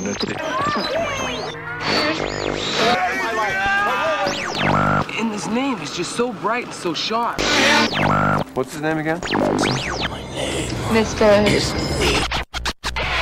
vicinity. 0.00 0.34
And 5.18 5.32
his 5.32 5.46
name 5.48 5.78
is 5.78 5.96
just 5.96 6.16
so 6.16 6.32
bright 6.32 6.64
and 6.64 6.74
so 6.74 6.94
sharp. 6.94 7.40
What's 8.54 8.72
his 8.72 8.82
name 8.82 8.98
again? 8.98 9.20
Mr. 10.90 11.18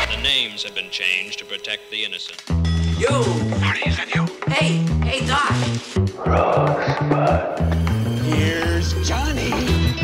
The 0.08 0.22
names 0.22 0.62
have 0.62 0.74
been 0.74 0.90
changed 0.90 1.38
to 1.40 1.44
protect 1.44 1.90
the 1.90 2.04
innocent. 2.04 2.42
Yo! 2.98 3.22
Hey, 4.48 4.78
hey, 5.04 5.26
Doc! 5.26 5.52
Here's 8.24 8.94
Johnny. 9.08 9.50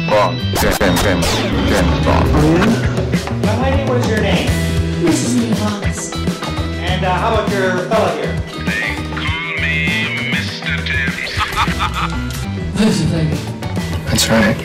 Bond. 0.08 0.38
James, 0.56 0.78
James, 0.78 1.02
James, 1.02 1.26
James 1.68 2.04
Bond. 2.04 2.28
Young 3.44 3.62
lady, 3.62 3.84
what's 3.90 4.08
your 4.08 4.20
name? 4.20 4.48
Mrs. 5.04 5.34
Nivas. 5.38 6.27
And 6.98 7.06
uh, 7.06 7.14
how 7.14 7.32
about 7.32 7.48
your 7.52 7.88
fella 7.88 8.12
here? 8.16 8.34
They 8.66 8.96
call 9.14 9.54
me 9.62 10.34
Mr. 10.34 10.74
Tibbs. 10.84 11.30
That's 14.06 14.28
right. 14.28 14.56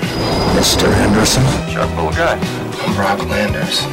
Mr. 0.57 0.91
Henderson. 0.91 1.43
Sharp 1.69 1.91
little 1.91 2.09
guy. 2.09 2.39
I'm 2.81 2.97
Rob 2.99 3.19
Landers. 3.29 3.83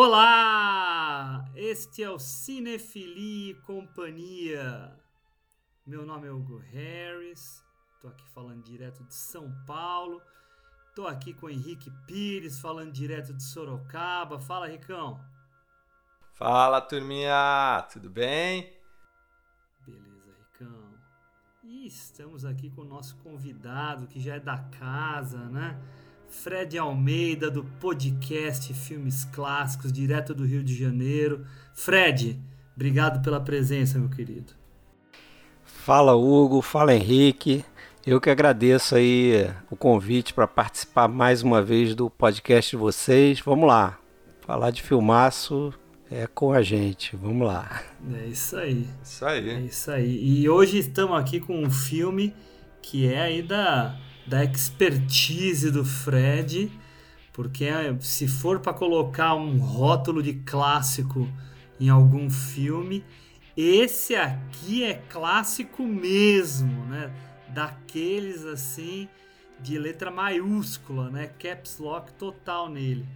Olá! 0.00 1.44
Este 1.56 2.04
é 2.04 2.08
o 2.08 2.20
Cinefilia 2.20 3.50
e 3.50 3.54
Companhia. 3.62 4.96
Meu 5.84 6.06
nome 6.06 6.28
é 6.28 6.30
Hugo 6.30 6.58
Harris, 6.58 7.64
tô 8.00 8.06
aqui 8.06 8.24
falando 8.28 8.62
direto 8.62 9.02
de 9.02 9.12
São 9.12 9.52
Paulo. 9.66 10.22
Tô 10.94 11.04
aqui 11.04 11.34
com 11.34 11.46
o 11.46 11.50
Henrique 11.50 11.90
Pires, 12.06 12.60
falando 12.60 12.92
direto 12.92 13.34
de 13.34 13.42
Sorocaba. 13.42 14.38
Fala, 14.38 14.68
Ricão. 14.68 15.20
Fala, 16.32 16.80
turminha! 16.80 17.84
Tudo 17.92 18.08
bem? 18.08 18.72
Beleza, 19.84 20.32
Ricão. 20.38 20.94
E 21.64 21.88
estamos 21.88 22.44
aqui 22.44 22.70
com 22.70 22.82
o 22.82 22.88
nosso 22.88 23.16
convidado, 23.16 24.06
que 24.06 24.20
já 24.20 24.36
é 24.36 24.40
da 24.40 24.58
casa, 24.58 25.48
né? 25.48 25.76
Fred 26.28 26.78
Almeida, 26.78 27.50
do 27.50 27.64
podcast 27.80 28.72
Filmes 28.74 29.24
Clássicos, 29.24 29.92
direto 29.92 30.34
do 30.34 30.44
Rio 30.44 30.62
de 30.62 30.74
Janeiro. 30.76 31.44
Fred, 31.74 32.38
obrigado 32.76 33.22
pela 33.22 33.40
presença, 33.40 33.98
meu 33.98 34.08
querido. 34.08 34.52
Fala 35.64 36.14
Hugo, 36.14 36.60
fala 36.60 36.94
Henrique. 36.94 37.64
Eu 38.06 38.20
que 38.20 38.30
agradeço 38.30 38.94
aí 38.94 39.50
o 39.70 39.76
convite 39.76 40.34
para 40.34 40.46
participar 40.46 41.08
mais 41.08 41.42
uma 41.42 41.62
vez 41.62 41.94
do 41.94 42.08
podcast 42.08 42.70
de 42.70 42.76
vocês. 42.76 43.40
Vamos 43.40 43.66
lá, 43.66 43.98
falar 44.40 44.70
de 44.70 44.82
filmaço 44.82 45.72
é 46.10 46.26
com 46.26 46.52
a 46.52 46.62
gente. 46.62 47.16
Vamos 47.16 47.46
lá. 47.46 47.82
É 48.14 48.26
isso 48.26 48.56
aí. 48.56 48.86
Isso 49.02 49.24
aí. 49.24 49.50
É 49.50 49.60
isso 49.60 49.90
aí. 49.90 50.40
E 50.40 50.48
hoje 50.48 50.78
estamos 50.78 51.18
aqui 51.18 51.40
com 51.40 51.62
um 51.62 51.70
filme 51.70 52.34
que 52.80 53.12
é 53.12 53.20
aí 53.20 53.42
da, 53.42 53.98
da 54.28 54.44
expertise 54.44 55.70
do 55.70 55.84
Fred, 55.84 56.70
porque 57.32 57.64
é, 57.64 57.96
se 58.00 58.28
for 58.28 58.60
para 58.60 58.74
colocar 58.74 59.34
um 59.34 59.58
rótulo 59.58 60.22
de 60.22 60.34
clássico 60.34 61.28
em 61.80 61.88
algum 61.88 62.28
filme, 62.28 63.04
esse 63.56 64.14
aqui 64.14 64.84
é 64.84 64.94
clássico 64.94 65.82
mesmo, 65.82 66.84
né? 66.84 67.12
Daqueles 67.48 68.44
assim 68.44 69.08
de 69.60 69.78
letra 69.78 70.10
maiúscula, 70.10 71.10
né? 71.10 71.28
Caps 71.38 71.78
lock 71.78 72.12
total 72.12 72.68
nele. 72.68 73.06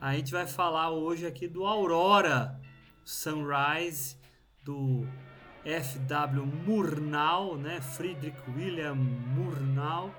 A 0.00 0.14
gente 0.14 0.30
vai 0.32 0.46
falar 0.46 0.90
hoje 0.90 1.26
aqui 1.26 1.48
do 1.48 1.64
Aurora 1.64 2.60
Sunrise 3.04 4.16
do 4.64 5.06
F.W. 5.64 6.44
Murnau, 6.44 7.56
né? 7.56 7.80
Friedrich 7.80 8.36
William 8.56 8.94
Murnau, 8.94 10.12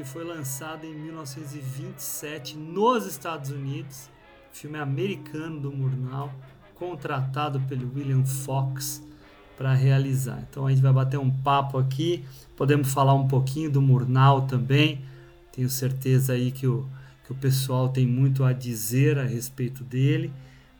que 0.00 0.08
foi 0.08 0.24
lançado 0.24 0.86
em 0.86 0.94
1927 0.94 2.56
nos 2.56 3.04
Estados 3.04 3.50
Unidos. 3.50 4.08
Filme 4.50 4.78
americano 4.78 5.60
do 5.60 5.70
Murnau, 5.70 6.32
contratado 6.74 7.60
pelo 7.68 7.92
William 7.94 8.24
Fox 8.24 9.02
para 9.58 9.74
realizar. 9.74 10.42
Então 10.48 10.66
a 10.66 10.70
gente 10.70 10.80
vai 10.80 10.92
bater 10.92 11.18
um 11.18 11.30
papo 11.30 11.76
aqui, 11.76 12.24
podemos 12.56 12.90
falar 12.90 13.12
um 13.12 13.28
pouquinho 13.28 13.70
do 13.70 13.82
Murnau 13.82 14.46
também. 14.46 15.02
Tenho 15.52 15.68
certeza 15.68 16.32
aí 16.32 16.50
que 16.50 16.66
o, 16.66 16.88
que 17.26 17.32
o 17.32 17.34
pessoal 17.34 17.90
tem 17.90 18.06
muito 18.06 18.42
a 18.42 18.54
dizer 18.54 19.18
a 19.18 19.24
respeito 19.24 19.84
dele. 19.84 20.32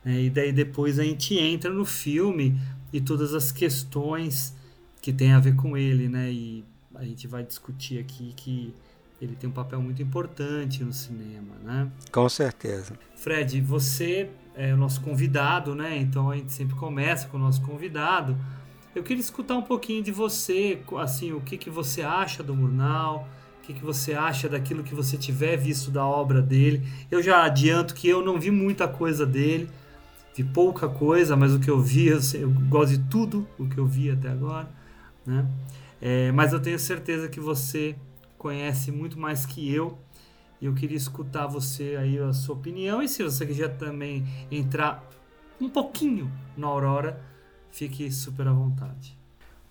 Né? 0.03 0.22
E 0.22 0.30
daí 0.30 0.50
depois 0.50 0.98
a 0.98 1.04
gente 1.04 1.38
entra 1.38 1.70
no 1.70 1.84
filme 1.84 2.59
e 2.91 3.03
todas 3.03 3.34
as 3.34 3.53
questões 3.53 4.56
que 5.03 5.12
tem 5.12 5.32
a 5.32 5.41
ver 5.41 5.56
com 5.56 5.76
ele, 5.76 6.09
né? 6.09 6.32
E 6.32 6.64
a 6.94 7.04
gente 7.04 7.26
vai 7.26 7.42
discutir 7.42 7.98
aqui 7.98 8.32
que 8.34 8.75
ele 9.20 9.36
tem 9.36 9.50
um 9.50 9.53
papel 9.53 9.82
muito 9.82 10.03
importante 10.03 10.82
no 10.82 10.92
cinema, 10.92 11.54
né? 11.62 11.91
Com 12.10 12.28
certeza. 12.28 12.98
Fred, 13.14 13.60
você 13.60 14.31
é 14.54 14.72
o 14.72 14.76
nosso 14.76 15.00
convidado, 15.03 15.75
né? 15.75 15.97
Então 15.98 16.31
a 16.31 16.36
gente 16.36 16.53
sempre 16.53 16.75
começa 16.75 17.28
com 17.28 17.36
o 17.36 17.41
nosso 17.41 17.60
convidado. 17.60 18.36
Eu 18.94 19.03
queria 19.03 19.20
escutar 19.20 19.56
um 19.56 19.62
pouquinho 19.62 20.03
de 20.03 20.10
você, 20.10 20.80
assim, 20.98 21.32
o 21.32 21.41
que, 21.41 21.56
que 21.59 21.70
você 21.70 22.03
acha 22.03 22.42
do 22.42 22.54
Murnau, 22.56 23.28
o 23.59 23.66
que, 23.66 23.75
que 23.75 23.84
você 23.84 24.14
acha 24.14 24.48
daquilo 24.48 24.82
que 24.82 24.94
você 24.94 25.16
tiver 25.16 25.56
visto 25.56 25.91
da 25.91 26.04
obra 26.04 26.41
dele. 26.41 26.82
Eu 27.10 27.22
já 27.22 27.44
adianto 27.44 27.94
que 27.94 28.09
eu 28.09 28.25
não 28.25 28.41
vi 28.41 28.50
muita 28.50 28.88
coisa 28.88 29.26
dele, 29.26 29.69
vi 30.34 30.42
pouca 30.42 30.88
coisa, 30.88 31.36
mas 31.36 31.54
o 31.54 31.60
que 31.60 31.70
eu 31.70 31.80
vi, 31.80 32.09
eu, 32.09 32.19
eu 32.34 32.50
gosto 32.69 32.97
de 32.97 33.04
tudo 33.09 33.47
o 33.59 33.69
que 33.69 33.78
eu 33.78 33.86
vi 33.86 34.10
até 34.10 34.30
agora, 34.30 34.69
né? 35.26 35.47
É, 36.00 36.32
mas 36.32 36.53
eu 36.53 36.60
tenho 36.60 36.78
certeza 36.78 37.28
que 37.28 37.38
você 37.38 37.94
conhece 38.40 38.90
muito 38.90 39.18
mais 39.18 39.44
que 39.44 39.70
eu 39.70 39.98
e 40.62 40.64
eu 40.64 40.74
queria 40.74 40.96
escutar 40.96 41.46
você 41.46 41.96
aí 41.96 42.18
a 42.18 42.32
sua 42.32 42.54
opinião 42.54 43.02
e 43.02 43.08
se 43.08 43.22
você 43.22 43.44
quiser 43.44 43.76
também 43.76 44.26
entrar 44.50 45.06
um 45.60 45.68
pouquinho 45.68 46.32
na 46.56 46.66
Aurora, 46.66 47.22
fique 47.70 48.10
super 48.10 48.48
à 48.48 48.52
vontade. 48.52 49.14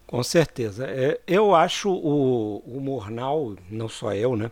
Com 0.06 0.22
certeza. 0.22 0.86
É, 0.88 1.20
eu 1.26 1.56
acho 1.56 1.90
o, 1.90 2.58
o 2.60 2.80
Murnau, 2.80 3.56
não 3.72 3.90
só 3.90 4.14
eu, 4.14 4.36
né? 4.36 4.52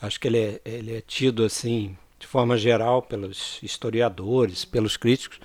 Acho 0.00 0.20
que 0.20 0.28
ele 0.28 0.38
é, 0.38 0.60
ele 0.64 0.96
é 0.96 1.00
tido 1.00 1.44
assim, 1.44 1.96
de 2.20 2.28
forma 2.28 2.56
geral, 2.56 3.02
pelos 3.02 3.58
historiadores, 3.64 4.64
pelos 4.64 4.96
críticos, 4.96 5.40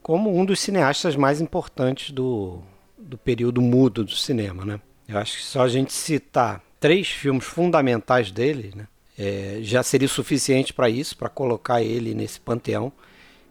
como 0.00 0.32
um 0.38 0.44
dos 0.44 0.60
cineastas 0.60 1.16
mais 1.16 1.40
importantes 1.40 2.12
do, 2.12 2.62
do 2.96 3.18
período 3.18 3.60
mudo 3.60 4.04
do 4.04 4.14
cinema, 4.14 4.64
né? 4.64 4.80
Eu 5.08 5.18
acho 5.18 5.38
que 5.38 5.42
só 5.42 5.62
a 5.62 5.68
gente 5.68 5.92
citar 5.92 6.62
três 6.80 7.08
filmes 7.08 7.44
fundamentais 7.44 8.32
dele, 8.32 8.72
né? 8.74 8.88
É, 9.22 9.58
já 9.60 9.82
seria 9.82 10.08
suficiente 10.08 10.72
para 10.72 10.88
isso, 10.88 11.14
para 11.14 11.28
colocar 11.28 11.82
ele 11.82 12.14
nesse 12.14 12.40
panteão, 12.40 12.90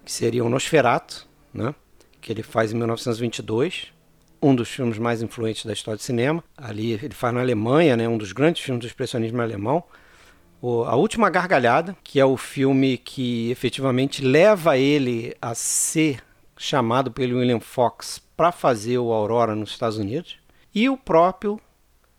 que 0.03 0.11
seria 0.11 0.43
o 0.43 0.49
Nosferatu, 0.49 1.27
né? 1.53 1.75
que 2.19 2.31
ele 2.31 2.41
faz 2.41 2.73
em 2.73 2.75
1922, 2.75 3.93
um 4.41 4.55
dos 4.55 4.67
filmes 4.67 4.97
mais 4.97 5.21
influentes 5.21 5.65
da 5.65 5.73
história 5.73 5.97
do 5.97 6.01
cinema. 6.01 6.43
Ali 6.57 6.93
ele 6.93 7.13
faz 7.13 7.31
na 7.35 7.41
Alemanha, 7.41 7.95
né? 7.95 8.07
um 8.07 8.17
dos 8.17 8.31
grandes 8.31 8.63
filmes 8.63 8.81
do 8.81 8.87
expressionismo 8.87 9.39
alemão. 9.43 9.83
O, 10.59 10.85
a 10.85 10.95
Última 10.95 11.29
Gargalhada, 11.29 11.95
que 12.03 12.19
é 12.19 12.25
o 12.25 12.35
filme 12.35 12.97
que 12.97 13.51
efetivamente 13.51 14.23
leva 14.23 14.75
ele 14.75 15.35
a 15.39 15.53
ser 15.53 16.23
chamado 16.57 17.11
pelo 17.11 17.37
William 17.37 17.59
Fox 17.59 18.19
para 18.35 18.51
fazer 18.51 18.97
o 18.97 19.13
Aurora 19.13 19.55
nos 19.55 19.69
Estados 19.69 19.99
Unidos. 19.99 20.37
E 20.73 20.89
o 20.89 20.97
próprio 20.97 21.61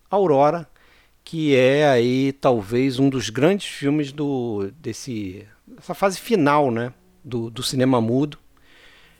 Aurora, 0.08 0.69
que 1.30 1.54
é 1.54 1.88
aí 1.88 2.32
talvez 2.32 2.98
um 2.98 3.08
dos 3.08 3.30
grandes 3.30 3.68
filmes 3.68 4.10
do 4.10 4.72
desse 4.80 5.46
essa 5.78 5.94
fase 5.94 6.18
final, 6.18 6.72
né, 6.72 6.92
do, 7.22 7.48
do 7.48 7.62
cinema 7.62 8.00
mudo, 8.00 8.36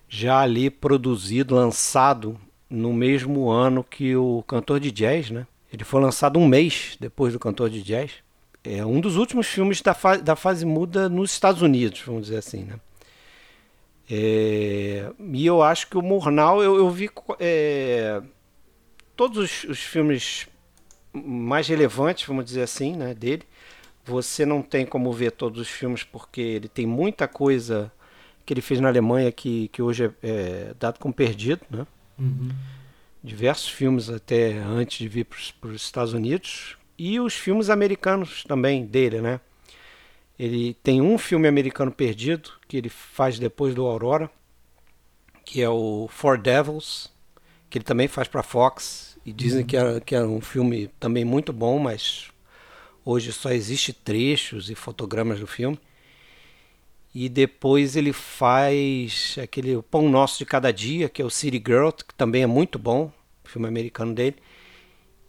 já 0.09 0.41
ali 0.41 0.71
produzido, 0.71 1.55
lançado 1.55 2.37
no 2.69 2.93
mesmo 2.93 3.49
ano 3.49 3.85
que 3.85 4.17
o 4.17 4.43
Cantor 4.49 4.81
de 4.81 4.91
Jazz, 4.91 5.31
né? 5.31 5.47
Ele 5.73 5.85
foi 5.85 6.01
lançado 6.01 6.37
um 6.37 6.49
mês 6.49 6.97
depois 6.99 7.33
do 7.33 7.39
Cantor 7.39 7.71
de 7.71 7.81
Jazz. 7.81 8.11
É 8.65 8.85
um 8.85 9.01
dos 9.01 9.15
últimos 9.15 9.47
filmes 9.47 9.81
da, 9.81 9.95
fa 9.95 10.17
da 10.17 10.35
fase 10.35 10.67
muda 10.67 11.09
nos 11.09 11.31
Estados 11.31 11.63
Unidos, 11.63 12.03
vamos 12.05 12.23
dizer 12.23 12.39
assim, 12.39 12.65
né? 12.65 12.81
É, 14.11 15.13
e 15.33 15.47
eu 15.47 15.63
acho 15.63 15.87
que 15.87 15.97
o 15.97 16.03
Murnau, 16.03 16.61
eu, 16.61 16.77
eu 16.77 16.91
vi 16.91 17.09
é, 17.39 18.21
todos 19.15 19.39
os, 19.39 19.71
os 19.71 19.79
filmes 19.79 20.50
mais 21.13 21.69
relevantes, 21.69 22.27
vamos 22.27 22.45
dizer 22.45 22.63
assim, 22.63 22.95
né, 22.97 23.15
dele. 23.15 23.43
Você 24.05 24.47
não 24.47 24.63
tem 24.63 24.87
como 24.87 25.13
ver 25.13 25.33
todos 25.33 25.61
os 25.61 25.69
filmes 25.69 26.03
porque 26.03 26.41
ele 26.41 26.69
tem 26.69 26.87
muita 26.87 27.29
coisa 27.29 27.93
que 28.45 28.55
ele 28.55 28.61
fez 28.61 28.81
na 28.81 28.89
Alemanha 28.89 29.31
que, 29.31 29.69
que 29.69 29.83
hoje 29.83 30.07
é, 30.07 30.11
é 30.23 30.75
dado 30.79 30.99
como 30.99 31.15
perdido, 31.15 31.61
né? 31.71 31.87
Uhum. 32.19 32.51
Diversos 33.23 33.69
filmes 33.69 34.09
até 34.09 34.59
antes 34.59 34.99
de 34.99 35.09
vir 35.09 35.27
para 35.61 35.71
os 35.71 35.83
Estados 35.83 36.13
Unidos 36.13 36.77
e 36.99 37.21
os 37.21 37.35
filmes 37.35 37.71
americanos 37.71 38.43
também 38.45 38.85
dele, 38.85 39.21
né? 39.21 39.41
Ele 40.39 40.75
tem 40.83 41.03
um 41.03 41.19
filme 41.19 41.47
americano 41.47 41.93
perdido 41.93 42.51
que 42.67 42.77
ele 42.77 42.89
faz 42.89 43.39
depois 43.39 43.75
do 43.75 43.87
Aurora, 43.87 44.31
que 45.45 45.63
é 45.63 45.69
o 45.69 46.09
Four 46.09 46.39
Devils, 46.39 47.13
que 47.69 47.79
ele 47.79 47.85
também 47.85 48.09
faz 48.09 48.27
para 48.27 48.43
Fox 48.43 49.10
e 49.25 49.33
dizem 49.33 49.65
que, 49.65 49.77
é, 49.77 50.01
que 50.01 50.15
é 50.15 50.23
um 50.23 50.41
filme 50.41 50.89
também 50.99 51.25
muito 51.25 51.53
bom, 51.53 51.79
mas 51.79 52.29
hoje 53.05 53.33
só 53.33 53.51
existe 53.51 53.93
trechos 53.93 54.71
e 54.71 54.75
fotogramas 54.75 55.41
do 55.41 55.47
filme. 55.47 55.79
E 57.15 57.29
depois 57.29 57.97
ele 57.97 58.13
faz 58.13 59.37
aquele 59.43 59.83
Pão 59.83 60.09
Nosso 60.09 60.39
de 60.39 60.47
Cada 60.47 60.73
Dia, 60.73 61.09
que 61.09 61.21
é 61.21 61.25
o 61.25 61.31
City 61.31 61.63
Girl, 61.65 61.91
que 61.91 62.15
também 62.15 62.43
é 62.43 62.47
muito 62.47 62.79
bom, 62.79 63.13
filme 63.45 63.67
americano 63.67 64.15
dele. 64.15 64.37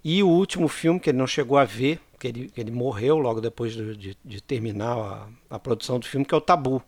E 0.03 0.21
o 0.23 0.27
último 0.27 0.67
filme 0.67 0.99
que 0.99 1.09
ele 1.09 1.17
não 1.17 1.27
chegou 1.27 1.57
a 1.57 1.65
ver, 1.65 1.99
que 2.19 2.27
ele, 2.27 2.51
ele 2.55 2.71
morreu 2.71 3.17
logo 3.17 3.41
depois 3.41 3.73
de, 3.73 3.95
de, 3.95 4.17
de 4.23 4.41
terminar 4.41 4.95
a, 4.95 5.27
a, 5.55 5.59
produção 5.59 5.99
do 5.99 6.05
filme, 6.05 6.25
que 6.25 6.33
é 6.33 6.37
o 6.37 6.41
Tabu. 6.41 6.81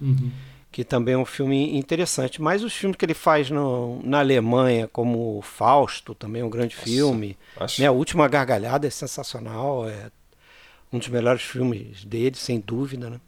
Uhum. 0.00 0.30
Que 0.76 0.84
também 0.84 1.14
é 1.14 1.16
um 1.16 1.24
filme 1.24 1.74
interessante. 1.74 2.42
Mas 2.42 2.62
os 2.62 2.74
filmes 2.74 2.98
que 2.98 3.04
ele 3.06 3.14
faz 3.14 3.48
no, 3.48 3.98
na 4.04 4.18
Alemanha, 4.18 4.86
como 4.86 5.40
Fausto, 5.40 6.14
também 6.14 6.42
é 6.42 6.44
um 6.44 6.50
grande 6.50 6.74
Nossa, 6.74 6.86
filme. 6.86 7.38
Acho... 7.56 7.80
Né, 7.80 7.86
a 7.86 7.92
Última 7.92 8.28
Gargalhada 8.28 8.86
é 8.86 8.90
sensacional, 8.90 9.88
é 9.88 10.10
um 10.92 10.98
dos 10.98 11.08
melhores 11.08 11.40
filmes 11.40 12.04
dele, 12.04 12.36
sem 12.36 12.60
dúvida. 12.60 13.08
Né? 13.08 13.20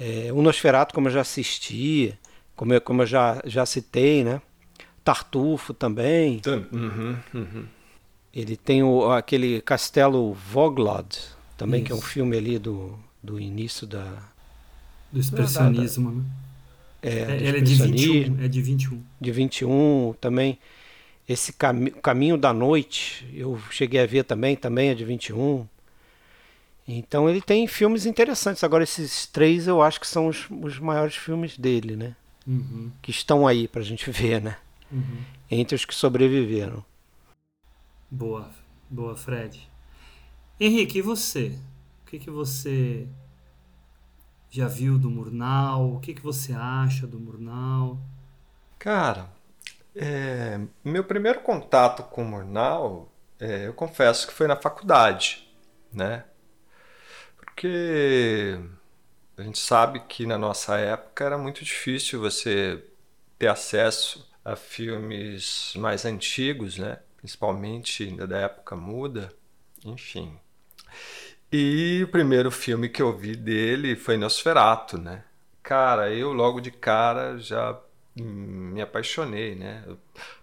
É, 0.00 0.32
o 0.32 0.42
Nosferatu, 0.42 0.92
como 0.92 1.06
eu 1.06 1.12
já 1.12 1.20
assisti, 1.20 2.18
como 2.56 2.74
eu, 2.74 2.80
como 2.80 3.02
eu 3.02 3.06
já, 3.06 3.40
já 3.44 3.64
citei, 3.64 4.24
né? 4.24 4.42
Tartufo 5.04 5.72
também. 5.72 6.42
Uhum, 6.72 7.16
uhum. 7.32 7.64
Ele 8.34 8.56
tem 8.56 8.82
o, 8.82 9.08
aquele 9.12 9.60
Castelo 9.60 10.32
Voglod, 10.32 11.16
também, 11.56 11.78
Isso. 11.78 11.86
que 11.86 11.92
é 11.92 11.94
um 11.94 12.02
filme 12.02 12.36
ali 12.36 12.58
do, 12.58 12.98
do 13.22 13.38
início 13.38 13.86
da. 13.86 14.20
Do 15.10 15.20
expressionismo, 15.20 16.10
né? 16.10 16.24
É, 17.02 17.10
é 17.10 17.36
ele 17.36 17.58
é 17.58 17.60
de 17.60 17.74
21. 17.74 18.44
É 18.44 18.48
de 18.48 18.62
21. 18.62 19.02
De 19.20 19.32
21 19.32 20.14
também. 20.20 20.58
Esse 21.28 21.52
cami 21.52 21.90
Caminho 21.90 22.36
da 22.36 22.52
Noite, 22.52 23.28
eu 23.34 23.60
cheguei 23.70 24.00
a 24.00 24.06
ver 24.06 24.24
também, 24.24 24.56
também 24.56 24.90
é 24.90 24.94
de 24.94 25.04
21. 25.04 25.66
Então 26.86 27.28
ele 27.28 27.42
tem 27.42 27.66
filmes 27.66 28.06
interessantes. 28.06 28.64
Agora, 28.64 28.82
esses 28.82 29.26
três 29.26 29.66
eu 29.66 29.82
acho 29.82 30.00
que 30.00 30.06
são 30.06 30.26
os, 30.26 30.46
os 30.50 30.78
maiores 30.78 31.14
filmes 31.14 31.56
dele, 31.58 31.96
né? 31.96 32.16
Uhum. 32.46 32.90
Que 33.02 33.10
estão 33.10 33.46
aí 33.46 33.68
pra 33.68 33.82
gente 33.82 34.08
ver, 34.10 34.40
né? 34.40 34.56
Uhum. 34.90 35.18
Entre 35.50 35.74
os 35.74 35.84
que 35.84 35.94
sobreviveram. 35.94 36.82
Boa, 38.10 38.50
boa, 38.88 39.14
Fred. 39.14 39.68
Henrique, 40.58 40.98
e 40.98 41.02
você? 41.02 41.52
O 42.02 42.10
que, 42.10 42.18
que 42.18 42.30
você 42.30 43.06
já 44.50 44.68
viu 44.68 44.98
do 44.98 45.10
Murnau? 45.10 45.94
O 45.94 46.00
que, 46.00 46.14
que 46.14 46.22
você 46.22 46.52
acha 46.52 47.06
do 47.06 47.18
Murnau? 47.18 47.98
Cara, 48.78 49.28
é, 49.94 50.60
meu 50.84 51.04
primeiro 51.04 51.40
contato 51.40 52.02
com 52.04 52.22
o 52.22 52.24
Murnau, 52.24 53.12
é, 53.40 53.66
eu 53.66 53.74
confesso 53.74 54.26
que 54.26 54.32
foi 54.32 54.46
na 54.46 54.56
faculdade, 54.56 55.48
né? 55.92 56.24
porque 57.58 58.56
a 59.36 59.42
gente 59.42 59.58
sabe 59.58 59.98
que 60.00 60.24
na 60.24 60.38
nossa 60.38 60.78
época 60.78 61.24
era 61.24 61.36
muito 61.36 61.64
difícil 61.64 62.20
você 62.20 62.84
ter 63.36 63.48
acesso 63.48 64.30
a 64.44 64.54
filmes 64.54 65.72
mais 65.74 66.04
antigos, 66.04 66.78
né? 66.78 67.00
principalmente 67.16 68.08
da 68.28 68.38
época 68.38 68.76
muda, 68.76 69.32
enfim. 69.84 70.38
E 71.50 72.02
o 72.04 72.08
primeiro 72.08 72.50
filme 72.50 72.90
que 72.90 73.00
eu 73.00 73.16
vi 73.16 73.34
dele 73.34 73.96
foi 73.96 74.18
Nosferatu, 74.18 74.98
né? 74.98 75.24
Cara, 75.62 76.12
eu 76.12 76.32
logo 76.32 76.60
de 76.60 76.70
cara 76.70 77.38
já 77.38 77.78
me 78.14 78.82
apaixonei, 78.82 79.54
né? 79.54 79.82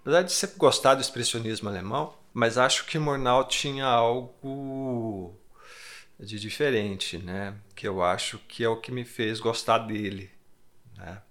Apesar 0.01 0.23
de 0.23 0.31
sempre 0.31 0.57
gostar 0.57 0.95
do 0.95 1.01
expressionismo 1.01 1.69
alemão, 1.69 2.15
mas 2.33 2.57
acho 2.57 2.85
que 2.85 2.97
Murnau 2.97 3.43
tinha 3.47 3.85
algo 3.85 5.35
de 6.19 6.39
diferente, 6.39 7.17
né? 7.17 7.55
Que 7.75 7.87
eu 7.87 8.01
acho 8.01 8.39
que 8.47 8.63
é 8.63 8.69
o 8.69 8.77
que 8.77 8.91
me 8.91 9.05
fez 9.05 9.39
gostar 9.39 9.79
dele. 9.79 10.31
Né? 10.97 11.21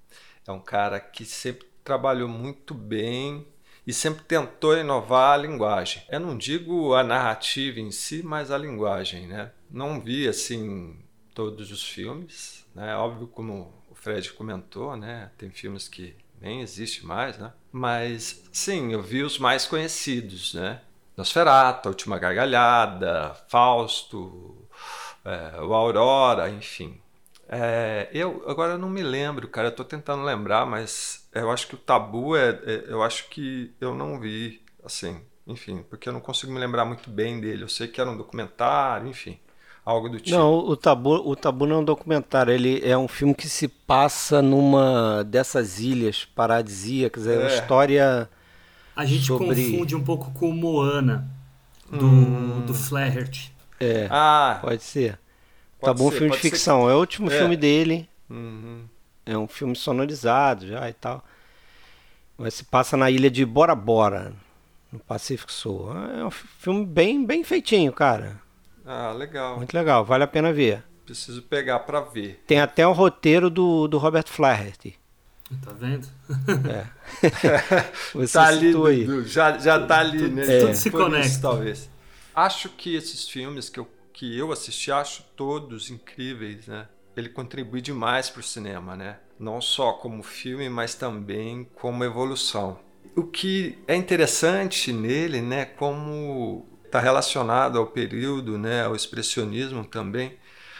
É 0.47 0.53
um 0.53 0.61
cara 0.61 1.00
que 1.00 1.25
sempre 1.25 1.67
trabalhou 1.82 2.29
muito 2.29 2.75
bem 2.75 3.47
e 3.87 3.93
sempre 3.93 4.25
tentou 4.25 4.77
inovar 4.77 5.35
a 5.35 5.43
linguagem. 5.43 6.03
Eu 6.09 6.20
não 6.20 6.37
digo 6.37 6.94
a 6.94 7.03
narrativa 7.03 7.81
em 7.81 7.91
si, 7.91 8.23
mas 8.23 8.50
a 8.50 8.59
linguagem, 8.59 9.27
né? 9.27 9.50
Não 9.75 10.00
vi 10.00 10.29
assim 10.29 10.97
todos 11.35 11.73
os 11.73 11.82
filmes, 11.82 12.65
né? 12.73 12.94
Óbvio 12.97 13.26
como 13.26 13.75
o 13.91 13.94
Fred 13.97 14.32
comentou, 14.32 14.97
né? 14.97 15.32
Tem 15.37 15.50
filmes 15.50 15.88
que 15.88 16.15
nem 16.41 16.61
existe 16.61 17.05
mais, 17.05 17.37
né? 17.38 17.53
Mas 17.73 18.44
sim, 18.53 18.93
eu 18.93 19.03
vi 19.03 19.25
os 19.25 19.37
mais 19.37 19.67
conhecidos, 19.67 20.55
né? 20.55 20.81
Nosferatu, 21.17 21.88
A 21.88 21.91
Última 21.91 22.21
Gargalhada, 22.21 23.35
Fausto, 23.49 24.56
é, 25.25 25.61
o 25.61 25.75
Aurora, 25.75 26.49
enfim. 26.50 27.00
É, 27.49 28.09
eu 28.12 28.44
agora 28.47 28.75
eu 28.75 28.79
não 28.79 28.88
me 28.88 29.03
lembro, 29.03 29.49
cara. 29.49 29.69
Eu 29.69 29.75
tô 29.75 29.85
tentando 29.85 30.23
lembrar, 30.23 30.65
mas 30.65 31.29
eu 31.32 31.50
acho 31.50 31.67
que 31.67 31.75
o 31.75 31.79
Tabu 31.79 32.37
é, 32.37 32.50
é, 32.65 32.85
eu 32.87 33.03
acho 33.03 33.29
que 33.29 33.75
eu 33.81 33.93
não 33.93 34.20
vi, 34.20 34.62
assim, 34.85 35.20
enfim, 35.49 35.82
porque 35.91 36.09
eu 36.09 36.12
não 36.12 36.20
consigo 36.20 36.53
me 36.53 36.61
lembrar 36.61 36.85
muito 36.85 37.11
bem 37.11 37.41
dele. 37.41 37.65
Eu 37.65 37.69
sei 37.69 37.88
que 37.88 38.00
era 38.00 38.09
um 38.11 38.17
documentário, 38.17 39.09
enfim, 39.09 39.38
algo 39.85 40.09
do 40.09 40.19
tipo. 40.19 40.37
Não, 40.37 40.55
o 40.55 40.77
Tabu, 40.77 41.29
o 41.29 41.37
Tabu 41.37 41.67
não 41.67 41.77
é 41.77 41.79
um 41.81 41.85
documentário. 41.85 42.53
Ele 42.53 42.81
é 42.85 42.97
um 42.97 43.07
filme 43.07 43.35
que 43.35 43.49
se 43.49 43.69
passa 43.69 44.41
numa 44.41 45.23
dessas 45.25 45.79
ilhas 45.81 46.25
paradisíacas. 46.25 47.27
É, 47.27 47.37
uma 47.37 47.51
é. 47.51 47.55
história. 47.55 48.29
A 48.97 49.05
gente 49.05 49.27
sobre... 49.27 49.49
confunde 49.49 49.95
um 49.95 50.03
pouco 50.03 50.31
com 50.33 50.53
Moana 50.53 51.29
do, 51.91 52.07
hum. 52.07 52.65
do 52.67 52.73
Flaherty. 52.73 53.53
É, 53.81 54.09
ah, 54.11 54.59
pode 54.63 54.83
ser. 54.83 55.19
Pode 55.81 55.93
tá 55.93 56.03
bom 56.03 56.11
ser, 56.11 56.19
filme 56.19 56.32
de 56.32 56.39
ficção. 56.39 56.89
É 56.89 56.94
o 56.94 56.99
último 56.99 57.31
é. 57.31 57.39
filme 57.39 57.56
dele. 57.56 58.08
Uhum. 58.31 58.85
É 59.27 59.37
um 59.37 59.47
filme 59.47 59.75
sonorizado 59.75 60.67
já 60.67 60.89
e 60.89 60.93
tal. 60.93 61.25
Mas 62.37 62.55
se 62.55 62.65
passa 62.65 62.97
na 62.97 63.11
ilha 63.11 63.31
de 63.31 63.44
Bora 63.44 63.75
Bora, 63.75 64.32
no 64.91 64.99
Pacífico 64.99 65.53
Sul. 65.53 65.93
É 66.19 66.25
um 66.25 66.31
filme 66.31 66.85
bem, 66.85 67.25
bem 67.25 67.44
feitinho, 67.44 67.93
cara. 67.93 68.44
Ah, 68.84 69.12
legal. 69.12 69.56
Muito 69.56 69.74
legal, 69.74 70.05
vale 70.05 70.24
a 70.24 70.29
pena 70.29 70.53
ver. 70.53 70.84
Preciso 71.05 71.43
pegar 71.43 71.81
para 71.81 72.00
ver. 72.00 72.43
Tem 72.46 72.60
até 72.60 72.86
o 72.86 72.91
um 72.91 72.94
roteiro 72.94 73.50
do, 73.50 73.86
do 73.88 73.98
Robert 73.98 74.29
Flaherty. 74.29 74.98
Tá 75.62 75.72
vendo? 75.72 76.08
É. 76.70 76.86
Você 78.14 78.32
tá 78.32 78.46
ali, 78.46 78.74
aí. 78.86 79.24
já, 79.24 79.58
já 79.58 79.86
tá 79.86 80.00
ali, 80.00 80.29
né? 80.29 80.43
É. 80.43 80.60
Tudo 80.60 80.74
se 80.74 80.91
conecta. 80.91 81.26
Isso, 81.26 81.41
talvez. 81.41 81.91
Acho 82.34 82.69
que 82.70 82.94
esses 82.94 83.29
filmes 83.29 83.69
que 83.69 83.79
eu, 83.79 83.88
que 84.12 84.36
eu 84.36 84.50
assisti, 84.50 84.91
acho 84.91 85.22
todos 85.36 85.91
incríveis, 85.91 86.67
né? 86.67 86.88
Ele 87.17 87.29
contribui 87.29 87.81
demais 87.81 88.29
para 88.29 88.41
o 88.41 88.43
cinema, 88.43 88.96
né? 88.96 89.19
Não 89.38 89.60
só 89.60 89.93
como 89.93 90.22
filme, 90.22 90.69
mas 90.69 90.94
também 90.94 91.69
como 91.74 92.03
evolução. 92.03 92.79
O 93.14 93.24
que 93.24 93.79
é 93.86 93.94
interessante 93.94 94.93
nele, 94.93 95.41
né? 95.41 95.64
Como 95.64 96.67
está 96.94 97.01
relacionado 97.01 97.77
ao 97.77 97.89
período, 97.89 98.56
né? 98.56 98.84
Ao 98.84 98.94
expressionismo 98.94 99.84
também, 99.84 100.39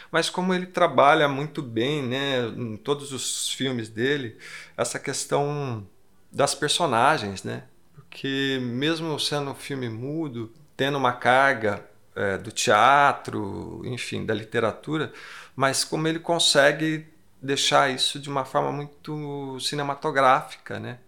mas 0.09 0.29
como 0.29 0.53
ele 0.53 0.65
trabalha 0.65 1.27
muito 1.27 1.61
bem, 1.61 2.01
né? 2.01 2.47
Em 2.55 2.77
todos 2.77 3.11
os 3.11 3.49
filmes 3.49 3.89
dele, 3.89 4.37
essa 4.77 4.97
questão 4.97 5.85
das 6.31 6.55
personagens, 6.55 7.43
né? 7.43 7.63
Porque 7.93 8.59
mesmo 8.61 9.19
sendo 9.19 9.51
um 9.51 9.55
filme 9.55 9.89
mudo, 9.89 10.53
tendo 10.77 10.97
uma 10.97 11.11
carga 11.11 11.85
é, 12.15 12.37
do 12.37 12.49
teatro, 12.49 13.81
enfim, 13.83 14.25
da 14.25 14.33
literatura, 14.33 15.11
mas 15.53 15.83
como 15.83 16.07
ele 16.07 16.19
consegue 16.19 17.07
deixar 17.41 17.91
isso 17.91 18.19
de 18.19 18.29
uma 18.29 18.45
forma 18.45 18.71
muito 18.71 19.59
cinematográfica, 19.59 20.79
né? 20.79 20.99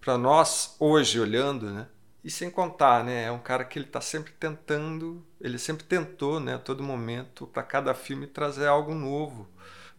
Para 0.00 0.16
nós 0.16 0.74
hoje 0.80 1.20
olhando, 1.20 1.70
né? 1.70 1.86
E 2.24 2.30
sem 2.30 2.50
contar, 2.50 3.04
né? 3.04 3.24
É 3.24 3.30
um 3.30 3.38
cara 3.38 3.64
que 3.64 3.78
ele 3.78 3.86
está 3.86 4.00
sempre 4.00 4.32
tentando, 4.32 5.22
ele 5.40 5.58
sempre 5.58 5.84
tentou, 5.84 6.40
né? 6.40 6.54
A 6.54 6.58
todo 6.58 6.82
momento, 6.82 7.46
para 7.46 7.62
cada 7.62 7.94
filme 7.94 8.26
trazer 8.26 8.66
algo 8.66 8.94
novo, 8.94 9.46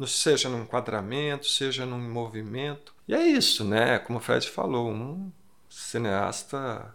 seja 0.08 0.50
num 0.50 0.64
enquadramento, 0.64 1.46
seja 1.46 1.86
num 1.86 2.00
movimento. 2.12 2.96
E 3.08 3.14
é 3.14 3.28
isso, 3.28 3.64
né? 3.64 4.00
Como 4.00 4.18
o 4.18 4.22
Fred 4.22 4.50
falou, 4.50 4.92
um 4.92 5.32
cineasta 5.70 6.94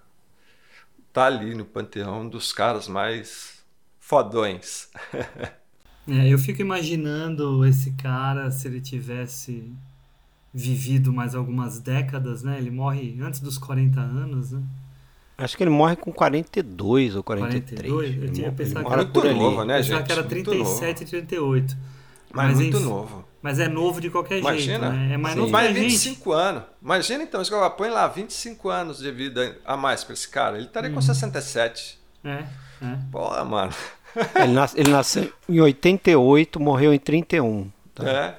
tá 1.12 1.26
ali 1.26 1.54
no 1.54 1.64
panteão 1.64 2.28
dos 2.28 2.52
caras 2.52 2.88
mais 2.88 3.64
fodões. 4.00 4.88
É, 6.08 6.26
eu 6.28 6.38
fico 6.38 6.60
imaginando 6.60 7.64
esse 7.64 7.92
cara 7.92 8.50
se 8.50 8.66
ele 8.66 8.80
tivesse 8.80 9.72
vivido 10.52 11.12
mais 11.12 11.34
algumas 11.36 11.78
décadas, 11.78 12.42
né? 12.42 12.58
Ele 12.58 12.70
morre 12.70 13.16
antes 13.20 13.38
dos 13.38 13.58
40 13.58 14.00
anos, 14.00 14.50
né? 14.50 14.62
Acho 15.42 15.56
que 15.56 15.62
ele 15.62 15.70
morre 15.70 15.96
com 15.96 16.12
42 16.12 17.16
ou 17.16 17.22
43. 17.22 17.90
42? 17.92 18.22
Eu 18.28 18.32
tinha 18.32 18.46
Ele 18.48 18.56
pensado 18.56 18.82
mora 18.88 19.04
que 19.04 19.10
por 19.12 19.24
Muito 19.24 19.36
ali. 19.36 19.38
novo, 19.44 19.64
né, 19.64 19.82
gente? 19.82 20.02
que 20.04 20.12
era 20.12 20.22
Muito 20.22 20.50
37 20.50 21.02
e 21.02 21.06
38. 21.06 21.76
Mas, 22.32 22.54
muito 22.56 22.76
enfim, 22.76 22.84
novo. 22.86 23.24
Mas 23.42 23.58
é 23.58 23.66
novo 23.68 24.00
de 24.00 24.10
qualquer 24.10 24.38
Imagina. 24.38 24.90
jeito, 24.90 24.96
né? 24.96 25.14
É 25.14 25.16
mais 25.16 25.34
Sim. 25.34 25.40
novo 25.40 25.52
Vai 25.52 25.64
que 25.64 25.70
a 25.70 25.74
gente. 25.74 25.90
25 25.90 26.32
anos. 26.32 26.62
Imagina 26.82 27.24
então, 27.24 27.40
isso 27.42 27.50
que 27.50 27.56
eu- 27.56 27.70
põe 27.70 27.88
lá 27.90 28.06
25 28.06 28.68
anos 28.68 28.98
de 28.98 29.10
vida 29.10 29.56
a 29.64 29.76
mais 29.76 30.04
pra 30.04 30.12
esse 30.12 30.28
cara. 30.28 30.56
Ele 30.58 30.66
estaria 30.66 30.90
Uhum. 30.90 30.96
com 30.96 31.00
67. 31.00 31.98
É, 32.22 32.28
é. 32.30 32.44
Porra, 33.10 33.44
mano. 33.44 33.72
Ele, 34.34 34.52
nas- 34.52 34.74
ele 34.76 34.90
nasceu 34.90 35.32
em 35.48 35.60
88, 35.60 36.58
morreu 36.60 36.92
em 36.92 36.98
31. 36.98 37.70
Tá? 37.94 38.08
É. 38.10 38.34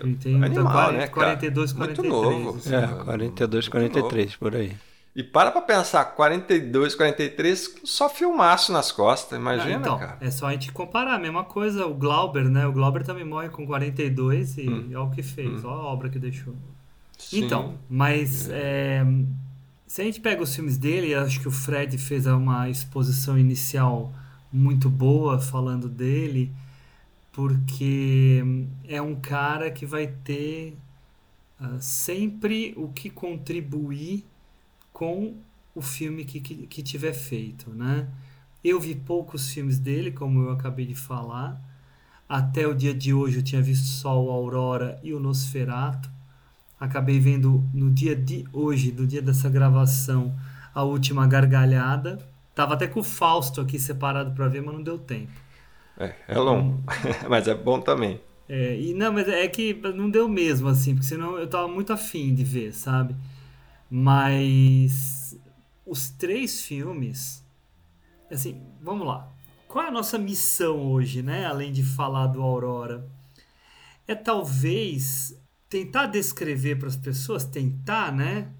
31, 0.00 0.36
Animal, 0.44 0.50
então, 0.50 0.64
40, 0.72 0.92
né, 0.92 0.98
cara? 1.06 1.10
42, 1.36 1.72
Muito 1.72 2.02
43. 2.02 2.44
novo. 2.44 2.58
assim. 2.58 2.74
É, 2.74 3.04
42, 3.04 3.64
Muito 3.68 3.70
43, 3.70 4.36
por 4.36 4.54
aí. 4.54 4.72
E 5.14 5.24
para 5.24 5.50
pra 5.50 5.60
pensar, 5.60 6.04
42, 6.04 6.94
43, 6.94 7.80
só 7.84 8.08
filmaço 8.08 8.72
nas 8.72 8.92
costas, 8.92 9.38
imagina, 9.38 9.76
Ah, 9.76 9.80
então, 9.80 9.98
cara. 9.98 10.18
é 10.20 10.30
só 10.30 10.46
a 10.46 10.52
gente 10.52 10.70
comparar, 10.72 11.14
a 11.14 11.18
mesma 11.18 11.42
coisa, 11.44 11.84
o 11.86 11.94
Glauber, 11.94 12.48
né? 12.48 12.64
O 12.66 12.72
Glauber 12.72 13.02
também 13.02 13.24
morre 13.24 13.48
com 13.48 13.66
42 13.66 14.56
e 14.58 14.68
Hum. 14.68 14.86
olha 14.90 15.00
o 15.02 15.10
que 15.10 15.22
fez, 15.22 15.64
olha 15.64 15.74
a 15.74 15.84
obra 15.84 16.08
que 16.08 16.18
deixou. 16.18 16.54
Sim. 17.18 17.44
Então, 17.44 17.74
mas 17.88 18.48
é, 18.50 19.04
se 19.86 20.00
a 20.00 20.04
gente 20.04 20.20
pega 20.20 20.42
os 20.42 20.54
filmes 20.54 20.78
dele, 20.78 21.12
acho 21.14 21.40
que 21.40 21.48
o 21.48 21.50
Fred 21.50 21.98
fez 21.98 22.24
uma 22.26 22.70
exposição 22.70 23.36
inicial 23.36 24.12
muito 24.52 24.88
boa 24.88 25.40
falando 25.40 25.88
dele, 25.88 26.52
porque 27.32 28.42
é 28.88 29.02
um 29.02 29.16
cara 29.16 29.70
que 29.70 29.84
vai 29.84 30.06
ter 30.06 30.76
ah, 31.60 31.76
sempre 31.80 32.74
o 32.76 32.88
que 32.88 33.10
contribuir 33.10 34.24
com 35.00 35.32
o 35.74 35.80
filme 35.80 36.26
que, 36.26 36.40
que, 36.40 36.66
que 36.66 36.82
tiver 36.82 37.14
feito, 37.14 37.70
né? 37.70 38.06
Eu 38.62 38.78
vi 38.78 38.94
poucos 38.94 39.50
filmes 39.50 39.78
dele, 39.78 40.12
como 40.12 40.42
eu 40.42 40.50
acabei 40.50 40.84
de 40.84 40.94
falar. 40.94 41.58
Até 42.28 42.66
o 42.66 42.74
dia 42.74 42.92
de 42.92 43.14
hoje 43.14 43.38
eu 43.38 43.42
tinha 43.42 43.62
visto 43.62 43.86
só 43.86 44.22
o 44.22 44.28
Aurora 44.28 45.00
e 45.02 45.14
o 45.14 45.18
Nosferato. 45.18 46.10
Acabei 46.78 47.18
vendo 47.18 47.66
no 47.72 47.90
dia 47.90 48.14
de 48.14 48.44
hoje, 48.52 48.90
do 48.90 49.06
dia 49.06 49.22
dessa 49.22 49.48
gravação, 49.48 50.38
a 50.74 50.82
última 50.82 51.26
gargalhada. 51.26 52.18
Tava 52.54 52.74
até 52.74 52.86
com 52.86 53.00
o 53.00 53.04
Fausto 53.04 53.62
aqui 53.62 53.78
separado 53.78 54.32
para 54.32 54.48
ver, 54.48 54.60
mas 54.60 54.74
não 54.74 54.82
deu 54.82 54.98
tempo. 54.98 55.32
É, 55.98 56.14
é 56.28 56.38
longo, 56.38 56.78
mas 57.26 57.48
é 57.48 57.54
bom 57.54 57.80
também. 57.80 58.20
É, 58.46 58.78
e 58.78 58.92
não, 58.92 59.14
mas 59.14 59.26
é 59.28 59.48
que 59.48 59.72
não 59.94 60.10
deu 60.10 60.28
mesmo, 60.28 60.68
assim, 60.68 60.92
porque 60.92 61.06
senão 61.06 61.38
eu 61.38 61.48
tava 61.48 61.68
muito 61.68 61.90
afim 61.90 62.34
de 62.34 62.44
ver, 62.44 62.74
sabe? 62.74 63.16
Mas 63.90 65.36
os 65.84 66.10
três 66.10 66.62
filmes, 66.62 67.44
assim, 68.30 68.62
vamos 68.80 69.06
lá. 69.06 69.28
Qual 69.66 69.84
é 69.84 69.88
a 69.88 69.92
nossa 69.92 70.18
missão 70.18 70.92
hoje, 70.92 71.22
né? 71.22 71.46
Além 71.46 71.72
de 71.72 71.82
falar 71.82 72.28
do 72.28 72.42
Aurora, 72.42 73.08
é 74.06 74.14
talvez 74.14 75.36
tentar 75.68 76.06
descrever 76.06 76.76
para 76.78 76.88
as 76.88 76.96
pessoas, 76.96 77.44
tentar, 77.44 78.12
né? 78.12 78.52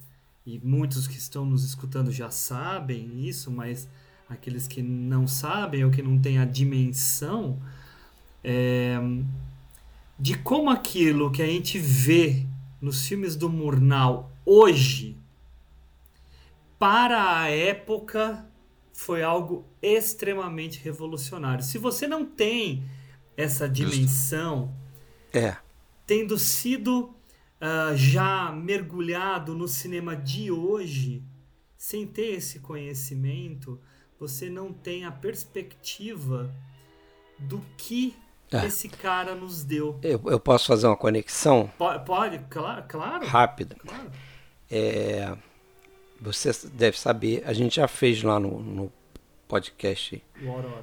E 0.47 0.59
muitos 0.59 1.07
que 1.07 1.17
estão 1.17 1.45
nos 1.45 1.65
escutando 1.65 2.11
já 2.11 2.31
sabem 2.31 3.27
isso, 3.27 3.51
mas 3.51 3.89
aqueles 4.29 4.67
que 4.67 4.83
não 4.83 5.27
sabem 5.27 5.85
ou 5.85 5.91
que 5.91 6.03
não 6.03 6.19
têm 6.19 6.39
a 6.39 6.45
dimensão 6.45 7.61
é, 8.43 8.99
de 10.19 10.37
como 10.39 10.71
aquilo 10.71 11.31
que 11.31 11.43
a 11.43 11.47
gente 11.47 11.79
vê 11.79 12.47
nos 12.81 13.07
filmes 13.07 13.37
do 13.37 13.51
Murnau 13.51 14.31
hoje, 14.45 15.17
para 16.81 17.41
a 17.43 17.49
época, 17.51 18.45
foi 18.93 19.23
algo 19.23 19.67
extremamente 19.83 20.81
revolucionário. 20.81 21.63
Se 21.63 21.77
você 21.77 22.09
não 22.09 22.25
tem 22.25 22.83
essa 23.37 23.69
dimensão, 23.69 24.75
É. 25.33 25.57
tendo 26.07 26.39
sido 26.39 27.15
ah, 27.61 27.93
já 27.95 28.51
mergulhado 28.51 29.55
no 29.55 29.69
cinema 29.69 30.17
de 30.17 30.51
hoje, 30.51 31.23
sem 31.77 32.07
ter 32.07 32.37
esse 32.37 32.61
conhecimento, 32.61 33.79
você 34.19 34.49
não 34.49 34.73
tem 34.73 35.05
a 35.05 35.13
perspectiva 35.13 36.51
do 37.39 37.63
que 37.77 38.17
É. 38.51 38.65
esse 38.65 38.89
cara 38.89 39.35
nos 39.35 39.63
deu. 39.65 39.99
Eu, 40.03 40.21
eu 40.27 40.41
posso 40.41 40.67
fazer 40.69 40.87
uma 40.87 40.97
conexão 40.97 41.71
Pode, 41.77 42.05
pode 42.07 42.39
claro, 42.49 42.85
claro. 42.89 43.27
rápida. 43.27 43.77
claro. 43.87 44.11
É, 44.71 45.37
você 46.21 46.51
deve 46.73 46.99
saber, 46.99 47.43
a 47.47 47.53
gente 47.53 47.77
já 47.77 47.89
fez 47.89 48.23
lá 48.23 48.39
no, 48.39 48.61
no 48.61 48.93
podcast. 49.49 50.23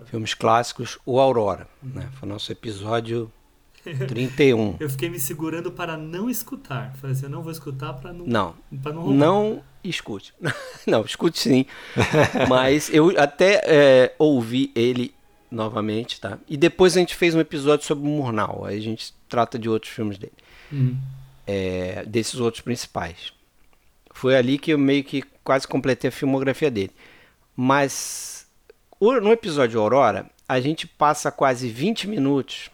Filmes 0.06 0.34
Clássicos, 0.34 0.98
o 1.06 1.20
Aurora. 1.20 1.67
Né? 1.82 2.10
Foi 2.20 2.27
o 2.27 2.32
nosso 2.32 2.51
episódio 2.51 3.32
31. 3.84 4.75
Eu 4.79 4.89
fiquei 4.89 5.10
me 5.10 5.20
segurando 5.20 5.72
para 5.72 5.96
não 5.96 6.29
escutar. 6.29 6.94
Falei 6.98 7.15
assim, 7.15 7.25
eu 7.25 7.29
não 7.29 7.41
vou 7.41 7.51
escutar 7.51 7.94
para 7.94 8.12
não, 8.12 8.25
Não, 8.27 8.56
para 8.82 8.91
não 8.94 9.01
roubar. 9.03 9.17
não 9.17 9.63
escute. 9.84 10.34
Não, 10.86 11.01
escute 11.03 11.39
sim. 11.39 11.65
Mas 12.50 12.89
eu 12.94 13.13
até 13.17 13.62
é, 13.65 14.15
ouvi 14.20 14.70
ele 14.75 15.13
novamente, 15.50 16.20
tá? 16.20 16.38
E 16.48 16.58
depois 16.58 16.98
a 16.98 17.00
gente 17.00 17.15
fez 17.15 17.34
um 17.36 17.39
episódio 17.39 17.86
sobre 17.86 18.06
o 18.06 18.10
Murnau. 18.10 18.65
Aí 18.65 18.77
a 18.77 18.82
gente 18.82 19.13
trata 19.29 19.58
de 19.58 19.70
outros 19.70 19.94
filmes 19.94 20.17
dele. 20.17 20.34
Hum. 20.74 20.98
é, 21.46 22.03
desses 22.06 22.38
outros 22.41 22.62
principais. 22.62 23.32
Foi 24.17 24.36
ali 24.36 24.57
que 24.57 24.71
eu 24.74 24.79
meio 24.79 25.03
que 25.03 25.21
quase 25.43 25.67
completei 25.67 26.07
a 26.07 26.12
filmografia 26.12 26.71
dele. 26.71 26.89
Mas 27.55 28.47
no 29.00 29.31
episódio 29.31 29.79
Aurora, 29.79 30.27
a 30.50 30.59
gente 30.59 30.88
passa 30.88 31.31
quase 31.31 31.69
20 31.69 32.07
minutos 32.07 32.71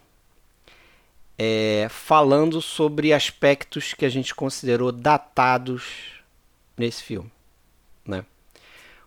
é, 1.38 1.88
falando 1.90 2.62
sobre 2.62 3.12
aspectos 3.12 3.94
que 3.94 4.06
a 4.06 4.10
gente 4.10 4.34
considerou 4.34 4.90
datados 4.90 6.14
nesse 6.78 7.04
filme. 7.04 7.30
Né? 8.06 8.24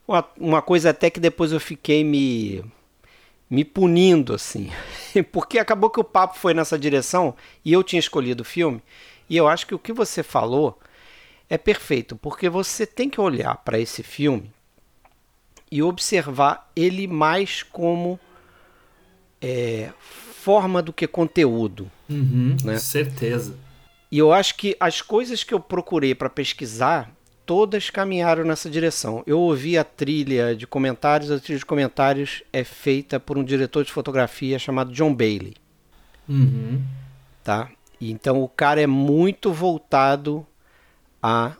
Uma, 0.06 0.28
uma 0.38 0.60
coisa 0.60 0.90
até 0.90 1.08
que 1.08 1.18
depois 1.18 1.52
eu 1.52 1.60
fiquei 1.60 2.04
me, 2.04 2.62
me 3.48 3.64
punindo 3.64 4.34
assim, 4.34 4.70
porque 5.32 5.58
acabou 5.58 5.88
que 5.88 6.00
o 6.00 6.04
papo 6.04 6.36
foi 6.36 6.52
nessa 6.52 6.78
direção 6.78 7.34
e 7.64 7.72
eu 7.72 7.82
tinha 7.82 7.98
escolhido 7.98 8.42
o 8.42 8.46
filme. 8.46 8.82
E 9.26 9.38
eu 9.38 9.48
acho 9.48 9.66
que 9.66 9.74
o 9.74 9.78
que 9.78 9.94
você 9.94 10.22
falou 10.22 10.78
é 11.48 11.56
perfeito, 11.58 12.16
porque 12.16 12.48
você 12.48 12.86
tem 12.86 13.08
que 13.08 13.20
olhar 13.20 13.56
para 13.56 13.78
esse 13.78 14.02
filme 14.02 14.50
e 15.70 15.82
observar 15.82 16.70
ele 16.74 17.06
mais 17.06 17.62
como 17.62 18.18
é, 19.40 19.90
forma 20.00 20.82
do 20.82 20.92
que 20.92 21.06
conteúdo. 21.06 21.90
Uhum, 22.08 22.56
Né? 22.64 22.78
Certeza. 22.78 23.56
E 24.10 24.18
eu 24.18 24.32
acho 24.32 24.56
que 24.56 24.76
as 24.78 25.02
coisas 25.02 25.42
que 25.42 25.52
eu 25.52 25.58
procurei 25.60 26.14
para 26.14 26.30
pesquisar, 26.30 27.10
todas 27.44 27.90
caminharam 27.90 28.44
nessa 28.44 28.70
direção. 28.70 29.22
Eu 29.26 29.40
ouvi 29.40 29.76
a 29.76 29.82
trilha 29.84 30.54
de 30.54 30.66
comentários, 30.66 31.30
a 31.30 31.38
trilha 31.40 31.58
de 31.58 31.66
comentários 31.66 32.42
é 32.52 32.62
feita 32.64 33.18
por 33.18 33.36
um 33.36 33.44
diretor 33.44 33.84
de 33.84 33.92
fotografia 33.92 34.58
chamado 34.58 34.92
John 34.92 35.14
Bailey, 35.14 35.54
Uhum. 36.28 36.82
tá? 37.42 37.70
Então 38.00 38.42
o 38.42 38.48
cara 38.48 38.80
é 38.80 38.86
muito 38.86 39.52
voltado 39.52 40.46
a, 41.26 41.56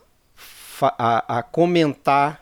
a, 0.97 1.39
a 1.39 1.43
comentar 1.43 2.41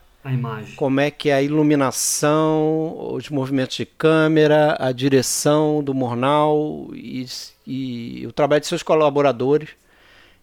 como 0.76 1.00
é 1.00 1.12
que 1.12 1.30
é 1.30 1.34
a 1.36 1.42
iluminação, 1.42 3.14
os 3.14 3.30
movimentos 3.30 3.76
de 3.78 3.86
câmera, 3.86 4.76
a 4.80 4.92
direção 4.92 5.84
do 5.84 5.94
Murnau 5.94 6.90
e, 6.94 7.26
e 7.66 8.26
o 8.28 8.32
trabalho 8.32 8.62
de 8.62 8.68
seus 8.68 8.82
colaboradores 8.84 9.70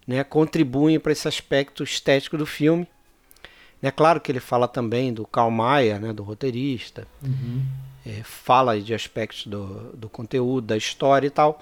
né, 0.06 0.22
contribuem 0.24 0.98
para 1.00 1.12
esse 1.12 1.26
aspecto 1.28 1.82
estético 1.82 2.36
do 2.38 2.46
filme. 2.46 2.86
É 3.82 3.90
claro 3.90 4.20
que 4.20 4.30
ele 4.30 4.38
fala 4.40 4.68
também 4.68 5.12
do 5.12 5.26
Karl 5.26 5.50
Mayer, 5.50 6.00
né, 6.00 6.12
do 6.12 6.22
roteirista, 6.22 7.06
Uhum. 7.22 7.62
é, 8.06 8.22
fala 8.22 8.80
de 8.80 8.94
aspectos 8.94 9.46
do, 9.46 9.92
do 9.96 10.08
conteúdo, 10.08 10.68
da 10.68 10.76
história 10.76 11.26
e 11.26 11.30
tal, 11.30 11.60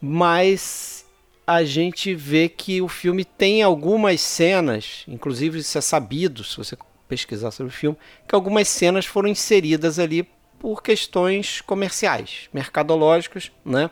mas 0.00 1.06
a 1.48 1.64
gente 1.64 2.14
vê 2.14 2.46
que 2.46 2.82
o 2.82 2.88
filme 2.88 3.24
tem 3.24 3.62
algumas 3.62 4.20
cenas, 4.20 5.02
inclusive 5.08 5.60
isso 5.60 5.78
é 5.78 5.80
sabido 5.80 6.44
se 6.44 6.54
você 6.58 6.76
pesquisar 7.08 7.50
sobre 7.52 7.72
o 7.72 7.74
filme, 7.74 7.96
que 8.28 8.34
algumas 8.34 8.68
cenas 8.68 9.06
foram 9.06 9.30
inseridas 9.30 9.98
ali 9.98 10.28
por 10.58 10.82
questões 10.82 11.62
comerciais, 11.62 12.50
mercadológicas, 12.52 13.50
né? 13.64 13.90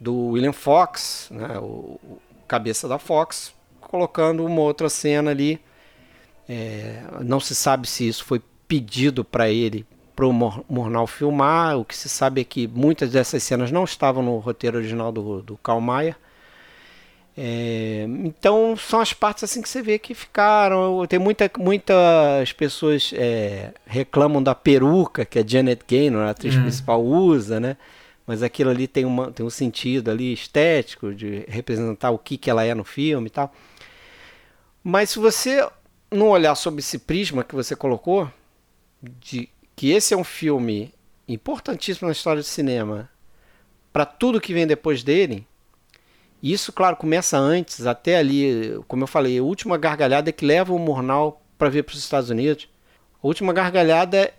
Do 0.00 0.28
William 0.28 0.54
Fox, 0.54 1.28
né? 1.30 1.58
o, 1.58 2.00
o 2.02 2.18
cabeça 2.48 2.88
da 2.88 2.98
Fox, 2.98 3.54
colocando 3.78 4.42
uma 4.42 4.62
outra 4.62 4.88
cena 4.88 5.32
ali. 5.32 5.60
É, 6.48 7.02
não 7.20 7.40
se 7.40 7.54
sabe 7.54 7.86
se 7.86 8.08
isso 8.08 8.24
foi 8.24 8.40
pedido 8.66 9.22
para 9.22 9.50
ele 9.50 9.86
para 10.16 10.26
o 10.26 10.32
Murnau 10.32 11.06
filmar. 11.06 11.76
O 11.76 11.84
que 11.84 11.94
se 11.94 12.08
sabe 12.08 12.40
é 12.40 12.44
que 12.44 12.66
muitas 12.66 13.10
dessas 13.10 13.42
cenas 13.42 13.70
não 13.70 13.84
estavam 13.84 14.22
no 14.22 14.38
roteiro 14.38 14.78
original 14.78 15.12
do, 15.12 15.42
do 15.42 15.58
Karl 15.58 15.82
Mayer. 15.82 16.16
É, 17.36 18.06
então 18.24 18.76
são 18.76 19.00
as 19.00 19.12
partes 19.12 19.42
assim 19.42 19.60
que 19.60 19.68
você 19.68 19.82
vê 19.82 19.98
que 19.98 20.14
ficaram. 20.14 21.04
Tem 21.06 21.18
muita, 21.18 21.50
muitas 21.58 22.52
pessoas 22.52 23.12
é, 23.14 23.72
reclamam 23.86 24.42
da 24.42 24.54
peruca 24.54 25.24
que 25.24 25.38
a 25.38 25.46
Janet 25.46 25.82
Gaynor, 25.86 26.22
a 26.22 26.30
atriz 26.30 26.54
é. 26.54 26.60
principal, 26.60 27.04
usa, 27.04 27.58
né? 27.58 27.76
Mas 28.26 28.42
aquilo 28.42 28.70
ali 28.70 28.86
tem, 28.86 29.04
uma, 29.04 29.30
tem 29.30 29.44
um 29.44 29.50
sentido 29.50 30.10
ali 30.10 30.32
estético 30.32 31.14
de 31.14 31.44
representar 31.48 32.10
o 32.10 32.18
que, 32.18 32.38
que 32.38 32.48
ela 32.48 32.64
é 32.64 32.74
no 32.74 32.84
filme 32.84 33.26
e 33.26 33.30
tal. 33.30 33.52
Mas 34.82 35.10
se 35.10 35.18
você 35.18 35.66
não 36.10 36.28
olhar 36.28 36.54
sob 36.54 36.78
esse 36.78 36.98
prisma 36.98 37.44
que 37.44 37.54
você 37.54 37.76
colocou, 37.76 38.30
de 39.02 39.48
que 39.76 39.90
esse 39.90 40.14
é 40.14 40.16
um 40.16 40.24
filme 40.24 40.94
importantíssimo 41.28 42.06
na 42.06 42.12
história 42.12 42.40
do 42.40 42.46
cinema, 42.46 43.10
para 43.92 44.06
tudo 44.06 44.40
que 44.40 44.54
vem 44.54 44.66
depois 44.66 45.02
dele, 45.02 45.46
isso, 46.52 46.72
claro, 46.72 46.96
começa 46.96 47.38
antes, 47.38 47.86
até 47.86 48.18
ali, 48.18 48.78
como 48.86 49.04
eu 49.04 49.06
falei, 49.06 49.38
a 49.38 49.42
última 49.42 49.78
gargalhada 49.78 50.28
é 50.28 50.32
que 50.32 50.44
leva 50.44 50.74
o 50.74 50.78
Murnau 50.78 51.42
para 51.56 51.70
vir 51.70 51.82
para 51.82 51.94
os 51.94 51.98
Estados 51.98 52.28
Unidos. 52.28 52.68
A 53.22 53.26
última 53.26 53.50
gargalhada 53.52 54.30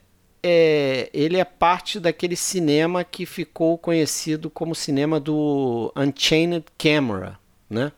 é, 0.44 1.10
ele 1.12 1.38
é 1.38 1.44
parte 1.44 2.00
daquele 2.00 2.36
cinema 2.36 3.04
que 3.04 3.26
ficou 3.26 3.76
conhecido 3.80 4.52
como 4.52 4.76
cinema 4.76 5.20
do 5.20 5.92
Unchained 5.96 6.66
Camera, 6.78 7.40
né? 7.68 7.92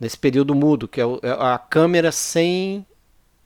Nesse 0.00 0.16
período 0.16 0.54
mudo, 0.54 0.88
que 0.88 0.98
é, 0.98 1.04
é 1.04 1.30
a 1.30 1.58
câmera 1.58 2.10
sem 2.10 2.86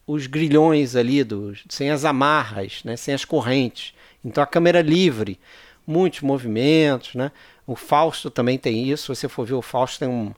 os 0.06 0.28
grilhões 0.28 0.94
ali, 0.94 1.24
dos, 1.24 1.64
sem 1.68 1.90
as 1.90 2.04
amarras, 2.04 2.82
né? 2.84 2.96
sem 2.96 3.12
as 3.12 3.24
correntes. 3.24 3.94
Então 4.24 4.44
a 4.44 4.46
câmera 4.46 4.80
livre, 4.80 5.40
muitos 5.84 6.20
movimentos, 6.20 7.16
né? 7.16 7.32
O 7.66 7.76
Fausto 7.76 8.30
também 8.30 8.58
tem 8.58 8.88
isso. 8.88 9.14
Se 9.14 9.20
você 9.20 9.28
for 9.28 9.46
ver 9.46 9.54
o 9.54 9.62
Fausto, 9.62 10.00
tem 10.00 10.08
um, 10.08 10.32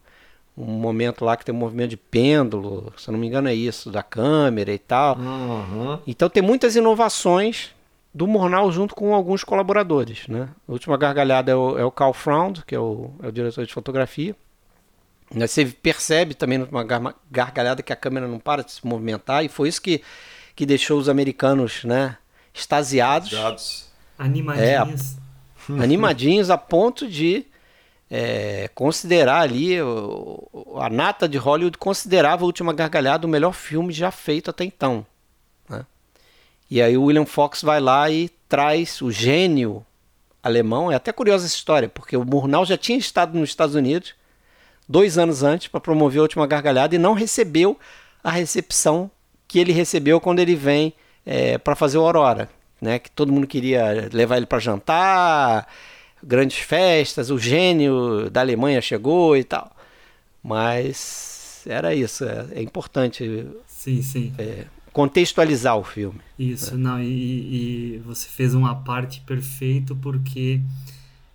um 0.56 0.64
momento 0.64 1.24
lá 1.24 1.36
que 1.36 1.44
tem 1.44 1.54
um 1.54 1.58
movimento 1.58 1.90
de 1.90 1.96
pêndulo, 1.96 2.92
se 2.96 3.08
eu 3.08 3.12
não 3.12 3.18
me 3.18 3.26
engano 3.26 3.48
é 3.48 3.54
isso, 3.54 3.90
da 3.90 4.02
câmera 4.02 4.72
e 4.72 4.78
tal. 4.78 5.16
Uhum. 5.16 5.98
Então 6.06 6.28
tem 6.28 6.42
muitas 6.42 6.76
inovações 6.76 7.74
do 8.12 8.26
Murnau 8.28 8.70
junto 8.70 8.94
com 8.94 9.12
alguns 9.12 9.42
colaboradores. 9.42 10.28
Né? 10.28 10.48
A 10.68 10.72
última 10.72 10.96
gargalhada 10.96 11.50
é 11.50 11.56
o, 11.56 11.78
é 11.78 11.84
o 11.84 11.90
Carl 11.90 12.12
Fround, 12.12 12.64
que 12.64 12.74
é 12.74 12.78
o, 12.78 13.10
é 13.22 13.28
o 13.28 13.32
diretor 13.32 13.66
de 13.66 13.72
fotografia. 13.72 14.36
Você 15.30 15.64
percebe 15.66 16.34
também 16.34 16.58
numa 16.58 16.84
gargalhada 17.30 17.82
que 17.82 17.92
a 17.92 17.96
câmera 17.96 18.28
não 18.28 18.38
para 18.38 18.62
de 18.62 18.70
se 18.70 18.86
movimentar, 18.86 19.44
e 19.44 19.48
foi 19.48 19.68
isso 19.68 19.82
que, 19.82 20.00
que 20.54 20.64
deixou 20.64 20.98
os 20.98 21.08
americanos 21.08 21.82
né, 21.82 22.16
extasiados. 22.52 23.32
Animadinhos. 24.16 25.16
É, 25.18 25.23
animadinhos 25.80 26.50
a 26.50 26.58
ponto 26.58 27.08
de 27.08 27.46
é, 28.10 28.68
considerar 28.74 29.40
ali 29.40 29.80
o, 29.80 30.78
a 30.80 30.88
nata 30.88 31.28
de 31.28 31.38
Hollywood 31.38 31.78
considerava 31.78 32.44
a 32.44 32.46
Última 32.46 32.72
Gargalhada 32.72 33.26
o 33.26 33.30
melhor 33.30 33.52
filme 33.52 33.92
já 33.92 34.10
feito 34.10 34.50
até 34.50 34.64
então. 34.64 35.04
Né? 35.68 35.84
E 36.70 36.80
aí 36.80 36.96
o 36.96 37.04
William 37.04 37.26
Fox 37.26 37.62
vai 37.62 37.80
lá 37.80 38.10
e 38.10 38.28
traz 38.48 39.00
o 39.02 39.10
gênio 39.10 39.84
alemão. 40.42 40.92
É 40.92 40.94
até 40.94 41.12
curiosa 41.12 41.46
essa 41.46 41.56
história, 41.56 41.88
porque 41.88 42.16
o 42.16 42.24
Murnau 42.24 42.64
já 42.64 42.76
tinha 42.76 42.98
estado 42.98 43.38
nos 43.38 43.48
Estados 43.48 43.74
Unidos 43.74 44.14
dois 44.88 45.16
anos 45.16 45.42
antes 45.42 45.68
para 45.68 45.80
promover 45.80 46.18
a 46.20 46.22
Última 46.22 46.46
Gargalhada 46.46 46.94
e 46.94 46.98
não 46.98 47.14
recebeu 47.14 47.78
a 48.22 48.30
recepção 48.30 49.10
que 49.48 49.58
ele 49.58 49.72
recebeu 49.72 50.20
quando 50.20 50.38
ele 50.40 50.54
vem 50.54 50.94
é, 51.24 51.58
para 51.58 51.74
fazer 51.74 51.98
o 51.98 52.02
Aurora, 52.02 52.50
né? 52.84 52.98
Que 52.98 53.10
todo 53.10 53.32
mundo 53.32 53.46
queria 53.46 54.08
levar 54.12 54.36
ele 54.36 54.46
para 54.46 54.58
jantar, 54.58 55.66
grandes 56.22 56.58
festas, 56.58 57.30
o 57.30 57.38
gênio 57.38 58.30
da 58.30 58.40
Alemanha 58.40 58.80
chegou 58.80 59.36
e 59.36 59.42
tal. 59.42 59.74
Mas 60.42 61.64
era 61.66 61.94
isso, 61.94 62.24
é, 62.24 62.46
é 62.52 62.62
importante. 62.62 63.46
Sim, 63.66 64.02
sim. 64.02 64.32
É, 64.38 64.66
contextualizar 64.92 65.76
o 65.76 65.82
filme. 65.82 66.20
Isso, 66.38 66.76
não, 66.76 67.00
e, 67.00 67.96
e, 67.96 67.98
você 68.04 68.28
fez 68.28 68.54
uma 68.54 68.74
parte 68.74 69.22
perfeito 69.22 69.96
porque 69.96 70.60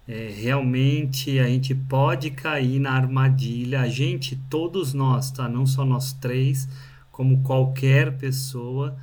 é, 0.07 0.31
realmente 0.33 1.39
a 1.39 1.47
gente 1.47 1.73
pode 1.73 2.29
cair 2.29 2.79
na 2.79 2.91
armadilha, 2.91 3.81
a 3.81 3.88
gente, 3.88 4.38
todos 4.49 4.93
nós, 4.93 5.31
tá? 5.31 5.49
Não 5.49 5.65
só 5.65 5.83
nós 5.83 6.13
três, 6.13 6.69
como 7.12 7.41
qualquer 7.41 8.17
pessoa 8.17 8.95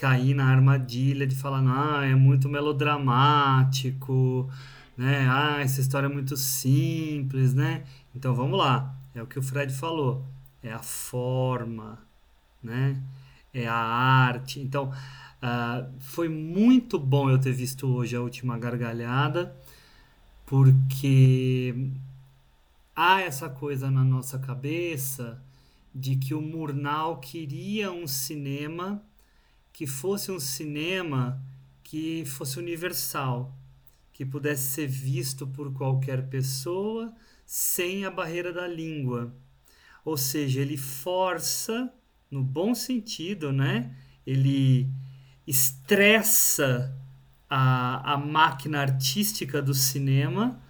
cair 0.00 0.34
na 0.34 0.46
armadilha 0.46 1.26
de 1.26 1.36
falar, 1.36 1.62
ah, 1.66 2.06
é 2.06 2.14
muito 2.14 2.48
melodramático, 2.48 4.48
né? 4.96 5.28
Ah, 5.28 5.60
essa 5.60 5.78
história 5.78 6.06
é 6.06 6.08
muito 6.08 6.38
simples, 6.38 7.52
né? 7.52 7.84
Então 8.16 8.34
vamos 8.34 8.58
lá, 8.58 8.94
é 9.14 9.22
o 9.22 9.26
que 9.26 9.38
o 9.38 9.42
Fred 9.42 9.70
falou, 9.74 10.24
é 10.62 10.72
a 10.72 10.78
forma, 10.78 11.98
né? 12.62 12.98
É 13.52 13.68
a 13.68 13.74
arte. 13.74 14.58
Então 14.58 14.88
uh, 14.88 15.92
foi 15.98 16.30
muito 16.30 16.98
bom 16.98 17.28
eu 17.28 17.38
ter 17.38 17.52
visto 17.52 17.86
hoje 17.86 18.16
a 18.16 18.22
última 18.22 18.58
gargalhada, 18.58 19.54
porque 20.46 21.90
há 22.96 23.20
essa 23.20 23.50
coisa 23.50 23.90
na 23.90 24.02
nossa 24.02 24.38
cabeça 24.38 25.42
de 25.94 26.16
que 26.16 26.32
o 26.32 26.40
Murnau 26.40 27.18
queria 27.18 27.92
um 27.92 28.06
cinema 28.06 29.02
que 29.80 29.86
fosse 29.86 30.30
um 30.30 30.38
cinema 30.38 31.42
que 31.82 32.22
fosse 32.26 32.58
universal, 32.58 33.56
que 34.12 34.26
pudesse 34.26 34.64
ser 34.64 34.86
visto 34.86 35.46
por 35.46 35.72
qualquer 35.72 36.28
pessoa 36.28 37.10
sem 37.46 38.04
a 38.04 38.10
barreira 38.10 38.52
da 38.52 38.68
língua. 38.68 39.34
Ou 40.04 40.18
seja, 40.18 40.60
ele 40.60 40.76
força, 40.76 41.90
no 42.30 42.42
bom 42.44 42.74
sentido, 42.74 43.54
né? 43.54 43.96
Ele 44.26 44.86
estressa 45.46 46.94
a, 47.48 48.12
a 48.12 48.18
máquina 48.18 48.82
artística 48.82 49.62
do 49.62 49.72
cinema 49.72 50.62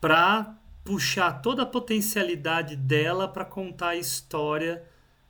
para 0.00 0.58
puxar 0.82 1.42
toda 1.42 1.64
a 1.64 1.66
potencialidade 1.66 2.76
dela 2.76 3.28
para 3.28 3.44
contar 3.44 3.88
a 3.88 3.96
história 3.96 4.82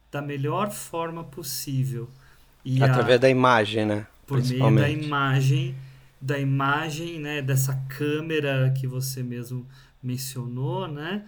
da 0.09 0.23
melhor 0.23 0.71
forma 0.71 1.25
possível. 1.25 2.09
E 2.71 2.83
Através 2.83 3.17
a, 3.17 3.23
da 3.23 3.31
imagem, 3.31 3.87
né? 3.87 4.07
Por 4.27 4.45
meio 4.45 4.75
da 4.75 4.91
imagem, 4.91 5.75
da 6.21 6.39
imagem, 6.39 7.19
né? 7.19 7.41
Dessa 7.41 7.75
câmera 7.89 8.71
que 8.79 8.87
você 8.87 9.23
mesmo 9.23 9.67
mencionou, 10.03 10.87
né? 10.87 11.25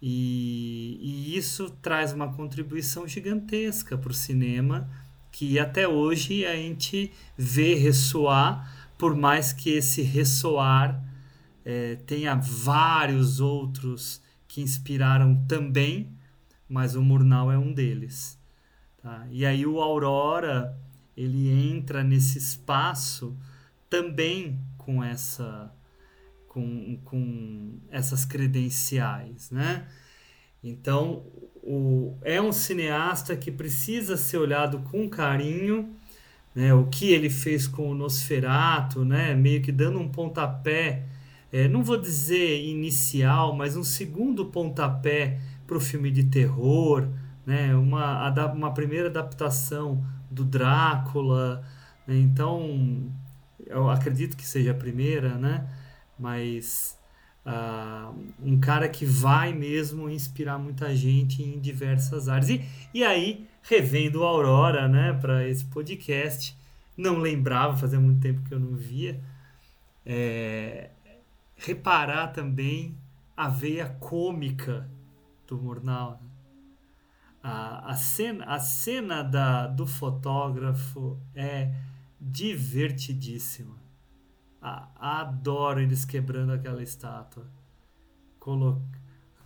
E, 0.00 0.98
e 1.02 1.36
isso 1.36 1.68
traz 1.82 2.14
uma 2.14 2.32
contribuição 2.32 3.06
gigantesca 3.06 3.98
para 3.98 4.10
o 4.10 4.14
cinema 4.14 4.88
que 5.30 5.58
até 5.58 5.86
hoje 5.86 6.46
a 6.46 6.56
gente 6.56 7.12
vê 7.36 7.74
ressoar, 7.74 8.90
por 8.96 9.14
mais 9.14 9.52
que 9.52 9.70
esse 9.70 10.00
ressoar 10.00 11.02
é, 11.66 11.96
tenha 12.06 12.34
vários 12.34 13.40
outros 13.40 14.22
que 14.48 14.62
inspiraram 14.62 15.36
também, 15.46 16.08
mas 16.66 16.96
o 16.96 17.02
Murnau 17.02 17.52
é 17.52 17.58
um 17.58 17.74
deles. 17.74 18.40
Tá? 19.02 19.26
E 19.30 19.44
aí 19.44 19.66
o 19.66 19.80
Aurora 19.80 20.78
ele 21.16 21.50
entra 21.50 22.04
nesse 22.04 22.38
espaço 22.38 23.36
também 23.90 24.58
com 24.78 25.02
essa 25.02 25.72
com, 26.48 26.98
com 27.04 27.78
essas 27.90 28.24
credenciais, 28.24 29.50
né? 29.50 29.88
Então 30.62 31.24
o, 31.62 32.16
é 32.22 32.40
um 32.40 32.52
cineasta 32.52 33.36
que 33.36 33.50
precisa 33.50 34.16
ser 34.16 34.36
olhado 34.36 34.80
com 34.90 35.08
carinho, 35.08 35.96
né? 36.54 36.72
O 36.74 36.86
que 36.86 37.10
ele 37.10 37.30
fez 37.30 37.66
com 37.66 37.90
o 37.90 37.94
Nosferato, 37.94 39.04
né? 39.04 39.34
Meio 39.34 39.62
que 39.62 39.72
dando 39.72 39.98
um 39.98 40.08
pontapé, 40.08 41.06
é, 41.50 41.66
não 41.68 41.82
vou 41.82 42.00
dizer 42.00 42.62
inicial, 42.64 43.54
mas 43.54 43.76
um 43.76 43.84
segundo 43.84 44.46
pontapé 44.46 45.40
para 45.66 45.76
o 45.76 45.80
filme 45.80 46.10
de 46.10 46.24
terror, 46.24 47.08
né? 47.46 47.74
uma, 47.74 48.28
uma 48.52 48.72
primeira 48.72 49.08
adaptação 49.08 50.04
do 50.30 50.44
Drácula. 50.44 51.64
Né? 52.06 52.16
Então, 52.18 53.10
eu 53.66 53.88
acredito 53.90 54.36
que 54.36 54.46
seja 54.46 54.72
a 54.72 54.74
primeira, 54.74 55.36
né? 55.36 55.68
mas 56.18 56.98
uh, 57.46 58.14
um 58.40 58.58
cara 58.60 58.88
que 58.88 59.04
vai 59.04 59.52
mesmo 59.52 60.08
inspirar 60.08 60.58
muita 60.58 60.94
gente 60.94 61.42
em 61.42 61.58
diversas 61.60 62.28
áreas. 62.28 62.50
E, 62.50 62.64
e 62.94 63.04
aí, 63.04 63.46
revendo 63.62 64.22
Aurora 64.22 64.88
né, 64.88 65.12
para 65.20 65.46
esse 65.48 65.64
podcast, 65.64 66.56
não 66.96 67.18
lembrava, 67.18 67.76
fazia 67.76 68.00
muito 68.00 68.20
tempo 68.20 68.42
que 68.42 68.54
eu 68.54 68.60
não 68.60 68.74
via. 68.74 69.20
É, 70.04 70.90
reparar 71.56 72.28
também 72.28 72.96
a 73.36 73.48
veia 73.48 73.88
cômica 74.00 74.88
do 75.46 75.56
Murnau. 75.56 76.20
Né? 76.22 76.28
A, 77.42 77.90
a 77.90 77.96
cena, 77.96 78.44
a 78.44 78.60
cena 78.60 79.22
da, 79.22 79.66
do 79.66 79.86
fotógrafo 79.86 81.18
é 81.34 81.72
divertidíssima. 82.20 83.76
Ah, 84.60 84.88
adoro 84.96 85.80
eles 85.80 86.04
quebrando 86.04 86.52
aquela 86.52 86.82
estátua. 86.82 87.44
Colo... 88.38 88.80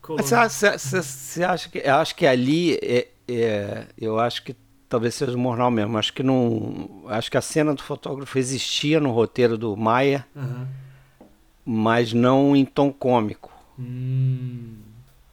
Colo... 0.02 0.22
Você 0.22 1.42
acha 1.42 1.68
que. 1.70 1.78
Eu 1.78 1.94
acho 1.94 2.14
que 2.14 2.26
ali. 2.26 2.74
É, 2.82 3.09
é, 3.26 3.87
eu 3.96 4.20
acho 4.20 4.42
que 4.42 4.54
talvez 4.88 5.14
seja 5.14 5.35
o 5.35 5.38
Mornal 5.38 5.70
mesmo. 5.70 5.96
Acho 5.96 6.12
que 6.12 6.22
não. 6.22 7.02
Acho 7.09 7.30
que 7.30 7.38
a 7.38 7.42
cena 7.42 7.74
do 7.74 7.82
fotógrafo 7.82 8.38
existia 8.38 9.00
no 9.00 9.11
roteiro 9.11 9.56
do 9.56 9.74
Maia, 9.74 10.26
Aham. 10.37 10.68
mas 11.64 12.12
não 12.12 12.54
em 12.54 12.66
tom 12.66 12.92
cômico. 12.92 13.50
Hum, 13.78 14.76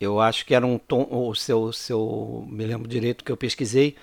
Eu 0.03 0.19
acho 0.19 0.45
que 0.45 0.53
era 0.53 0.65
um 0.65 0.77
tom. 0.77 1.07
O 1.09 1.33
seu, 1.33 1.71
seu. 1.71 2.45
Me 2.49 2.65
lembro 2.65 2.87
direito 2.87 3.23
que 3.23 3.31
eu 3.31 3.37
pesquisei. 3.37 3.95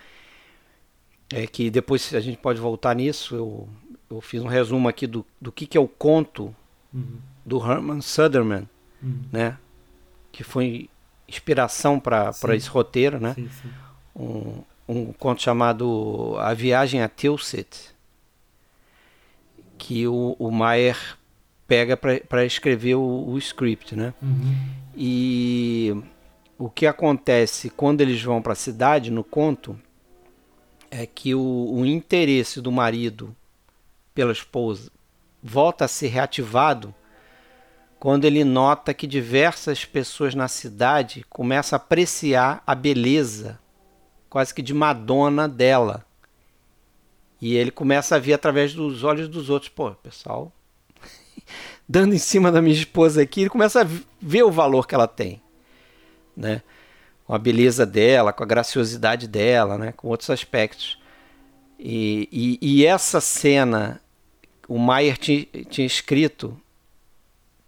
É 1.33 1.47
que 1.47 1.71
depois 1.71 2.13
a 2.15 2.21
gente 2.21 2.39
pode 2.39 2.61
voltar 2.61 2.95
nisso. 2.95 3.35
Eu, 3.35 3.69
eu 4.11 4.21
fiz 4.21 4.43
um 4.43 4.49
resumo 4.49 4.89
aqui 4.89 5.07
do, 5.07 5.25
do 5.41 5.53
que, 5.53 5.67
que 5.67 5.79
é 5.79 5.81
o 5.81 5.87
conto 5.87 6.55
uhum, 6.93 7.19
do 7.45 7.59
Herman 7.59 8.01
Suderman, 8.01 8.69
uhum. 9.03 9.23
né? 9.31 9.57
Que 10.33 10.43
foi 10.43 10.89
inspiração 11.29 12.01
para 12.01 12.33
esse 12.57 12.69
roteiro, 12.69 13.21
né? 13.21 13.35
Sim, 13.35 13.49
sim. 13.49 13.71
um, 14.17 14.63
um 14.89 15.13
conto 15.13 15.41
chamado 15.41 16.35
A 16.39 16.53
Viagem 16.53 17.01
a 17.03 17.09
Tilsit, 17.09 17.95
que 19.79 20.09
o, 20.09 20.35
o 20.39 20.51
Maier 20.51 21.17
pega 21.71 21.97
para 21.97 22.45
escrever 22.45 22.97
o, 22.97 23.29
o 23.29 23.39
script, 23.39 23.95
né? 23.95 24.13
Uhum. 24.21 24.57
E 24.97 25.95
o 26.59 26.69
que 26.69 26.85
acontece 26.85 27.71
quando 27.71 28.01
eles 28.01 28.21
vão 28.21 28.43
para 28.43 28.55
a 28.55 28.57
cidade, 28.57 29.09
no 29.09 29.23
conto, 29.23 29.79
é 30.91 31.07
que 31.07 31.33
o, 31.33 31.71
o 31.73 31.87
interesse 31.87 32.61
do 32.61 32.73
marido 32.73 33.37
pela 34.13 34.33
esposa 34.33 34.91
volta 35.41 35.85
a 35.85 35.89
ser 35.89 36.09
reativado 36.09 36.93
quando 38.01 38.25
ele 38.25 38.43
nota 38.43 38.93
que 38.93 39.07
diversas 39.07 39.85
pessoas 39.85 40.35
na 40.35 40.49
cidade 40.49 41.25
começam 41.31 41.77
a 41.77 41.81
apreciar 41.81 42.65
a 42.67 42.75
beleza 42.75 43.61
quase 44.29 44.53
que 44.53 44.61
de 44.61 44.75
Madonna 44.75 45.49
dela. 45.49 46.05
E 47.41 47.55
ele 47.55 47.71
começa 47.71 48.17
a 48.17 48.19
ver 48.19 48.33
através 48.33 48.75
dos 48.75 49.05
olhos 49.05 49.29
dos 49.29 49.49
outros, 49.49 49.69
pô, 49.69 49.93
pessoal, 49.93 50.53
dando 51.89 52.15
em 52.15 52.19
cima 52.19 52.53
da 52.53 52.63
minha 52.63 52.75
esposa 52.75 53.23
aqui, 53.23 53.43
ele 53.43 53.51
começa 53.51 53.83
a 53.83 53.87
ver 54.21 54.43
o 54.43 54.51
valor 54.51 54.87
que 54.87 54.95
ela 54.95 55.09
tem, 55.09 55.41
né? 56.37 56.63
Com 57.27 57.35
a 57.35 57.39
beleza 57.39 57.85
dela, 57.85 58.33
com 58.33 58.43
a 58.43 58.47
graciosidade 58.47 59.27
dela, 59.27 59.77
né? 59.79 59.93
Com 59.93 60.09
outros 60.09 60.31
aspectos. 60.31 60.99
E, 61.79 62.29
e, 62.31 62.59
e 62.61 62.87
essa 62.87 63.21
cena, 63.21 64.01
o 64.69 64.79
Maier 64.79 65.17
tinha, 65.17 65.47
tinha 65.69 65.87
escrito, 65.87 66.61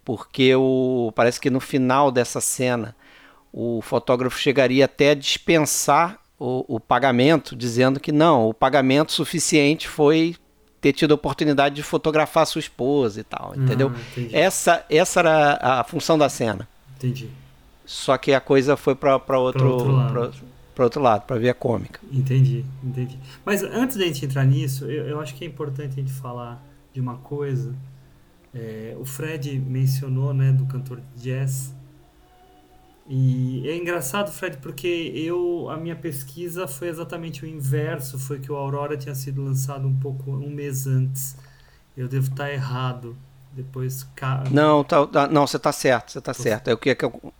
porque 0.05 0.53
o, 0.55 1.11
parece 1.15 1.39
que 1.39 1.49
no 1.49 1.59
final 1.59 2.11
dessa 2.11 2.39
cena 2.39 2.95
o 3.51 3.81
fotógrafo 3.81 4.39
chegaria 4.39 4.85
até 4.85 5.11
a 5.11 5.15
dispensar 5.15 6.19
o, 6.39 6.75
o 6.75 6.79
pagamento, 6.79 7.55
dizendo 7.55 7.99
que 7.99 8.11
não, 8.11 8.49
o 8.49 8.53
pagamento 8.53 9.11
suficiente 9.11 9.87
foi 9.87 10.35
ter 10.83 10.93
tido 10.93 11.11
a 11.11 11.15
oportunidade 11.15 11.73
de 11.75 11.81
fotografar 11.81 12.45
sua 12.45 12.59
esposa 12.59 13.21
e 13.21 13.23
tal, 13.23 13.53
entendeu? 13.55 13.91
Ah, 13.95 13.99
essa, 14.33 14.85
essa 14.89 15.19
era 15.21 15.57
a 15.79 15.83
função 15.85 16.17
da 16.17 16.27
cena. 16.29 16.67
Entendi. 16.97 17.29
Só 17.85 18.17
que 18.17 18.33
a 18.33 18.39
coisa 18.41 18.75
foi 18.77 18.93
para 18.95 19.15
outro, 19.39 19.67
outro 19.71 19.91
lado. 19.93 20.11
pra- 20.13 20.31
pra 20.75 20.83
outro 20.85 21.01
lado, 21.01 21.21
para 21.27 21.37
ver 21.37 21.49
a 21.49 21.53
cômica. 21.53 21.99
Entendi, 22.11 22.65
entendi. 22.83 23.17
Mas 23.45 23.61
antes 23.63 23.95
da 23.95 24.03
gente 24.05 24.25
entrar 24.25 24.43
nisso, 24.43 24.85
eu, 24.85 25.07
eu 25.07 25.19
acho 25.21 25.35
que 25.35 25.43
é 25.45 25.47
importante 25.47 25.91
a 25.93 26.01
gente 26.01 26.11
falar 26.11 26.61
de 26.93 26.99
uma 26.99 27.15
coisa. 27.17 27.73
É, 28.53 28.95
o 28.99 29.05
Fred 29.05 29.59
mencionou, 29.59 30.33
né, 30.33 30.51
do 30.51 30.65
cantor 30.65 30.99
de 31.15 31.23
jazz. 31.23 31.73
E 33.09 33.67
é 33.67 33.75
engraçado, 33.75 34.31
Fred, 34.31 34.57
porque 34.57 35.11
eu 35.13 35.69
a 35.69 35.75
minha 35.77 35.95
pesquisa 35.95 36.67
foi 36.67 36.87
exatamente 36.87 37.43
o 37.43 37.47
inverso, 37.47 38.17
foi 38.17 38.39
que 38.39 38.51
o 38.51 38.55
Aurora 38.55 38.95
tinha 38.95 39.13
sido 39.13 39.43
lançado 39.43 39.85
um 39.87 39.95
pouco 39.95 40.31
um 40.31 40.49
mês 40.49 40.87
antes. 40.87 41.35
Eu 41.97 42.07
devo 42.07 42.29
estar 42.31 42.51
errado. 42.51 43.15
Depois 43.55 44.07
Não, 44.49 44.83
tá, 44.83 45.05
tá- 45.05 45.27
não, 45.27 45.45
você 45.45 45.59
tá 45.59 45.71
certo, 45.71 46.11
você 46.11 46.19
tá 46.19 46.33
certo. 46.33 46.69
É 46.69 46.73
o 46.73 46.77
que 46.77 46.89
é 46.89 46.95
que 46.95 47.05
eu- 47.05 47.33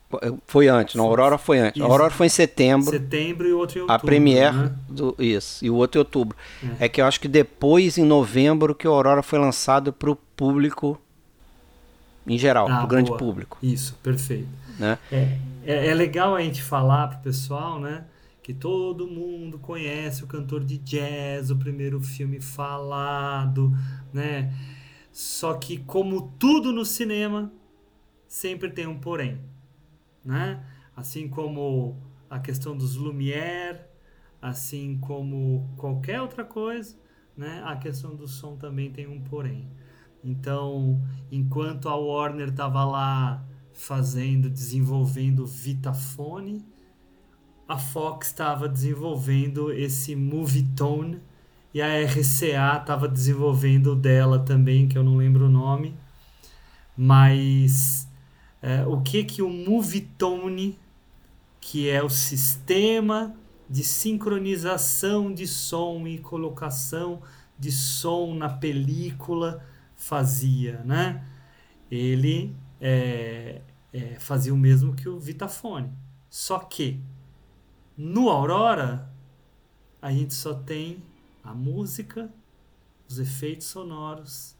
foi 0.45 0.67
antes, 0.67 0.93
não, 0.93 1.05
Aurora 1.05 1.39
foi 1.39 1.57
antes. 1.57 1.81
Isso. 1.81 1.91
Aurora 1.91 2.11
foi 2.11 2.27
em 2.27 2.29
setembro. 2.29 2.91
setembro 2.91 3.47
e 3.47 3.53
outro 3.53 3.79
em 3.79 3.81
outubro. 3.81 3.95
A 3.95 3.97
Premiere 3.99 4.55
né? 4.55 4.75
do 4.87 5.15
isso, 5.17 5.65
e 5.65 5.71
o 5.71 5.75
outro 5.75 5.97
em 5.97 6.01
outubro. 6.01 6.37
É. 6.79 6.87
que 6.87 7.01
eu 7.01 7.05
acho 7.07 7.19
que 7.19 7.27
depois, 7.27 7.97
em 7.97 8.05
novembro, 8.05 8.75
que 8.75 8.87
o 8.87 8.91
Aurora 8.91 9.23
foi 9.23 9.39
lançado 9.39 9.91
para 9.91 10.11
o 10.11 10.15
público 10.15 11.01
em 12.25 12.37
geral, 12.37 12.65
Ah, 12.67 12.77
para 12.77 12.85
o 12.85 12.87
grande 12.87 13.09
boa. 13.09 13.17
público. 13.19 13.57
Isso, 13.61 13.95
perfeito. 14.03 14.47
Né? 14.79 14.97
É, 15.11 15.37
é, 15.65 15.87
é 15.87 15.93
legal 15.93 16.35
a 16.35 16.41
gente 16.41 16.61
falar 16.61 17.07
pro 17.07 17.19
pessoal, 17.19 17.79
né? 17.79 18.05
Que 18.41 18.53
todo 18.53 19.07
mundo 19.07 19.57
conhece 19.59 20.23
o 20.23 20.27
cantor 20.27 20.63
de 20.63 20.77
jazz, 20.77 21.49
o 21.49 21.55
primeiro 21.55 22.01
filme 22.01 22.41
falado, 22.41 23.71
né? 24.11 24.53
Só 25.11 25.53
que, 25.53 25.77
como 25.77 26.33
tudo 26.39 26.73
no 26.73 26.83
cinema, 26.85 27.51
sempre 28.27 28.69
tem 28.71 28.87
um 28.87 28.97
porém, 28.99 29.39
né? 30.25 30.63
Assim 30.95 31.27
como 31.29 31.95
a 32.29 32.39
questão 32.39 32.75
dos 32.75 32.95
Lumière, 32.95 33.79
assim 34.41 34.97
como 34.99 35.69
qualquer 35.77 36.19
outra 36.19 36.43
coisa, 36.43 36.95
né? 37.37 37.61
A 37.63 37.75
questão 37.77 38.15
do 38.15 38.27
som 38.27 38.55
também 38.57 38.91
tem 38.91 39.07
um 39.07 39.21
porém. 39.21 39.67
Então, 40.23 41.01
enquanto 41.31 41.89
a 41.89 41.95
Warner 41.95 42.49
estava 42.49 42.85
lá 42.85 43.43
fazendo, 43.73 44.49
desenvolvendo 44.49 45.45
Vitafone, 45.45 46.65
a 47.67 47.77
Fox 47.77 48.27
estava 48.27 48.69
desenvolvendo 48.69 49.71
esse 49.71 50.15
Movietone 50.15 51.19
e 51.73 51.81
a 51.81 51.87
RCA 52.05 52.77
estava 52.79 53.07
desenvolvendo 53.07 53.95
dela 53.95 54.39
também, 54.39 54.87
que 54.87 54.97
eu 54.97 55.03
não 55.03 55.17
lembro 55.17 55.47
o 55.47 55.49
nome. 55.49 55.95
Mas 56.95 58.07
é, 58.61 58.85
o 58.85 59.01
que 59.01 59.23
que 59.23 59.41
o 59.41 59.49
Movietone, 59.49 60.79
que 61.59 61.89
é 61.89 62.03
o 62.03 62.09
sistema 62.09 63.35
de 63.69 63.83
sincronização 63.83 65.33
de 65.33 65.47
som 65.47 66.05
e 66.05 66.19
colocação 66.19 67.21
de 67.57 67.71
som 67.71 68.35
na 68.35 68.49
película 68.49 69.65
fazia, 70.03 70.81
né? 70.83 71.23
Ele 71.89 72.53
é, 72.81 73.61
é, 73.93 74.19
fazia 74.19 74.53
o 74.53 74.57
mesmo 74.57 74.93
que 74.93 75.07
o 75.07 75.17
Vitafone. 75.17 75.89
Só 76.29 76.59
que 76.59 76.99
no 77.97 78.29
Aurora 78.29 79.09
a 80.01 80.11
gente 80.11 80.33
só 80.33 80.53
tem 80.53 81.01
a 81.43 81.53
música, 81.53 82.29
os 83.07 83.17
efeitos 83.17 83.67
sonoros 83.67 84.55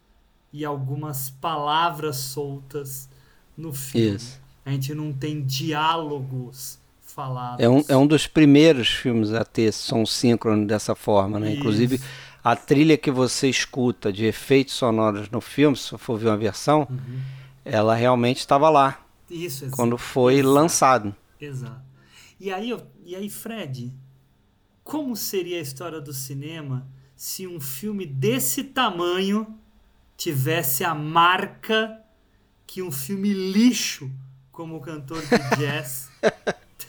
e 0.52 0.64
algumas 0.64 1.30
palavras 1.30 2.18
soltas 2.18 3.10
no 3.58 3.74
filme. 3.74 4.16
Isso. 4.16 4.42
A 4.66 4.72
gente 4.72 4.94
não 4.94 5.12
tem 5.12 5.44
diálogos 5.44 6.80
falados. 7.02 7.60
É 7.60 7.68
um, 7.68 7.84
é 7.90 7.98
um 7.98 8.08
dos 8.08 8.28
primeiros 8.28 8.88
filmes 8.88 9.34
a 9.34 9.44
ter 9.44 9.74
som 9.74 10.06
síncrono 10.06 10.66
dessa 10.66 10.96
forma, 10.96 11.40
né? 11.40 11.50
Isso. 11.50 11.60
Inclusive, 11.60 12.02
a 12.44 12.56
trilha 12.56 12.98
que 12.98 13.10
você 13.12 13.50
escuta 13.50 14.12
de 14.12 14.26
efeitos 14.26 14.74
sonoros 14.74 15.30
no 15.30 15.40
filme, 15.42 15.78
se 15.78 15.98
for 15.98 16.18
ver 16.18 16.28
uma 16.28 16.38
versão, 16.38 16.88
Uhum. 16.90 17.22
ela 17.64 17.96
realmente 17.96 18.40
estava 18.40 18.70
lá 18.70 19.00
Isso, 19.30 19.66
exa- 19.66 19.76
quando 19.76 19.98
foi 19.98 20.36
exato, 20.36 20.50
lançado. 20.54 21.16
Exato. 21.40 21.82
E 22.40 22.52
aí, 22.52 22.70
eu- 22.70 22.86
e 23.06 23.16
aí, 23.16 23.30
Fred, 23.30 23.94
como 24.84 25.16
seria 25.16 25.58
a 25.60 25.62
história 25.62 26.02
do 26.02 26.12
cinema 26.14 26.86
se 27.16 27.48
um 27.48 27.60
filme 27.62 28.06
desse 28.06 28.64
tamanho 28.66 29.58
tivesse 30.18 30.84
a 30.84 30.94
marca 30.94 32.00
que 32.68 32.82
um 32.82 32.92
filme 32.92 33.32
lixo 33.34 34.12
como 34.52 34.76
o 34.76 34.82
cantor 34.82 35.22
de 35.22 35.28
jazz 35.58 36.10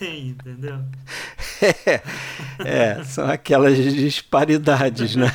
tem, 0.05 0.29
entendeu? 0.29 0.79
É, 2.65 3.03
são 3.05 3.27
aquelas 3.27 3.77
disparidades, 3.77 5.17
né? 5.17 5.29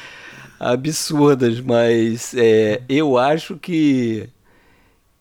Absurdas, 0.58 1.60
mas 1.60 2.34
é, 2.34 2.82
eu 2.88 3.16
acho 3.16 3.56
que, 3.56 4.28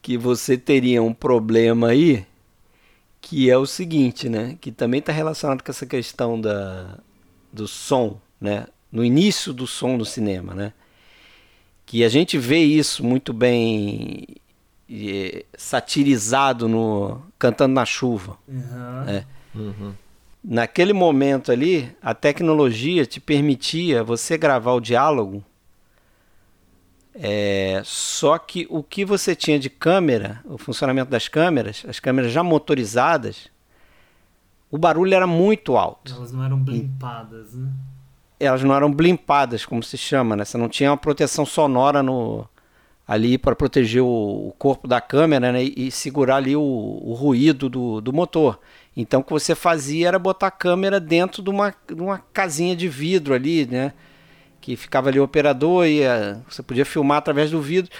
que 0.02 0.18
você 0.18 0.58
teria 0.58 1.04
um 1.04 1.14
problema 1.14 1.90
aí, 1.90 2.26
que 3.22 3.50
é 3.50 3.58
o 3.58 3.66
seguinte, 3.66 4.28
né? 4.28 4.58
Que 4.60 4.72
também 4.72 5.00
está 5.00 5.12
relacionado 5.12 5.64
com 5.64 5.72
essa 5.72 5.86
questão 5.86 6.40
da, 6.40 6.98
do 7.54 7.68
som, 7.68 8.20
né? 8.42 8.66
No 8.92 9.06
início 9.06 9.54
do 9.54 9.68
som 9.68 9.98
do 9.98 10.06
cinema, 10.06 10.54
né? 10.56 10.74
Que 11.86 12.04
a 12.04 12.10
gente 12.10 12.38
vê 12.38 12.60
isso 12.60 13.04
muito 13.04 13.32
bem 13.32 14.26
satirizado 15.58 16.68
no 16.68 17.22
Cantando 17.40 17.74
na 17.74 17.86
Chuva. 17.86 18.38
Uhum. 18.48 19.04
É. 19.08 19.26
Naquele 20.44 20.94
momento 20.94 21.52
ali, 21.52 21.96
a 22.02 22.14
tecnologia 22.14 23.06
te 23.06 23.20
permitia 23.20 24.04
você 24.04 24.38
gravar 24.38 24.74
o 24.74 24.80
diálogo 24.80 25.44
É, 27.18 27.82
só 27.86 28.38
que 28.38 28.68
o 28.70 28.84
que 28.84 29.06
você 29.06 29.34
tinha 29.34 29.58
de 29.58 29.70
câmera, 29.70 30.42
o 30.44 30.58
funcionamento 30.58 31.10
das 31.10 31.30
câmeras, 31.30 31.86
as 31.88 31.98
câmeras 31.98 32.32
já 32.32 32.44
motorizadas, 32.44 33.50
o 34.70 34.78
barulho 34.78 35.14
era 35.14 35.26
muito 35.26 35.78
alto. 35.78 36.14
Elas 36.14 36.34
não 36.34 36.44
eram 36.44 36.60
blimpadas, 36.60 37.54
né? 37.54 37.72
Elas 38.38 38.62
não 38.64 38.76
eram 38.76 38.92
blimpadas, 38.92 39.66
como 39.66 39.82
se 39.82 39.98
chama, 39.98 40.36
né? 40.36 40.44
Você 40.44 40.58
não 40.58 40.68
tinha 40.68 40.92
uma 40.92 40.98
proteção 40.98 41.46
sonora 41.46 42.04
no 42.04 42.46
ali 43.08 43.38
para 43.38 43.56
proteger 43.56 44.02
o, 44.02 44.54
corpo 44.58 44.88
da 44.88 45.00
câmera 45.00 45.52
né? 45.52 45.64
e, 45.64 45.92
segurar 45.92 46.38
ali 46.38 46.56
o, 46.56 46.62
o 46.62 47.14
ruído 47.14 47.70
do, 47.70 48.02
do 48.02 48.12
motor. 48.12 48.60
Então 48.98 49.22
o 49.22 49.24
que 49.24 49.32
você 49.32 49.54
fazia 49.54 50.08
era 50.08 50.18
botar 50.18 50.48
a 50.48 50.52
câmera 50.52 51.00
dentro 51.00 51.44
de 51.44 51.50
uma, 51.50 51.74
de 51.88 52.02
uma 52.02 52.20
casinha 52.34 52.76
de 52.76 52.88
vidro 52.88 53.34
ali, 53.34 53.66
né? 53.66 53.94
Que 54.60 54.76
ficava 54.76 55.10
ali 55.10 55.20
o 55.20 55.24
operador 55.24 55.86
e 55.86 56.02
você 56.50 56.64
podia 56.64 56.86
filmar 56.86 57.18
através 57.18 57.52
do 57.52 57.62
vidro, 57.62 57.92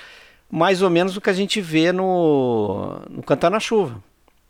mais 0.50 0.82
ou 0.82 0.90
menos 0.90 1.16
o 1.16 1.22
que 1.22 1.30
a 1.30 1.34
gente 1.34 1.62
vê 1.62 1.92
no, 1.92 3.00
no 3.10 3.22
Cantar 3.22 3.52
na 3.52 3.60
Chuva. 3.60 4.02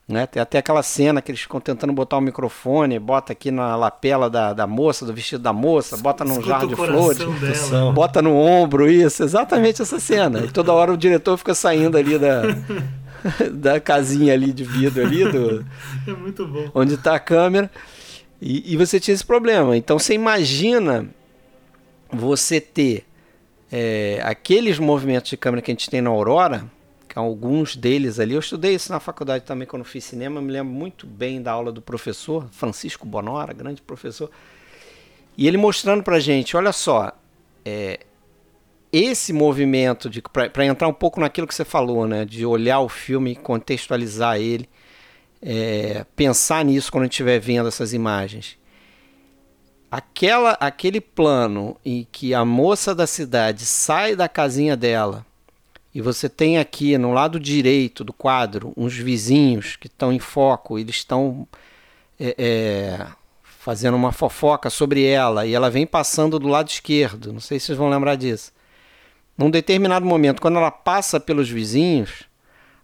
Né? 0.07 0.27
Tem 0.27 0.39
até 0.39 0.59
aquela 0.59 0.83
cena 0.83 1.19
que 1.19 1.31
eles 1.31 1.41
ficam 1.41 1.59
tentando 1.59 1.91
botar 1.91 2.17
o 2.17 2.21
microfone, 2.21 2.99
bota 2.99 3.33
aqui 3.33 3.49
na 3.49 3.75
lapela 3.75 4.29
da, 4.29 4.53
da 4.53 4.67
moça, 4.67 5.03
do 5.03 5.11
vestido 5.11 5.41
da 5.41 5.51
moça, 5.51 5.97
bota 5.97 6.23
num 6.23 6.43
jarro 6.43 6.67
de 6.67 6.75
flores, 6.75 7.17
dela. 7.71 7.91
bota 7.91 8.21
no 8.21 8.35
ombro, 8.35 8.87
isso, 8.87 9.23
exatamente 9.23 9.81
essa 9.81 9.99
cena. 9.99 10.41
E 10.41 10.51
toda 10.51 10.71
hora 10.73 10.93
o 10.93 10.97
diretor 10.97 11.35
fica 11.37 11.55
saindo 11.55 11.97
ali 11.97 12.19
da, 12.19 12.43
da 13.51 13.79
casinha 13.79 14.33
ali 14.33 14.53
de 14.53 14.63
vidro 14.63 15.03
ali, 15.03 15.23
do, 15.25 15.65
é 16.07 16.13
muito 16.13 16.45
bom. 16.45 16.69
onde 16.75 16.93
está 16.93 17.15
a 17.15 17.19
câmera. 17.19 17.71
E, 18.39 18.73
e, 18.73 18.77
você 18.77 18.99
tinha 18.99 19.15
esse 19.15 19.25
problema. 19.25 19.75
Então 19.75 19.97
você 19.97 20.13
imagina 20.13 21.07
você 22.11 22.61
ter 22.61 23.05
é, 23.71 24.21
aqueles 24.23 24.77
movimentos 24.77 25.31
de 25.31 25.37
câmera 25.37 25.63
que 25.63 25.71
a 25.71 25.73
gente 25.73 25.89
tem 25.89 25.99
na 25.99 26.11
Aurora, 26.11 26.69
alguns 27.15 27.75
deles 27.75 28.19
ali, 28.19 28.33
eu 28.33 28.39
estudei 28.39 28.75
isso 28.75 28.91
na 28.91 28.99
faculdade 28.99 29.45
também 29.45 29.65
quando 29.65 29.85
fiz 29.85 30.03
cinema, 30.03 30.41
me 30.41 30.51
lembro 30.51 30.73
muito 30.73 31.07
bem 31.07 31.41
da 31.41 31.53
aula 31.53 31.71
do 31.71 31.81
professor, 31.81 32.47
Francisco 32.51 33.05
Bonora, 33.05 33.53
grande 33.53 33.81
professor, 33.81 34.29
e 35.37 35.47
ele 35.47 35.57
mostrando 35.57 36.03
pra 36.03 36.19
gente, 36.19 36.57
olha 36.57 36.73
só, 36.73 37.13
é, 37.63 38.01
esse 38.91 39.31
movimento 39.31 40.09
de 40.09 40.21
para 40.21 40.65
entrar 40.65 40.87
um 40.87 40.93
pouco 40.93 41.19
naquilo 41.19 41.47
que 41.47 41.55
você 41.55 41.65
falou, 41.65 42.05
né, 42.05 42.25
de 42.25 42.45
olhar 42.45 42.79
o 42.79 42.89
filme, 42.89 43.35
contextualizar 43.35 44.37
ele, 44.37 44.69
é, 45.41 46.05
pensar 46.15 46.65
nisso 46.65 46.91
quando 46.91 47.09
estiver 47.09 47.39
vendo 47.39 47.67
essas 47.69 47.93
imagens. 47.93 48.57
Aquela, 49.89 50.51
aquele 50.59 50.99
plano 50.99 51.77
em 51.85 52.05
que 52.11 52.33
a 52.33 52.43
moça 52.43 52.93
da 52.93 53.07
cidade 53.07 53.65
sai 53.65 54.15
da 54.15 54.27
casinha 54.27 54.75
dela 54.75 55.25
e 55.95 56.01
você 56.01 56.27
tem 56.27 56.57
aqui 56.57 56.97
no 56.97 57.13
lado 57.13 57.39
direito 57.39 58.03
do 58.03 58.11
quadro 58.11 58.73
uns 58.75 58.93
vizinhos 58.93 59.77
que 59.77 59.87
estão 59.87 60.11
em 60.11 60.19
foco, 60.19 60.77
eles 60.77 60.97
estão 60.97 61.47
é, 62.19 62.35
é, 62.37 63.07
fazendo 63.41 63.95
uma 63.95 64.11
fofoca 64.11 64.69
sobre 64.69 65.05
ela 65.05 65.45
e 65.45 65.53
ela 65.53 65.69
vem 65.69 65.87
passando 65.87 66.37
do 66.37 66.49
lado 66.49 66.67
esquerdo. 66.67 67.31
Não 67.31 67.39
sei 67.39 67.61
se 67.61 67.67
vocês 67.67 67.77
vão 67.77 67.89
lembrar 67.89 68.15
disso. 68.15 68.51
Num 69.37 69.49
determinado 69.49 70.05
momento, 70.05 70.41
quando 70.41 70.57
ela 70.57 70.69
passa 70.69 71.17
pelos 71.17 71.49
vizinhos, 71.49 72.23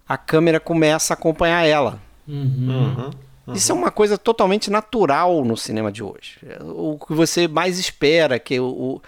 a 0.07 0.17
câmera 0.17 0.59
começa 0.61 1.13
a 1.13 1.15
acompanhar 1.15 1.65
ela. 1.65 2.01
Uhum. 2.25 2.69
Uhum. 2.69 3.11
Uhum. 3.45 3.53
Isso 3.53 3.73
é 3.73 3.75
uma 3.75 3.91
coisa 3.91 4.17
totalmente 4.17 4.71
natural 4.71 5.43
no 5.43 5.57
cinema 5.57 5.91
de 5.91 6.01
hoje. 6.01 6.39
O 6.61 6.97
que 6.97 7.13
você 7.13 7.45
mais 7.45 7.77
espera, 7.77 8.39
que 8.39 8.57
o, 8.57 8.67
o, 8.67 9.01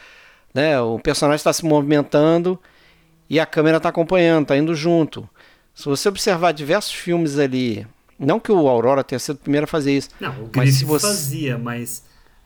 né, 0.54 0.78
o 0.82 1.00
personagem 1.00 1.38
está 1.38 1.54
se 1.54 1.64
movimentando 1.64 2.60
e 3.30 3.40
a 3.40 3.46
câmera 3.46 3.78
está 3.78 3.90
acompanhando, 3.90 4.44
está 4.44 4.58
indo 4.58 4.76
junto. 4.76 5.28
Se 5.74 5.86
você 5.86 6.10
observar 6.10 6.52
diversos 6.52 6.94
filmes 6.94 7.40
ali, 7.40 7.88
não 8.20 8.40
que 8.40 8.52
o 8.52 8.68
Aurora 8.68 9.04
tenha 9.04 9.20
sido 9.20 9.36
o 9.36 9.40
primeiro 9.40 9.66
a 9.66 9.68
fazer 9.68 9.98
isso, 9.98 10.10
não, 10.20 10.32
o 10.44 10.50
mas 10.56 10.76
se 10.76 10.86
você 10.86 11.08
fazia, 11.08 11.58
mas 11.58 12.04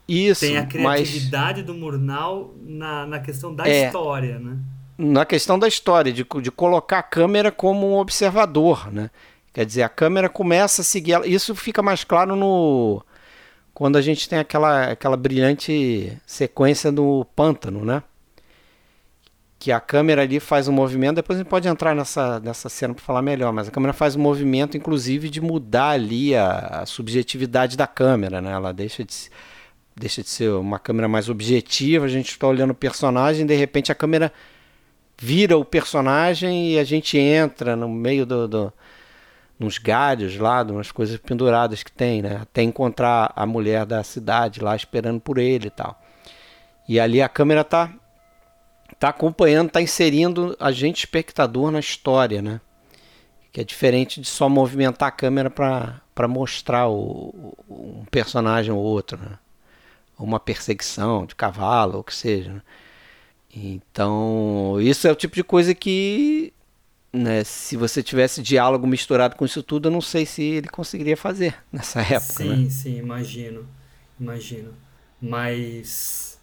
isso, 0.08 0.40
tem 0.40 0.56
a 0.56 0.64
criatividade 0.64 1.58
mas... 1.58 1.66
do 1.66 1.74
Murnau 1.74 2.54
na, 2.62 3.06
na 3.06 3.20
questão 3.20 3.54
da 3.54 3.68
é, 3.68 3.86
história, 3.86 4.38
né? 4.38 4.56
Na 4.96 5.24
questão 5.24 5.58
da 5.58 5.68
história, 5.68 6.12
de, 6.12 6.26
de 6.42 6.50
colocar 6.50 7.00
a 7.00 7.02
câmera 7.02 7.52
como 7.52 7.88
um 7.88 7.98
observador, 7.98 8.90
né? 8.90 9.10
Quer 9.52 9.66
dizer, 9.66 9.82
a 9.82 9.88
câmera 9.88 10.28
começa 10.28 10.82
a 10.82 10.84
seguir 10.84 11.12
ela. 11.12 11.26
Isso 11.26 11.54
fica 11.54 11.82
mais 11.82 12.04
claro 12.04 12.34
no 12.34 13.02
quando 13.74 13.96
a 13.96 14.02
gente 14.02 14.28
tem 14.28 14.40
aquela, 14.40 14.90
aquela 14.90 15.16
brilhante 15.16 16.16
sequência 16.26 16.90
no 16.90 17.24
pântano, 17.36 17.84
né? 17.84 18.02
Que 19.58 19.72
a 19.72 19.80
câmera 19.80 20.22
ali 20.22 20.38
faz 20.38 20.68
um 20.68 20.72
movimento, 20.72 21.16
depois 21.16 21.38
a 21.38 21.42
gente 21.42 21.50
pode 21.50 21.66
entrar 21.66 21.94
nessa, 21.94 22.38
nessa 22.38 22.68
cena 22.68 22.94
para 22.94 23.02
falar 23.02 23.22
melhor, 23.22 23.52
mas 23.52 23.68
a 23.68 23.70
câmera 23.72 23.92
faz 23.92 24.14
um 24.14 24.20
movimento, 24.20 24.76
inclusive, 24.76 25.28
de 25.28 25.40
mudar 25.40 25.90
ali 25.90 26.34
a, 26.36 26.82
a 26.82 26.86
subjetividade 26.86 27.76
da 27.76 27.86
câmera, 27.86 28.40
né? 28.40 28.52
Ela 28.52 28.72
deixa 28.72 29.04
de, 29.04 29.14
deixa 29.96 30.22
de 30.22 30.28
ser 30.28 30.50
uma 30.52 30.78
câmera 30.78 31.08
mais 31.08 31.28
objetiva, 31.28 32.04
a 32.04 32.08
gente 32.08 32.30
está 32.30 32.46
olhando 32.46 32.70
o 32.70 32.74
personagem, 32.74 33.44
de 33.44 33.54
repente 33.56 33.90
a 33.90 33.96
câmera 33.96 34.32
vira 35.20 35.58
o 35.58 35.64
personagem 35.64 36.74
e 36.74 36.78
a 36.78 36.84
gente 36.84 37.18
entra 37.18 37.74
no 37.74 37.88
meio 37.88 38.24
do, 38.24 38.46
do 38.46 38.72
nos 39.58 39.76
galhos 39.76 40.36
lá, 40.36 40.62
umas 40.62 40.92
coisas 40.92 41.16
penduradas 41.18 41.82
que 41.82 41.90
tem, 41.90 42.22
né? 42.22 42.38
Até 42.42 42.62
encontrar 42.62 43.32
a 43.34 43.44
mulher 43.44 43.84
da 43.84 44.04
cidade 44.04 44.60
lá 44.60 44.76
esperando 44.76 45.20
por 45.20 45.36
ele 45.36 45.66
e 45.66 45.70
tal. 45.70 46.00
E 46.88 47.00
ali 47.00 47.20
a 47.20 47.28
câmera 47.28 47.64
tá 47.64 47.92
tá 48.98 49.10
acompanhando, 49.10 49.70
tá 49.70 49.80
inserindo 49.80 50.56
a 50.58 50.72
gente 50.72 50.98
espectador 50.98 51.70
na 51.70 51.80
história, 51.80 52.42
né? 52.42 52.60
Que 53.52 53.60
é 53.60 53.64
diferente 53.64 54.20
de 54.20 54.26
só 54.26 54.48
movimentar 54.48 55.08
a 55.08 55.12
câmera 55.12 55.50
para 55.50 56.28
mostrar 56.28 56.88
o, 56.88 57.54
um 57.68 58.04
personagem 58.10 58.72
ou 58.72 58.78
outro, 58.78 59.18
né? 59.18 59.38
Uma 60.18 60.40
perseguição 60.40 61.24
de 61.26 61.34
cavalo, 61.34 61.94
ou 61.94 62.00
o 62.00 62.04
que 62.04 62.14
seja. 62.14 62.52
Né? 62.54 62.62
Então, 63.54 64.76
isso 64.80 65.06
é 65.06 65.12
o 65.12 65.16
tipo 65.16 65.34
de 65.34 65.44
coisa 65.44 65.74
que, 65.74 66.52
né, 67.12 67.44
se 67.44 67.76
você 67.76 68.02
tivesse 68.02 68.42
diálogo 68.42 68.86
misturado 68.86 69.36
com 69.36 69.44
isso 69.44 69.62
tudo, 69.62 69.86
eu 69.88 69.92
não 69.92 70.00
sei 70.00 70.26
se 70.26 70.42
ele 70.42 70.68
conseguiria 70.68 71.16
fazer 71.16 71.56
nessa 71.72 72.00
época. 72.00 72.42
Sim, 72.42 72.64
né? 72.64 72.70
sim, 72.70 72.98
imagino. 72.98 73.66
Imagino. 74.18 74.74
Mas. 75.20 76.37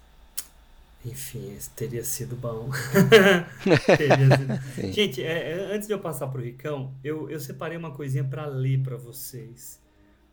Enfim, 1.06 1.58
teria 1.76 2.04
sido 2.04 2.36
bom. 2.36 2.70
teria 3.98 4.38
sido... 4.38 4.92
Gente, 4.92 5.22
é, 5.22 5.52
é, 5.52 5.76
antes 5.76 5.88
de 5.88 5.94
eu 5.94 6.00
passar 6.00 6.28
pro 6.28 6.42
Ricão, 6.42 6.96
eu, 7.04 7.30
eu 7.30 7.40
separei 7.40 7.78
uma 7.78 7.92
coisinha 7.92 8.24
para 8.24 8.48
ler 8.48 8.82
para 8.82 8.98
vocês. 8.98 9.80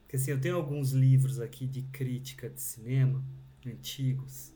Porque 0.02 0.16
assim, 0.16 0.30
eu 0.30 0.40
tenho 0.40 0.56
alguns 0.56 0.92
livros 0.92 1.40
aqui 1.40 1.66
de 1.66 1.82
crítica 1.82 2.48
de 2.48 2.60
cinema 2.60 3.22
antigos 3.66 4.52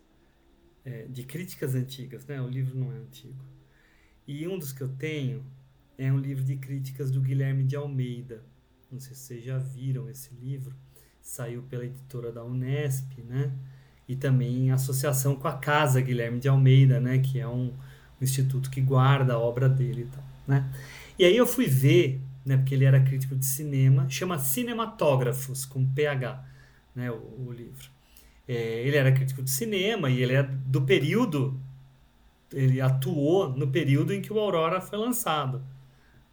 é, 0.87 1.03
de 1.09 1.25
críticas 1.25 1.75
antigas, 1.75 2.25
né? 2.27 2.41
O 2.41 2.49
livro 2.49 2.79
não 2.79 2.93
é 2.93 2.97
antigo. 2.97 3.45
E 4.27 4.47
um 4.47 4.57
dos 4.57 4.73
que 4.73 4.83
eu 4.83 4.89
tenho 4.89 5.45
é 5.99 6.13
um 6.13 6.19
livro 6.19 6.45
de 6.45 6.57
críticas 6.57 7.11
do 7.11 7.21
Guilherme 7.21 7.65
de 7.65 7.75
Almeida. 7.75 8.45
Não 8.91 9.01
sei 9.01 9.17
se 9.17 9.23
vocês 9.23 9.45
já 9.45 9.59
viram 9.59 10.09
esse 10.09 10.33
livro. 10.35 10.77
Saiu 11.21 11.65
pela 11.65 11.85
editora 11.85 12.31
da 12.31 12.45
Unesp, 12.45 13.21
né? 13.25 13.53
E 14.09 14.15
também 14.15 14.71
associação 14.71 15.35
com 15.35 15.49
a 15.49 15.53
Casa 15.53 16.01
Guilherme 16.01 16.39
de 16.39 16.49
Almeida, 16.49 17.01
né? 17.01 17.19
Que 17.19 17.41
é 17.41 17.49
um, 17.49 17.73
um 18.21 18.23
instituto 18.23 18.71
que 18.71 18.81
guarda 18.81 19.35
a 19.35 19.39
obra 19.39 19.69
dele 19.69 20.03
e 20.03 20.07
tal, 20.07 20.25
né? 20.47 20.71
E 21.19 21.25
aí 21.25 21.37
eu 21.37 21.47
fui 21.47 21.67
ver, 21.67 22.21
né? 22.45 22.57
Porque 22.57 22.75
ele 22.75 22.85
era 22.85 23.01
crítico 23.01 23.35
de 23.35 23.45
cinema, 23.45 24.09
chama 24.09 24.39
Cinematógrafos, 24.39 25.65
com 25.65 25.85
PH, 25.87 26.45
né? 26.95 27.11
o, 27.11 27.49
o 27.49 27.53
livro. 27.53 27.91
É, 28.49 28.87
ele 28.87 28.97
era 28.97 29.11
crítico 29.11 29.43
de 29.43 29.51
cinema 29.51 30.09
e 30.09 30.23
ele 30.23 30.35
é 30.35 30.43
do 30.43 30.83
período. 30.83 31.61
Ele 32.53 32.81
atuou 32.81 33.49
no 33.57 33.69
período 33.69 34.15
em 34.15 34.23
que 34.23 34.33
o 34.33 34.39
Aurora 34.39 34.81
foi 34.81 34.99
lançado. 34.99 35.63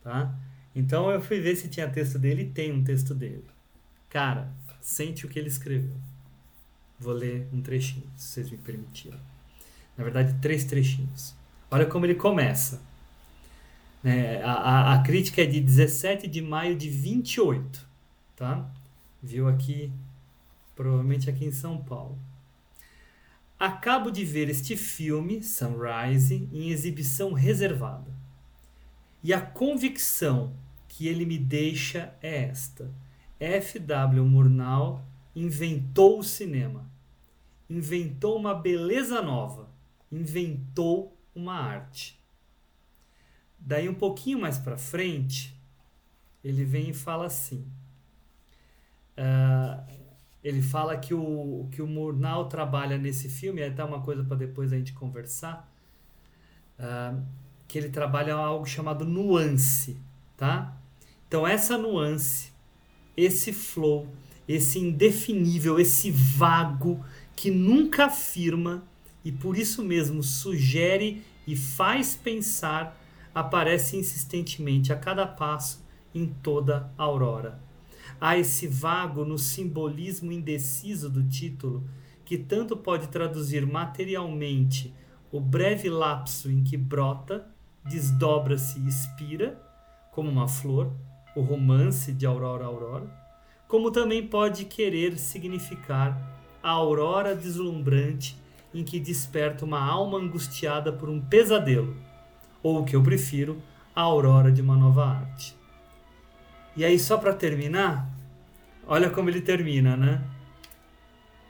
Tá? 0.03 0.33
Então 0.75 1.09
eu 1.09 1.21
fui 1.21 1.39
ver 1.39 1.55
se 1.55 1.67
tinha 1.69 1.89
texto 1.89 2.19
dele 2.19 2.43
e 2.43 2.49
tem 2.49 2.71
um 2.71 2.83
texto 2.83 3.15
dele. 3.15 3.45
Cara, 4.09 4.51
sente 4.79 5.25
o 5.25 5.29
que 5.29 5.39
ele 5.39 5.47
escreveu. 5.47 5.95
Vou 6.99 7.13
ler 7.13 7.47
um 7.51 7.61
trechinho, 7.61 8.09
se 8.15 8.27
vocês 8.27 8.49
me 8.49 8.57
permitirem. 8.57 9.19
Na 9.97 10.03
verdade, 10.03 10.35
três 10.41 10.63
trechinhos. 10.63 11.35
Olha 11.69 11.85
como 11.85 12.05
ele 12.05 12.15
começa. 12.15 12.81
É, 14.03 14.41
a, 14.43 14.93
a, 14.93 15.01
crítica 15.01 15.41
é 15.41 15.45
de 15.45 15.59
17 15.59 16.27
de 16.27 16.41
maio 16.41 16.75
de 16.75 16.89
28. 16.89 17.87
Tá? 18.35 18.69
Viu 19.21 19.47
aqui 19.47 19.91
provavelmente 20.75 21.29
aqui 21.29 21.45
em 21.45 21.51
São 21.51 21.77
Paulo. 21.77 22.17
Acabo 23.59 24.11
de 24.11 24.25
ver 24.25 24.49
este 24.49 24.75
filme, 24.75 25.41
Sunrise, 25.41 26.49
em 26.51 26.69
exibição 26.69 27.31
reservada. 27.33 28.11
E 29.23 29.33
a 29.33 29.39
convicção 29.39 30.53
que 30.87 31.07
ele 31.07 31.25
me 31.25 31.37
deixa 31.37 32.13
é 32.21 32.43
esta: 32.43 32.91
F.W. 33.39 34.25
Murnau 34.25 35.05
inventou 35.35 36.19
o 36.19 36.23
cinema, 36.23 36.89
inventou 37.69 38.37
uma 38.37 38.53
beleza 38.53 39.21
nova, 39.21 39.69
inventou 40.11 41.17
uma 41.35 41.55
arte. 41.55 42.19
Daí 43.57 43.87
um 43.87 43.93
pouquinho 43.93 44.39
mais 44.39 44.57
para 44.57 44.77
frente, 44.77 45.57
ele 46.43 46.65
vem 46.65 46.89
e 46.89 46.93
fala 46.93 47.25
assim. 47.25 47.65
Uh, 49.17 50.03
ele 50.43 50.61
fala 50.61 50.97
que 50.97 51.13
o, 51.13 51.67
que 51.71 51.81
o 51.81 51.87
Murnau 51.87 52.49
trabalha 52.49 52.97
nesse 52.97 53.29
filme, 53.29 53.61
é 53.61 53.67
até 53.67 53.83
uma 53.83 54.01
coisa 54.01 54.23
para 54.23 54.35
depois 54.35 54.73
a 54.73 54.77
gente 54.77 54.91
conversar, 54.91 55.71
uh, 56.77 57.23
que 57.67 57.77
ele 57.77 57.89
trabalha 57.89 58.35
algo 58.35 58.65
chamado 58.65 59.05
nuance, 59.05 59.97
tá? 60.35 60.77
Então 61.27 61.47
essa 61.47 61.77
nuance, 61.77 62.51
esse 63.15 63.53
flow, 63.53 64.07
esse 64.47 64.79
indefinível, 64.79 65.79
esse 65.79 66.11
vago 66.11 67.03
que 67.35 67.49
nunca 67.49 68.05
afirma 68.05 68.83
e 69.23 69.31
por 69.31 69.57
isso 69.57 69.83
mesmo 69.83 70.21
sugere 70.21 71.23
e 71.47 71.55
faz 71.55 72.15
pensar, 72.15 72.99
aparece 73.33 73.97
insistentemente 73.97 74.91
a 74.91 74.95
cada 74.95 75.25
passo 75.25 75.83
em 76.13 76.27
toda 76.27 76.91
a 76.97 77.03
aurora. 77.03 77.59
Há 78.19 78.37
esse 78.37 78.67
vago 78.67 79.25
no 79.25 79.37
simbolismo 79.37 80.31
indeciso 80.31 81.09
do 81.09 81.23
título, 81.23 81.89
que 82.23 82.37
tanto 82.37 82.77
pode 82.77 83.07
traduzir 83.07 83.65
materialmente 83.65 84.93
o 85.31 85.39
breve 85.39 85.89
lapso 85.89 86.51
em 86.51 86.63
que 86.63 86.77
brota, 86.77 87.47
desdobra-se 87.83 88.79
e 88.79 88.87
expira, 88.87 89.59
como 90.11 90.29
uma 90.29 90.47
flor, 90.47 90.93
o 91.35 91.41
romance 91.41 92.13
de 92.13 92.25
Aurora 92.25 92.65
Aurora, 92.65 93.22
como 93.73 93.89
também 93.89 94.27
pode 94.27 94.65
querer 94.65 95.17
significar 95.17 96.15
a 96.61 96.69
aurora 96.69 97.35
deslumbrante 97.35 98.37
em 98.71 98.83
que 98.83 98.99
desperta 98.99 99.65
uma 99.65 99.83
alma 99.83 100.19
angustiada 100.19 100.93
por 100.93 101.09
um 101.09 101.19
pesadelo, 101.19 101.97
ou 102.61 102.81
o 102.81 102.85
que 102.85 102.95
eu 102.95 103.01
prefiro, 103.01 103.59
a 103.95 104.01
aurora 104.01 104.51
de 104.51 104.61
uma 104.61 104.75
nova 104.75 105.07
arte. 105.07 105.57
E 106.77 106.85
aí, 106.85 106.99
só 106.99 107.17
para 107.17 107.33
terminar, 107.33 108.07
olha 108.85 109.09
como 109.09 109.31
ele 109.31 109.41
termina, 109.41 109.97
né? 109.97 110.23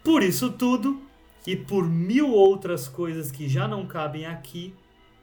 Por 0.01 0.23
isso 0.23 0.49
tudo, 0.49 1.01
e 1.45 1.57
por 1.57 1.89
mil 1.89 2.31
outras 2.31 2.87
coisas 2.87 3.31
que 3.31 3.49
já 3.49 3.67
não 3.67 3.85
cabem 3.85 4.25
aqui, 4.25 4.73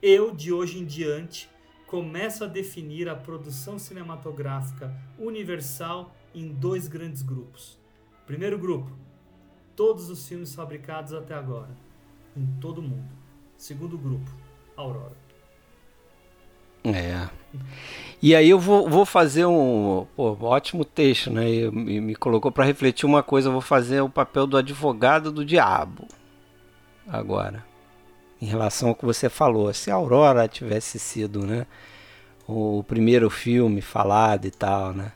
eu, 0.03 0.33
de 0.33 0.53
hoje 0.53 0.79
em 0.79 0.85
diante, 0.85 1.49
começo 1.87 2.45
a 2.45 2.47
definir 2.47 3.09
a 3.09 3.17
produção 3.17 3.79
cinematográfica 3.79 4.95
universal 5.19 6.15
em 6.35 6.49
dois 6.49 6.89
grandes 6.89 7.23
grupos. 7.23 7.79
Primeiro 8.27 8.59
grupo, 8.59 8.91
todos 9.75 10.09
os 10.11 10.27
filmes 10.27 10.55
fabricados 10.55 11.13
até 11.13 11.35
agora, 11.35 11.71
em 12.37 12.47
todo 12.61 12.79
o 12.79 12.83
mundo. 12.83 13.09
Segundo 13.57 13.99
grupo, 13.99 14.31
Aurora. 14.77 15.17
É. 16.85 17.29
E 18.23 18.35
aí 18.35 18.49
eu 18.49 18.59
vou, 18.59 18.89
vou 18.89 19.05
fazer 19.05 19.45
um 19.45 20.07
pô, 20.17 20.37
ótimo 20.41 20.85
texto, 20.85 21.31
né? 21.31 21.49
E, 21.49 21.65
e 21.65 22.01
me 22.01 22.15
colocou 22.15 22.51
para 22.51 22.65
refletir 22.65 23.05
uma 23.05 23.23
coisa. 23.23 23.49
Eu 23.49 23.53
vou 23.53 23.61
fazer 23.61 24.01
o 24.01 24.09
papel 24.09 24.47
do 24.47 24.57
advogado 24.57 25.31
do 25.31 25.45
diabo 25.45 26.07
agora, 27.07 27.65
em 28.41 28.47
relação 28.47 28.91
ao 28.91 28.95
que 28.95 29.05
você 29.05 29.29
falou. 29.29 29.73
Se 29.75 29.91
Aurora 29.91 30.49
tivesse 30.49 30.99
sido, 30.99 31.45
né, 31.45 31.67
o 32.47 32.85
primeiro 32.85 33.29
filme 33.29 33.81
falado 33.81 34.47
e 34.47 34.51
tal, 34.51 34.95
né? 34.95 35.13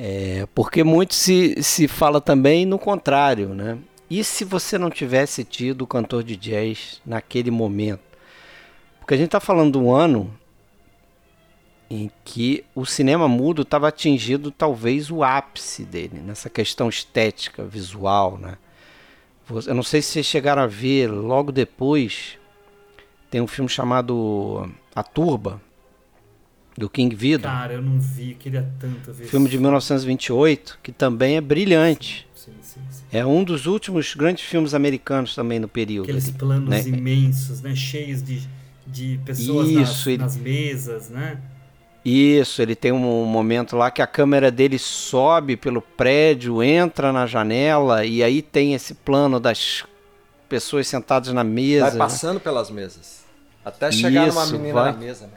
É, 0.00 0.46
porque 0.54 0.84
muito 0.84 1.12
se, 1.12 1.60
se 1.60 1.88
fala 1.88 2.20
também 2.20 2.64
no 2.64 2.78
contrário, 2.78 3.48
né? 3.48 3.76
E 4.08 4.22
se 4.22 4.44
você 4.44 4.78
não 4.78 4.90
tivesse 4.90 5.42
tido 5.42 5.82
o 5.82 5.88
cantor 5.88 6.22
de 6.22 6.36
jazz 6.36 7.02
naquele 7.04 7.50
momento? 7.50 8.00
Porque 9.00 9.14
a 9.14 9.16
gente 9.16 9.26
está 9.26 9.40
falando 9.40 9.72
de 9.72 9.78
um 9.78 9.92
ano 9.92 10.32
em 11.90 12.08
que 12.24 12.64
o 12.76 12.86
cinema 12.86 13.26
mudo 13.26 13.62
estava 13.62 13.88
atingindo 13.88 14.52
talvez 14.52 15.10
o 15.10 15.24
ápice 15.24 15.82
dele, 15.82 16.20
nessa 16.24 16.48
questão 16.48 16.88
estética, 16.88 17.64
visual, 17.64 18.38
né? 18.38 18.56
Eu 19.66 19.74
não 19.74 19.82
sei 19.82 20.00
se 20.00 20.12
vocês 20.12 20.26
chegaram 20.26 20.62
a 20.62 20.66
ver 20.68 21.08
logo 21.08 21.50
depois, 21.50 22.38
tem 23.28 23.40
um 23.40 23.48
filme 23.48 23.68
chamado 23.68 24.70
A 24.94 25.02
Turba, 25.02 25.60
do 26.78 26.88
King 26.88 27.14
Vidor. 27.14 27.50
Cara, 27.50 27.74
eu 27.74 27.82
não 27.82 28.00
vi, 28.00 28.34
queria 28.34 28.66
tanto 28.78 29.12
ver. 29.12 29.26
Filme 29.26 29.48
de 29.48 29.58
1928, 29.58 30.78
que 30.82 30.92
também 30.92 31.36
é 31.36 31.40
brilhante. 31.40 32.26
Sim, 32.34 32.52
sim, 32.62 32.80
sim. 32.90 33.02
É 33.12 33.26
um 33.26 33.42
dos 33.42 33.66
últimos 33.66 34.14
grandes 34.14 34.44
filmes 34.44 34.72
americanos 34.74 35.34
também 35.34 35.58
no 35.58 35.68
período. 35.68 36.04
Aqueles 36.04 36.28
ali, 36.28 36.38
planos 36.38 36.70
né? 36.70 36.82
imensos, 36.86 37.60
né? 37.60 37.74
Cheios 37.74 38.22
de, 38.22 38.48
de 38.86 39.20
pessoas 39.24 39.68
Isso, 39.68 39.80
nas, 39.80 40.06
ele- 40.06 40.18
nas 40.18 40.36
mesas, 40.36 41.10
né? 41.10 41.38
Isso, 42.04 42.62
ele 42.62 42.74
tem 42.74 42.92
um 42.92 43.24
momento 43.26 43.76
lá 43.76 43.90
que 43.90 44.00
a 44.00 44.06
câmera 44.06 44.50
dele 44.50 44.78
sobe 44.78 45.56
pelo 45.56 45.82
prédio, 45.82 46.62
entra 46.62 47.12
na 47.12 47.26
janela 47.26 48.04
e 48.06 48.22
aí 48.22 48.40
tem 48.40 48.72
esse 48.72 48.94
plano 48.94 49.38
das 49.38 49.84
pessoas 50.48 50.86
sentadas 50.86 51.32
na 51.34 51.44
mesa. 51.44 51.84
Vai 51.86 51.92
né? 51.92 51.98
passando 51.98 52.40
pelas 52.40 52.70
mesas. 52.70 53.24
Até 53.64 53.90
chegar 53.92 54.28
numa 54.28 54.44
Isso, 54.44 54.52
menina 54.52 54.72
vai. 54.72 54.92
na 54.92 54.98
mesa, 54.98 55.26
né? 55.26 55.32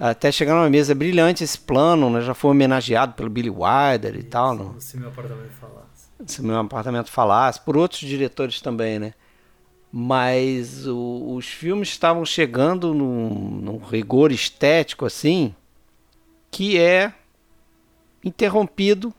Até 0.00 0.32
chegar 0.32 0.54
numa 0.54 0.70
mesa. 0.70 0.94
Brilhante 0.94 1.44
esse 1.44 1.58
plano, 1.58 2.08
né? 2.08 2.22
Já 2.22 2.32
foi 2.32 2.50
homenageado 2.52 3.12
pelo 3.12 3.28
Billy 3.28 3.50
Wilder 3.50 4.16
e 4.16 4.22
tal, 4.22 4.54
no, 4.54 4.80
Se 4.80 4.96
meu 4.96 5.08
apartamento 5.10 5.50
falasse. 5.60 6.08
se 6.26 6.42
meu 6.42 6.56
apartamento 6.58 7.10
falasse, 7.10 7.60
por 7.60 7.76
outros 7.76 8.00
diretores 8.00 8.60
também, 8.62 8.98
né? 8.98 9.12
Mas 9.92 10.86
o- 10.86 11.34
os 11.34 11.46
filmes 11.46 11.88
estavam 11.90 12.24
chegando 12.24 12.94
num, 12.94 13.28
num 13.60 13.76
rigor 13.78 14.32
estético 14.32 15.04
assim, 15.04 15.54
que 16.50 16.78
é 16.78 17.12
interrompido 18.24 19.12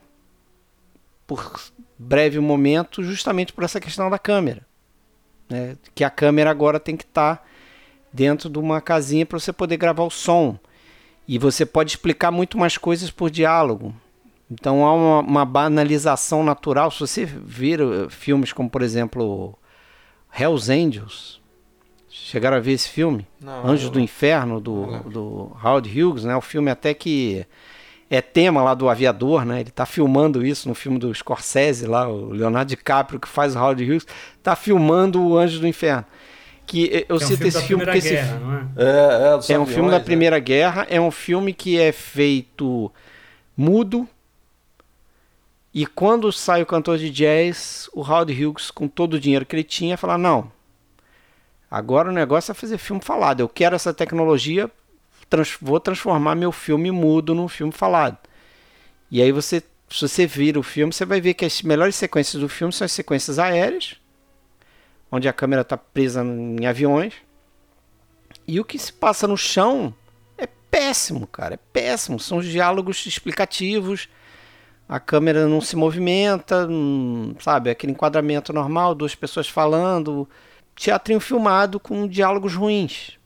por 1.26 1.60
breve 1.98 2.38
momento, 2.40 3.02
justamente 3.02 3.52
por 3.52 3.64
essa 3.64 3.80
questão 3.80 4.10
da 4.10 4.18
câmera. 4.18 4.66
né? 5.48 5.76
Que 5.94 6.02
a 6.02 6.08
câmera 6.10 6.50
agora 6.50 6.80
tem 6.80 6.96
que 6.96 7.04
estar 7.04 7.46
dentro 8.10 8.48
de 8.48 8.58
uma 8.58 8.80
casinha 8.80 9.26
para 9.26 9.38
você 9.38 9.52
poder 9.52 9.76
gravar 9.76 10.02
o 10.04 10.10
som. 10.10 10.58
E 11.32 11.38
você 11.38 11.64
pode 11.64 11.92
explicar 11.92 12.30
muito 12.30 12.58
mais 12.58 12.76
coisas 12.76 13.10
por 13.10 13.30
diálogo. 13.30 13.94
Então 14.50 14.84
há 14.84 14.92
uma, 14.92 15.20
uma 15.20 15.44
banalização 15.46 16.44
natural. 16.44 16.90
Se 16.90 17.00
você 17.00 17.24
vir 17.24 17.80
eh, 17.80 18.06
filmes 18.10 18.52
como, 18.52 18.68
por 18.68 18.82
exemplo, 18.82 19.58
Hells 20.38 20.70
Angels, 20.70 21.40
chegaram 22.06 22.58
a 22.58 22.60
ver 22.60 22.72
esse 22.72 22.90
filme? 22.90 23.26
Não, 23.40 23.66
Anjos 23.66 23.86
eu- 23.86 23.92
do 23.92 23.98
Inferno, 24.00 24.60
do, 24.60 24.98
do 25.08 25.56
Howard 25.64 25.88
Hughes, 25.88 26.24
né? 26.24 26.36
O 26.36 26.42
filme 26.42 26.70
até 26.70 26.92
que 26.92 27.46
é 28.10 28.20
tema 28.20 28.62
lá 28.62 28.74
do 28.74 28.90
aviador, 28.90 29.46
né? 29.46 29.60
Ele 29.60 29.70
tá 29.70 29.86
filmando 29.86 30.44
isso 30.44 30.68
no 30.68 30.74
filme 30.74 30.98
do 30.98 31.14
Scorsese 31.14 31.86
lá, 31.86 32.06
o 32.06 32.28
Leonardo 32.30 32.68
DiCaprio 32.68 33.18
que 33.18 33.26
faz 33.26 33.56
o 33.56 33.58
Howard 33.58 33.82
Hughes, 33.82 34.06
tá 34.42 34.54
filmando 34.54 35.22
o 35.22 35.38
Anjos 35.38 35.60
do 35.60 35.66
Inferno. 35.66 36.04
Que 36.66 37.04
eu 37.08 37.18
Que 37.18 37.24
é 37.24 37.26
um 37.26 37.28
cito 37.28 37.36
filme 37.36 37.48
esse 37.48 37.58
da 37.58 37.64
filme 37.66 37.84
Primeira 37.84 37.92
porque 37.92 37.98
esse 37.98 38.08
Guerra, 38.14 38.38
não 38.40 38.54
é? 38.54 38.66
É, 38.76 39.32
é, 39.32 39.36
dos 39.36 39.50
é 39.50 39.58
um 39.58 39.66
filme 39.66 39.90
da 39.90 39.98
né? 39.98 40.04
Primeira 40.04 40.38
Guerra, 40.38 40.86
é 40.88 41.00
um 41.00 41.10
filme 41.10 41.52
que 41.52 41.78
é 41.78 41.92
feito 41.92 42.90
mudo. 43.56 44.08
E 45.74 45.86
quando 45.86 46.30
sai 46.32 46.62
o 46.62 46.66
cantor 46.66 46.98
de 46.98 47.10
jazz, 47.10 47.88
o 47.92 48.00
Howard 48.00 48.32
Hughes, 48.32 48.70
com 48.70 48.86
todo 48.86 49.14
o 49.14 49.20
dinheiro 49.20 49.44
que 49.46 49.56
ele 49.56 49.64
tinha, 49.64 49.96
fala: 49.96 50.16
Não, 50.18 50.50
agora 51.70 52.10
o 52.10 52.12
negócio 52.12 52.52
é 52.52 52.54
fazer 52.54 52.78
filme 52.78 53.00
falado. 53.02 53.40
Eu 53.40 53.48
quero 53.48 53.74
essa 53.74 53.92
tecnologia, 53.92 54.70
trans- 55.28 55.56
vou 55.60 55.80
transformar 55.80 56.34
meu 56.34 56.52
filme 56.52 56.90
mudo 56.90 57.34
num 57.34 57.48
filme 57.48 57.72
falado. 57.72 58.18
E 59.10 59.20
aí 59.22 59.32
você, 59.32 59.62
se 59.90 60.08
você 60.08 60.26
vira 60.26 60.58
o 60.58 60.62
filme, 60.62 60.92
você 60.92 61.04
vai 61.04 61.20
ver 61.20 61.34
que 61.34 61.44
as 61.44 61.62
melhores 61.62 61.96
sequências 61.96 62.40
do 62.40 62.48
filme 62.48 62.72
são 62.72 62.84
as 62.84 62.92
sequências 62.92 63.38
aéreas, 63.38 63.96
onde 65.12 65.28
a 65.28 65.32
câmera 65.32 65.60
está 65.60 65.76
presa 65.76 66.24
em 66.24 66.64
aviões. 66.64 67.12
E 68.48 68.58
o 68.58 68.64
que 68.64 68.78
se 68.78 68.90
passa 68.90 69.28
no 69.28 69.36
chão 69.36 69.94
é 70.38 70.48
péssimo, 70.70 71.26
cara. 71.26 71.54
É 71.54 71.58
péssimo. 71.72 72.18
São 72.18 72.38
os 72.38 72.46
diálogos 72.46 73.04
explicativos. 73.04 74.08
A 74.88 74.98
câmera 74.98 75.46
não 75.46 75.60
se 75.60 75.76
movimenta, 75.76 76.66
hum, 76.68 77.34
sabe? 77.38 77.70
Aquele 77.70 77.92
enquadramento 77.92 78.52
normal, 78.52 78.94
duas 78.94 79.14
pessoas 79.14 79.48
falando. 79.48 80.26
Teatrinho 80.74 81.20
filmado 81.20 81.78
com 81.78 82.08
diálogos 82.08 82.54
ruins. 82.54 83.18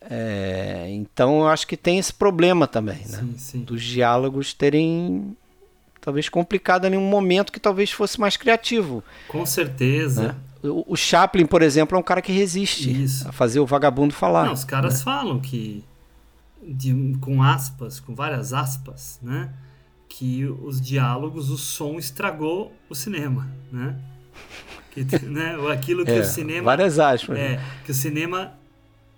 É, 0.00 0.86
então 0.90 1.40
eu 1.40 1.48
acho 1.48 1.66
que 1.66 1.76
tem 1.76 1.98
esse 1.98 2.12
problema 2.12 2.66
também, 2.66 2.98
né? 3.08 3.18
Sim, 3.18 3.34
sim. 3.38 3.60
Dos 3.62 3.82
diálogos 3.82 4.52
terem 4.52 5.36
talvez 6.00 6.28
complicado 6.28 6.84
em 6.86 6.96
um 6.96 7.08
momento 7.08 7.50
que 7.50 7.58
talvez 7.58 7.90
fosse 7.90 8.20
mais 8.20 8.36
criativo. 8.36 9.02
Com 9.26 9.46
certeza. 9.46 10.28
Né? 10.28 10.34
O, 10.64 10.94
o 10.94 10.96
Chaplin, 10.96 11.46
por 11.46 11.62
exemplo, 11.62 11.96
é 11.96 12.00
um 12.00 12.02
cara 12.02 12.22
que 12.22 12.32
resiste 12.32 13.04
Isso. 13.04 13.28
a 13.28 13.32
fazer 13.32 13.60
o 13.60 13.66
vagabundo 13.66 14.14
falar. 14.14 14.46
Não, 14.46 14.52
os 14.54 14.64
caras 14.64 14.94
né? 14.98 15.04
falam 15.04 15.38
que, 15.40 15.84
de- 16.62 17.16
com 17.20 17.42
aspas, 17.42 18.00
com 18.00 18.14
várias 18.14 18.52
aspas, 18.52 19.18
né? 19.22 19.52
Que 20.08 20.44
os 20.46 20.80
diálogos, 20.80 21.50
o 21.50 21.58
som 21.58 21.98
estragou 21.98 22.72
o 22.88 22.94
cinema, 22.94 23.46
né? 23.70 23.96
Que, 24.90 25.04
né? 25.26 25.56
Aquilo 25.72 26.04
que 26.04 26.10
É, 26.12 26.20
o 26.20 26.24
cinema. 26.24 26.64
várias 26.64 26.98
aspas. 26.98 27.36
né? 27.36 27.54
É, 27.54 27.60
que 27.84 27.90
o 27.90 27.94
cinema 27.94 28.54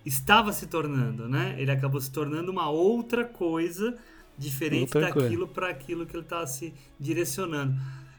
estava 0.05 0.53
se 0.53 0.67
tornando, 0.67 1.29
né? 1.29 1.55
Ele 1.59 1.71
acabou 1.71 2.01
se 2.01 2.11
tornando 2.11 2.51
uma 2.51 2.69
outra 2.71 3.25
coisa 3.25 3.97
diferente 4.39 4.97
Outra 4.97 5.13
daquilo 5.13 5.49
para 5.49 5.69
aquilo 5.71 6.05
que 6.07 6.15
ele 6.15 6.23
estava 6.23 6.47
se 6.47 6.73
direcionando. 7.01 7.75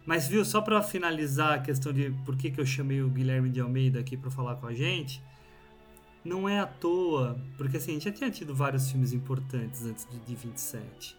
Mas 0.07 0.25
viu, 0.25 0.45
só 0.45 0.61
para 0.61 0.81
finalizar 0.81 1.55
a 1.55 1.59
questão 1.59 1.91
de 1.91 2.11
por 2.25 2.37
que, 2.37 2.49
que 2.49 2.61
eu 2.61 2.65
chamei 2.65 3.01
o 3.01 3.09
Guilherme 3.09 3.49
de 3.49 3.59
Almeida 3.59 3.99
aqui 3.99 4.15
para 4.15 4.31
falar 4.31 4.55
com 4.55 4.65
a 4.65 4.73
gente, 4.73 5.21
não 6.23 6.47
é 6.47 6.61
à 6.61 6.65
toa, 6.65 7.37
porque 7.57 7.75
assim, 7.75 7.91
a 7.91 7.93
gente 7.95 8.05
já 8.05 8.11
tinha 8.13 8.31
tido 8.31 8.55
vários 8.55 8.89
filmes 8.89 9.11
importantes 9.11 9.85
antes 9.85 10.07
de, 10.09 10.17
de 10.19 10.33
27. 10.33 11.17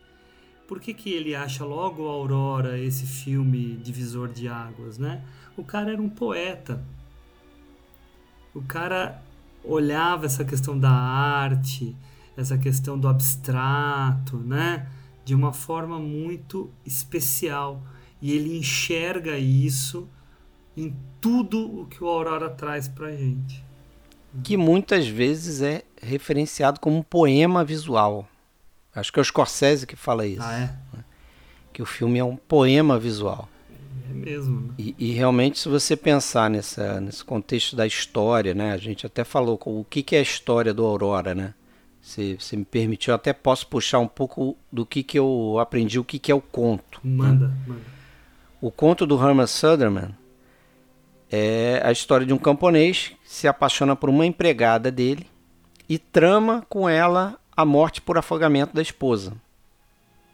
Por 0.66 0.80
que, 0.80 0.95
que 0.95 1.12
ele 1.12 1.34
acha 1.34 1.66
logo 1.66 2.09
Aurora 2.09 2.78
esse 2.78 3.07
filme 3.07 3.76
divisor 3.76 4.28
de 4.28 4.49
águas, 4.49 4.97
né? 4.97 5.22
O 5.55 5.62
cara 5.62 5.93
era 5.93 6.01
um 6.01 6.09
poeta. 6.09 6.82
O 8.55 8.62
cara 8.62 9.22
olhava 9.62 10.24
essa 10.24 10.47
questão 10.47 10.78
da 10.78 10.91
arte, 10.91 11.95
essa 12.39 12.57
questão 12.57 12.99
do 12.99 13.07
abstrato, 13.07 14.39
né? 14.39 14.89
De 15.26 15.34
uma 15.34 15.53
forma 15.53 15.99
muito 15.99 16.70
especial. 16.86 17.82
E 18.21 18.33
ele 18.33 18.59
enxerga 18.59 19.39
isso 19.39 20.09
em 20.77 20.95
tudo 21.21 21.81
o 21.81 21.87
que 21.87 22.03
o 22.03 22.09
Aurora 22.09 22.49
traz 22.49 22.89
pra 22.89 23.11
gente. 23.11 23.64
Que 24.45 24.57
muitas 24.57 25.07
vezes 25.07 25.62
é 25.62 25.83
referenciado 26.01 26.79
como 26.81 26.97
um 26.97 27.03
poema 27.03 27.64
visual. 27.64 28.29
Acho 28.95 29.12
que 29.12 29.19
é 29.19 29.23
o 29.23 29.25
Scorsese 29.25 29.87
que 29.87 29.97
fala 29.97 30.27
isso. 30.27 30.43
Ah, 30.43 30.59
é? 30.61 31.05
Que 31.73 31.83
o 31.83 31.87
filme 31.87 32.19
é 32.19 32.25
um 32.25 32.37
poema 32.37 32.99
visual. 32.99 33.49
É 34.11 34.12
mesmo. 34.12 34.61
Né? 34.61 34.75
E, 34.79 34.95
e, 34.99 35.12
realmente, 35.12 35.59
se 35.59 35.69
você 35.69 35.97
pensar 35.97 36.51
nessa, 36.51 37.01
nesse 37.01 37.25
contexto 37.25 37.77
da 37.77 37.87
história, 37.87 38.55
né? 38.55 38.73
A 38.73 38.77
gente 38.77 39.07
até 39.07 39.25
falou 39.25 39.59
o 39.64 39.85
que, 39.85 40.03
que 40.03 40.16
é 40.16 40.19
a 40.19 40.23
história 40.23 40.73
do 40.73 40.85
Aurora, 40.85 41.35
né? 41.35 41.55
Se 42.01 42.37
você 42.39 42.57
me 42.57 42.64
permitiu, 42.64 43.12
eu 43.12 43.16
até 43.16 43.33
posso 43.33 43.66
puxar 43.66 43.99
um 43.99 44.09
pouco 44.09 44.57
do 44.73 44.87
que, 44.87 45.03
que 45.03 45.19
eu 45.19 45.59
aprendi, 45.61 45.99
o 45.99 46.05
que, 46.05 46.19
que 46.19 46.33
é 46.33 46.35
o 46.35 46.41
conto. 46.41 47.01
Manda, 47.05 47.49
né? 47.49 47.55
manda. 47.66 47.97
O 48.61 48.70
conto 48.72 49.06
do 49.06 49.14
Herman 49.14 49.46
Sutherland 49.46 50.14
é 51.30 51.80
a 51.84 51.92
história 51.92 52.26
de 52.26 52.32
um 52.32 52.38
camponês 52.38 53.12
que 53.22 53.30
se 53.30 53.46
apaixona 53.46 53.94
por 53.94 54.09
uma 54.09 54.26
empregada 54.26 54.90
dele 54.90 55.26
e 55.88 55.98
trama 55.98 56.66
com 56.68 56.88
ela 56.88 57.38
a 57.56 57.64
morte 57.64 58.00
por 58.00 58.18
afogamento 58.18 58.74
da 58.74 58.82
esposa. 58.82 59.32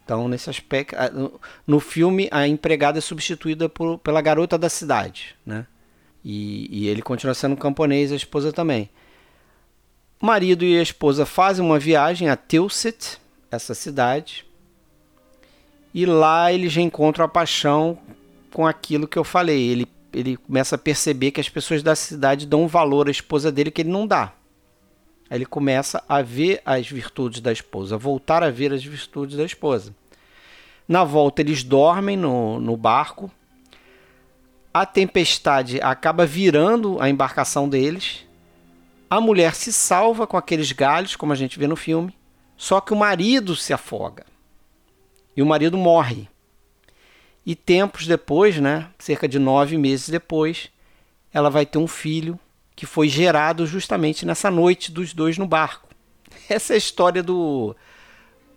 Então, 0.05 0.29
nesse 0.29 0.49
aspecto, 0.49 0.97
no 1.67 1.81
filme, 1.81 2.29
a 2.31 2.47
empregada 2.47 2.99
é 2.99 3.01
substituída 3.01 3.69
por, 3.69 3.99
pela 3.99 4.21
garota 4.21 4.59
da 4.59 4.69
cidade, 4.69 5.35
né? 5.45 5.67
E, 6.23 6.69
e 6.71 6.89
ele 6.89 7.03
continua 7.03 7.35
sendo 7.35 7.57
camponês, 7.57 8.13
a 8.13 8.17
esposa 8.17 8.53
também. 8.53 8.89
O 10.21 10.27
marido 10.27 10.65
e 10.65 10.79
a 10.79 10.83
esposa 10.83 11.27
fazem 11.27 11.65
uma 11.65 11.79
viagem 11.79 12.29
a 12.29 12.37
Tilsit, 12.37 13.19
essa 13.51 13.75
cidade, 13.75 14.47
e 15.95 16.05
lá 16.05 16.53
eles 16.53 16.73
já 16.73 16.81
encontram 16.81 17.25
a 17.25 17.29
paixão 17.29 17.97
com 18.53 18.67
aquilo 18.67 19.07
que 19.07 19.17
eu 19.17 19.23
falei. 19.23 19.71
Ele, 19.71 19.89
ele 20.13 20.37
começa 20.37 20.75
a 20.75 20.79
perceber 20.79 21.31
que 21.31 21.41
as 21.41 21.49
pessoas 21.49 21.85
da 21.85 21.95
cidade 21.95 22.47
dão 22.47 22.67
valor 22.67 23.07
à 23.07 23.13
esposa 23.13 23.53
dele 23.53 23.71
que 23.71 23.83
ele 23.83 23.91
não 23.91 24.05
dá. 24.05 24.33
Aí 25.31 25.39
ele 25.39 25.47
começa 25.47 26.03
a 26.09 26.21
ver 26.21 26.61
as 26.67 26.89
virtudes 26.89 27.41
da 27.41 27.53
esposa, 27.53 27.95
a 27.95 27.99
voltar 27.99 28.43
a 28.43 28.51
ver 28.51 28.73
as 28.73 28.85
virtudes 28.85 29.37
da 29.37 29.45
esposa. 29.45 29.95
Na 30.87 31.05
volta, 31.05 31.41
eles 31.41 31.63
dormem 31.63 32.17
no, 32.17 32.61
no 32.61 32.77
barco. 32.77 33.31
A 34.73 34.85
tempestade 34.85 35.81
acaba 35.81 36.27
virando 36.27 37.01
a 37.01 37.09
embarcação 37.09 37.69
deles. 37.69 38.27
A 39.09 39.21
mulher 39.21 39.55
se 39.55 39.73
salva 39.73 40.27
com 40.27 40.37
aqueles 40.37 40.73
galhos, 40.73 41.15
como 41.15 41.33
a 41.33 41.37
gente 41.37 41.59
vê 41.59 41.69
no 41.69 41.77
filme. 41.77 42.15
Só 42.57 42.81
que 42.81 42.93
o 42.93 42.97
marido 42.97 43.55
se 43.55 43.73
afoga. 43.73 44.27
E 45.37 45.43
o 45.43 45.47
marido 45.47 45.77
morre. 45.77 46.29
E 47.45 47.55
tempos 47.55 48.07
depois, 48.07 48.59
né, 48.59 48.89
cerca 48.99 49.29
de 49.29 49.39
nove 49.39 49.77
meses 49.77 50.09
depois, 50.09 50.71
ela 51.33 51.51
vai 51.51 51.67
ter 51.67 51.79
um 51.79 51.87
filho 51.87 52.39
que 52.75 52.87
foi 52.87 53.09
gerado 53.09 53.67
justamente 53.67 54.25
nessa 54.25 54.51
noite 54.51 54.91
dos 54.91 55.13
dois 55.13 55.39
no 55.39 55.47
barco. 55.47 55.89
Essa 56.49 56.73
é 56.73 56.77
a 56.77 56.79
história 56.79 57.23
do, 57.23 57.77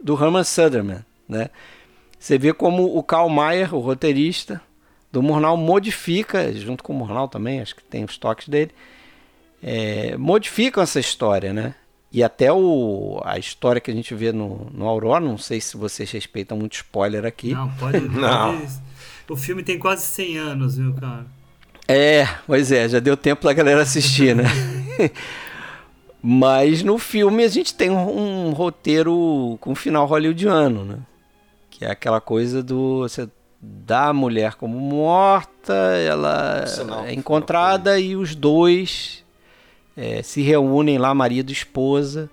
do 0.01 0.13
Herman 0.13 0.43
Sutherland. 0.43 1.05
Né? 1.27 1.49
Você 2.17 2.37
vê 2.37 2.53
como 2.53 2.97
o 2.97 3.03
Karl 3.03 3.29
Mayer, 3.29 3.75
o 3.75 3.79
roteirista 3.79 4.61
do 5.11 5.21
Murnau, 5.21 5.57
modifica, 5.57 6.51
junto 6.53 6.83
com 6.83 6.93
o 6.93 6.95
Murnau 6.95 7.27
também, 7.27 7.61
acho 7.61 7.75
que 7.75 7.83
tem 7.83 8.03
os 8.03 8.17
toques 8.17 8.47
dele, 8.47 8.71
é, 9.61 10.15
modificam 10.17 10.83
essa 10.83 10.99
história, 10.99 11.53
né? 11.53 11.75
E 12.17 12.23
até 12.23 12.51
o, 12.51 13.21
a 13.23 13.37
história 13.37 13.79
que 13.79 13.91
a 13.91 13.93
gente 13.93 14.15
vê 14.15 14.31
no, 14.31 14.71
no 14.73 14.87
Aurora, 14.87 15.23
não 15.23 15.37
sei 15.37 15.61
se 15.61 15.77
vocês 15.77 16.09
respeitam 16.09 16.57
muito 16.57 16.73
spoiler 16.73 17.23
aqui. 17.23 17.53
Não, 17.53 17.69
pode. 17.73 17.99
não. 18.09 18.57
Pode, 18.57 18.71
o 19.29 19.35
filme 19.35 19.61
tem 19.61 19.77
quase 19.77 20.03
100 20.03 20.37
anos, 20.39 20.77
viu, 20.77 20.95
cara? 20.95 21.27
É, 21.87 22.27
pois 22.47 22.71
é, 22.71 22.89
já 22.89 22.97
deu 22.99 23.15
tempo 23.15 23.43
pra 23.43 23.53
galera 23.53 23.83
assistir, 23.83 24.35
né? 24.35 24.45
Mas 26.19 26.81
no 26.81 26.97
filme 26.97 27.43
a 27.43 27.47
gente 27.49 27.75
tem 27.75 27.91
um, 27.91 28.47
um 28.47 28.51
roteiro 28.51 29.55
com 29.61 29.75
final 29.75 30.07
hollywoodiano, 30.07 30.85
né? 30.85 30.97
Que 31.69 31.85
é 31.85 31.91
aquela 31.91 32.19
coisa 32.19 32.63
do. 32.63 33.01
Você 33.01 33.29
dá 33.61 34.07
a 34.07 34.13
mulher 34.13 34.55
como 34.55 34.79
morta, 34.79 35.75
ela 36.03 36.65
é 37.05 37.13
encontrada 37.13 37.99
e 37.99 38.15
os 38.15 38.33
dois 38.33 39.23
é, 39.97 40.21
se 40.21 40.43
reúnem 40.43 40.99
lá, 40.99 41.13
marido 41.13 41.49
e 41.49 41.53
esposa. 41.53 42.29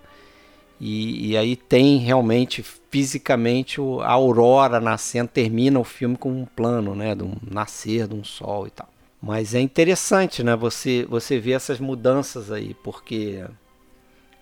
E, 0.78 1.30
e, 1.30 1.36
aí 1.36 1.56
tem 1.56 1.96
realmente 1.98 2.62
fisicamente 2.90 3.80
o, 3.80 4.00
a 4.00 4.10
aurora 4.10 4.80
nascendo, 4.80 5.30
termina 5.32 5.80
o 5.80 5.84
filme 5.84 6.16
com 6.16 6.30
um 6.30 6.44
plano, 6.44 6.94
né? 6.94 7.14
De 7.14 7.22
um 7.24 7.36
nascer 7.50 8.06
de 8.06 8.14
um 8.14 8.22
sol 8.22 8.66
e 8.66 8.70
tal. 8.70 8.88
Mas 9.22 9.54
é 9.54 9.60
interessante, 9.60 10.42
né? 10.42 10.54
Você, 10.54 11.06
você 11.08 11.38
ver 11.38 11.52
essas 11.52 11.80
mudanças 11.80 12.52
aí, 12.52 12.74
porque 12.84 13.42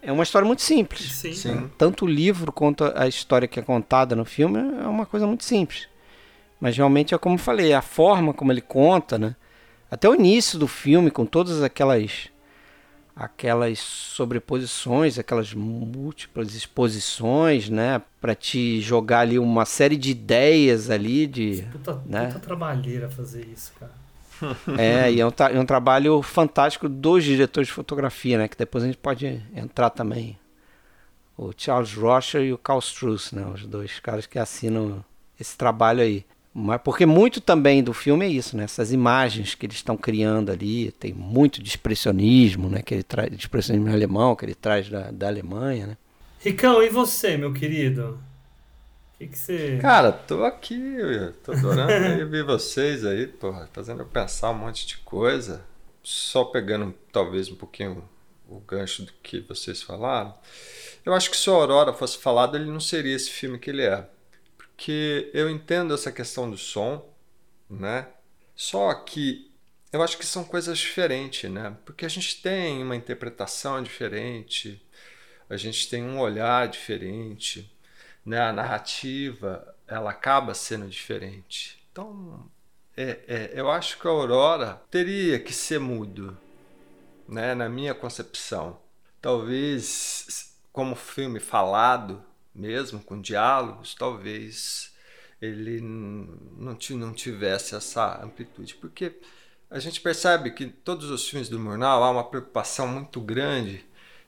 é 0.03 0.11
uma 0.11 0.25
história 0.25 0.45
muito 0.45 0.63
simples. 0.63 1.13
Sim. 1.13 1.33
Sim. 1.33 1.71
Tanto 1.79 2.05
o 2.05 2.09
livro 2.09 2.51
quanto 2.51 2.85
a 2.97 3.07
história 3.07 3.47
que 3.47 3.61
é 3.61 3.63
contada 3.63 4.17
no 4.17 4.25
filme 4.25 4.59
é 4.59 4.89
uma 4.89 5.07
coisa 5.07 5.27
muito 5.27 5.45
simples. 5.45 5.87
Mas 6.61 6.77
realmente 6.77 7.15
é 7.15 7.19
como 7.19 7.37
eu 7.37 7.39
falei, 7.41 7.73
a 7.73 7.83
forma 7.83 8.35
como 8.35 8.51
ele 8.51 8.61
conta, 8.61 9.17
né? 9.19 9.37
Até 9.89 10.09
o 10.09 10.15
início 10.15 10.59
do 10.59 10.67
filme, 10.67 11.11
com 11.11 11.27
todas 11.27 11.63
aquelas 11.63 12.32
aquelas 13.15 13.79
sobreposições, 13.79 15.19
aquelas 15.19 15.53
múltiplas 15.53 16.55
exposições, 16.55 17.69
né, 17.69 18.03
para 18.21 18.35
te 18.35 18.81
jogar 18.81 19.21
ali 19.21 19.39
uma 19.39 19.65
série 19.65 19.97
de 19.97 20.11
ideias 20.11 20.91
ali 20.91 21.27
de, 21.27 21.67
puta, 21.73 22.03
né? 22.07 22.27
puta 22.27 22.41
trabalheira 22.41 23.09
fazer 23.09 23.47
isso, 23.47 23.73
cara. 23.79 24.03
É, 24.77 25.13
e 25.13 25.21
é 25.21 25.27
um, 25.27 25.31
é 25.55 25.61
um, 25.61 25.65
trabalho 25.65 26.21
fantástico 26.21 26.89
dos 26.89 27.23
diretores 27.23 27.69
de 27.69 27.73
fotografia, 27.73 28.37
né? 28.39 28.49
Que 28.49 28.57
depois 28.57 28.83
a 28.83 28.89
gente 28.89 28.99
pode 28.99 29.41
entrar 29.55 29.89
também. 29.91 30.37
O 31.37 31.53
Charles 31.57 31.95
Rocher 31.95 32.43
e 32.43 32.53
o 32.53 32.59
Carl 32.59 32.81
Struss, 32.81 33.31
né? 33.31 33.47
Os 33.47 33.65
dois 33.65 34.01
caras 34.01 34.27
que 34.27 34.41
assinam 34.41 35.05
esse 35.39 35.57
trabalho 35.57 36.01
aí. 36.01 36.27
Mas 36.55 36.81
porque 36.83 37.07
muito 37.07 37.41
também 37.41 37.83
do 37.83 37.95
filme 37.95 38.27
é 38.27 38.29
isso, 38.29 38.57
né? 38.57 38.65
Essas 38.65 38.93
imagens 38.93 39.55
que 39.55 39.65
eles 39.65 39.77
estão 39.77 39.97
criando 39.97 40.53
ali, 40.53 40.93
tem 40.93 41.13
muito 41.13 41.63
de 41.63 41.69
expressionismo, 41.69 42.69
né? 42.69 42.83
Que 42.83 42.95
ele 42.95 43.03
traz, 43.03 43.31
de 43.31 43.37
expressionismo 43.37 43.91
alemão 43.91 44.37
que 44.37 44.45
ele 44.45 44.55
traz 44.55 44.89
da, 44.89 45.11
da 45.11 45.29
Alemanha, 45.29 45.87
né? 45.87 45.97
Ricão, 46.41 46.83
e 46.83 46.89
você, 46.89 47.37
meu 47.37 47.53
querido? 47.53 48.19
que, 49.23 49.29
que 49.29 49.39
você. 49.39 49.79
Cara, 49.81 50.13
tô 50.13 50.45
aqui, 50.45 50.79
tô 51.45 51.53
adorando 51.53 52.29
ver 52.29 52.45
vocês 52.45 53.05
aí, 53.05 53.27
porra, 53.27 53.69
fazendo 53.73 54.01
eu 54.01 54.07
pensar 54.07 54.51
um 54.51 54.59
monte 54.59 54.87
de 54.87 54.99
coisa. 54.99 55.65
Só 56.03 56.45
pegando 56.45 56.93
talvez 57.13 57.49
um 57.49 57.55
pouquinho 57.55 58.09
o 58.49 58.59
gancho 58.59 59.05
do 59.05 59.13
que 59.23 59.41
vocês 59.41 59.83
falaram. 59.83 60.35
Eu 61.05 61.15
acho 61.15 61.31
que 61.31 61.37
se 61.37 61.49
o 61.49 61.55
Aurora 61.55 61.93
fosse 61.93 62.19
falado, 62.19 62.57
ele 62.57 62.71
não 62.71 62.81
seria 62.81 63.15
esse 63.15 63.31
filme 63.31 63.59
que 63.59 63.71
ele 63.71 63.83
é. 63.83 64.05
Porque 64.83 65.31
eu 65.33 65.49
entendo 65.49 65.95
essa 65.95 66.11
questão 66.11 66.51
do 66.51 66.59
som, 66.59 67.09
né? 67.71 68.09
Só 68.53 68.93
que 68.93 69.49
eu 69.93 70.03
acho 70.03 70.19
que 70.19 70.27
são 70.27 70.43
coisas 70.43 70.77
diferentes, 70.77 71.49
né? 71.49 71.77
Porque 71.85 72.05
a 72.05 72.09
gente 72.09 72.43
tem 72.43 72.83
uma 72.83 72.97
interpretação 72.97 73.81
diferente, 73.81 74.85
a 75.49 75.57
gente 75.57 75.89
tem 75.89 76.03
um 76.03 76.19
olhar 76.19 76.67
diferente 76.67 77.73
né, 78.25 78.41
a 78.41 78.53
narrativa 78.53 79.73
ela 79.87 80.11
acaba 80.11 80.53
sendo 80.53 80.89
diferente. 80.89 81.81
Então, 81.93 82.51
é, 82.97 83.21
é, 83.29 83.53
eu 83.55 83.71
acho 83.71 83.99
que 83.99 84.07
a 84.09 84.11
Aurora 84.11 84.83
teria 84.91 85.39
que 85.39 85.53
ser 85.53 85.79
mudo, 85.79 86.37
né, 87.29 87.55
na 87.55 87.69
minha 87.69 87.95
concepção. 87.95 88.81
Talvez, 89.21 90.57
como 90.73 90.97
filme 90.97 91.39
falado, 91.39 92.25
mesmo 92.55 93.01
com 93.01 93.21
diálogos, 93.21 93.95
talvez 93.95 94.93
ele 95.41 95.81
não, 95.81 96.77
não 96.91 97.13
tivesse 97.13 97.75
essa 97.75 98.23
amplitude, 98.23 98.75
porque 98.77 99.19
a 99.71 99.79
gente 99.79 100.01
percebe 100.01 100.51
que 100.51 100.67
todos 100.67 101.11
os 101.11 101.29
filmes 101.29 101.49
do 101.49 101.59
Murnau 101.59 102.05
há 102.05 102.11
uma 102.11 102.25
preocupação 102.25 102.87
muito 102.87 103.21
grande 103.21 103.85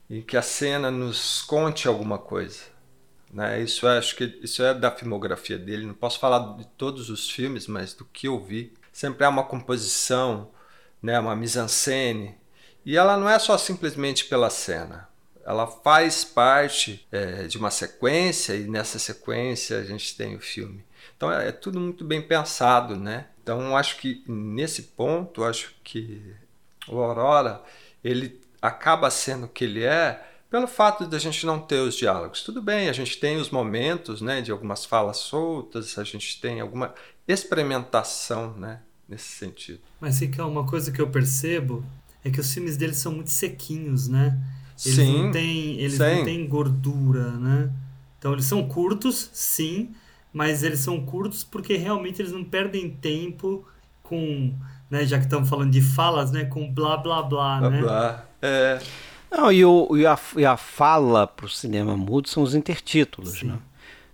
e 0.09 0.23
que 0.23 0.37
a 0.37 0.43
cena 0.43 0.91
nos 0.91 1.43
conte 1.43 1.87
alguma 1.87 2.19
coisa. 2.19 2.63
Né? 3.33 3.63
Isso 3.63 3.87
é, 3.87 3.99
acho 3.99 4.17
que 4.17 4.39
isso 4.43 4.63
é 4.63 4.73
da 4.73 4.91
filmografia 4.91 5.59
dele. 5.59 5.87
Não 5.87 5.95
posso 5.95 6.19
falar 6.19 6.57
de 6.57 6.67
todos 6.79 7.11
os 7.11 7.31
filmes, 7.31 7.67
mas 7.67 7.93
do 7.93 8.05
que 8.05 8.29
eu 8.29 8.43
vi, 8.43 8.73
sempre 8.93 9.25
há 9.25 9.29
uma 9.29 9.45
composição, 9.45 10.51
né, 11.03 11.19
uma 11.19 11.37
mise-en-scène, 11.37 12.37
e 12.87 12.97
ela 12.97 13.17
não 13.17 13.29
é 13.29 13.39
só 13.39 13.59
simplesmente 13.59 14.25
pela 14.27 14.51
cena. 14.51 15.09
Ela 15.45 15.67
faz 15.67 16.25
parte 16.25 17.07
é, 17.13 17.47
de 17.47 17.59
uma 17.59 17.71
sequência 17.71 18.55
e 18.55 18.67
nessa 18.67 18.99
sequência 18.99 19.79
a 19.79 19.85
gente 19.85 20.17
tem 20.17 20.35
o 20.35 20.41
filme. 20.41 20.85
Então 21.17 21.31
é, 21.31 21.49
é 21.49 21.53
tudo 21.53 21.79
muito 21.79 22.05
bem 22.05 22.23
pensado, 22.23 22.97
né? 22.97 23.27
Então 23.43 23.77
acho 23.77 23.99
que 23.99 24.25
nesse 24.27 24.83
ponto 24.83 25.45
acho 25.45 25.75
que 25.85 26.35
o 26.89 26.99
Aurora 26.99 27.63
ele 28.03 28.41
acaba 28.61 29.11
sendo 29.11 29.47
o 29.47 29.49
que 29.49 29.65
ele 29.65 29.85
é 29.85 30.31
pelo 30.51 30.67
fato 30.69 31.07
de 31.07 31.17
a 31.17 31.19
gente 31.19 31.45
não 31.45 31.59
ter 31.59 31.81
os 31.81 31.97
diálogos. 31.97 32.43
Tudo 32.43 32.63
bem, 32.63 32.89
a 32.89 32.93
gente 32.93 33.19
tem 33.19 33.39
os 33.39 33.51
momentos, 33.51 34.21
né, 34.21 34.41
de 34.41 34.53
algumas 34.53 34.85
falas 34.85 35.17
soltas, 35.17 35.99
a 35.99 36.05
gente 36.05 36.41
tem 36.41 36.61
alguma 36.61 36.95
experimentação, 37.27 38.55
né, 38.57 38.81
nesse 39.09 39.33
sentido. 39.33 39.81
Mas 40.01 40.23
é 40.23 40.43
uma 40.45 40.65
coisa 40.65 40.93
que 40.93 41.01
eu 41.01 41.11
percebo 41.11 41.85
é 42.25 42.31
que 42.31 42.41
os 42.41 42.53
filmes 42.55 42.77
deles 42.77 42.97
são 42.99 43.13
muito 43.13 43.31
sequinhos, 43.31 44.09
né? 44.09 44.39
Eles 44.85 44.97
sim, 44.97 45.23
não 45.23 45.31
têm, 45.31 45.79
eles 45.79 45.95
sim. 45.95 45.99
não 45.99 46.25
têm 46.25 46.47
gordura, 46.49 47.31
né? 47.33 47.71
Então 48.19 48.33
eles 48.33 48.47
são 48.47 48.67
curtos, 48.67 49.31
sim, 49.33 49.91
mas 50.33 50.63
eles 50.63 50.81
são 50.81 51.05
curtos 51.05 51.45
porque 51.45 51.77
realmente 51.77 52.21
eles 52.21 52.33
não 52.33 52.43
perdem 52.43 52.91
tempo 52.91 53.67
com, 54.03 54.53
né, 54.91 55.05
já 55.07 55.19
que 55.19 55.25
estamos 55.25 55.49
falando 55.49 55.71
de 55.71 55.81
falas, 55.81 56.33
né, 56.33 56.45
com 56.45 56.73
blá 56.73 56.97
blá 56.97 57.23
blá, 57.23 57.59
blá 57.59 57.71
né? 57.71 57.81
Blá. 57.81 58.25
É. 58.43 58.81
Não, 59.31 59.51
e, 59.51 59.65
o, 59.65 59.97
e, 59.97 60.07
a, 60.07 60.19
e 60.37 60.45
a 60.45 60.57
fala 60.57 61.27
para 61.27 61.47
o 61.47 61.49
cinema 61.49 61.97
mudo 61.97 62.29
são 62.29 62.43
os 62.43 62.55
intertítulos, 62.55 63.41
Sim. 63.41 63.49
né? 63.49 63.59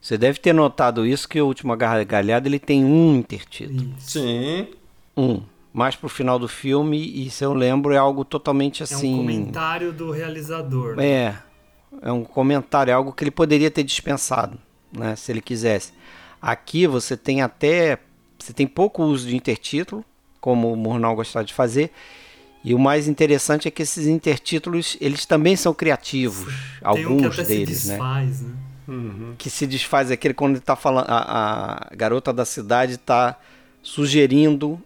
Você 0.00 0.16
deve 0.16 0.38
ter 0.38 0.54
notado 0.54 1.06
isso 1.06 1.28
que 1.28 1.38
o 1.40 1.46
Última 1.46 1.76
Gargalhada 1.76 2.48
ele 2.48 2.58
tem 2.58 2.82
um 2.82 3.16
intertítulo. 3.16 3.94
Isso. 3.98 4.18
Sim. 4.18 4.68
Um. 5.14 5.42
Mais 5.72 5.94
pro 5.94 6.08
final 6.08 6.38
do 6.38 6.48
filme, 6.48 6.98
e 6.98 7.30
se 7.30 7.44
eu 7.44 7.54
lembro, 7.54 7.92
é 7.92 7.96
algo 7.96 8.24
totalmente 8.24 8.82
É 8.82 8.84
assim. 8.84 9.14
um 9.14 9.18
comentário 9.18 9.92
do 9.92 10.10
realizador. 10.10 10.96
né? 10.96 11.06
É. 11.06 11.34
É 12.02 12.12
um 12.12 12.24
comentário, 12.24 12.90
é 12.90 12.94
algo 12.94 13.12
que 13.12 13.22
ele 13.24 13.30
poderia 13.32 13.70
ter 13.70 13.82
dispensado, 13.82 14.58
né? 14.92 15.16
Se 15.16 15.30
ele 15.32 15.40
quisesse. 15.40 15.92
Aqui 16.40 16.86
você 16.86 17.16
tem 17.16 17.42
até. 17.42 17.98
Você 18.38 18.52
tem 18.52 18.66
pouco 18.66 19.02
uso 19.02 19.26
de 19.28 19.36
intertítulo, 19.36 20.04
como 20.40 20.72
o 20.72 20.76
Murnau 20.76 21.14
gostava 21.16 21.44
de 21.44 21.52
fazer. 21.52 21.90
E 22.64 22.74
o 22.74 22.78
mais 22.78 23.08
interessante 23.08 23.66
é 23.68 23.70
que 23.70 23.82
esses 23.82 24.06
intertítulos, 24.06 24.96
eles 25.00 25.26
também 25.26 25.56
são 25.56 25.72
criativos. 25.74 26.44
Tem 26.44 27.06
um 27.06 27.10
alguns 27.12 27.34
que 27.34 27.40
até 27.42 27.48
deles, 27.54 27.78
se 27.78 27.88
né? 27.88 27.94
desfaz, 27.94 28.40
né? 28.42 28.54
que 29.38 29.48
se 29.48 29.66
desfaz 29.66 30.10
é 30.10 30.14
aquele 30.14 30.34
quando 30.34 30.52
ele 30.56 30.60
tá 30.60 30.74
falando 30.74 31.06
a, 31.08 31.90
a 31.90 31.94
garota 31.94 32.32
da 32.32 32.44
cidade 32.44 32.94
está 32.94 33.38
sugerindo 33.82 34.80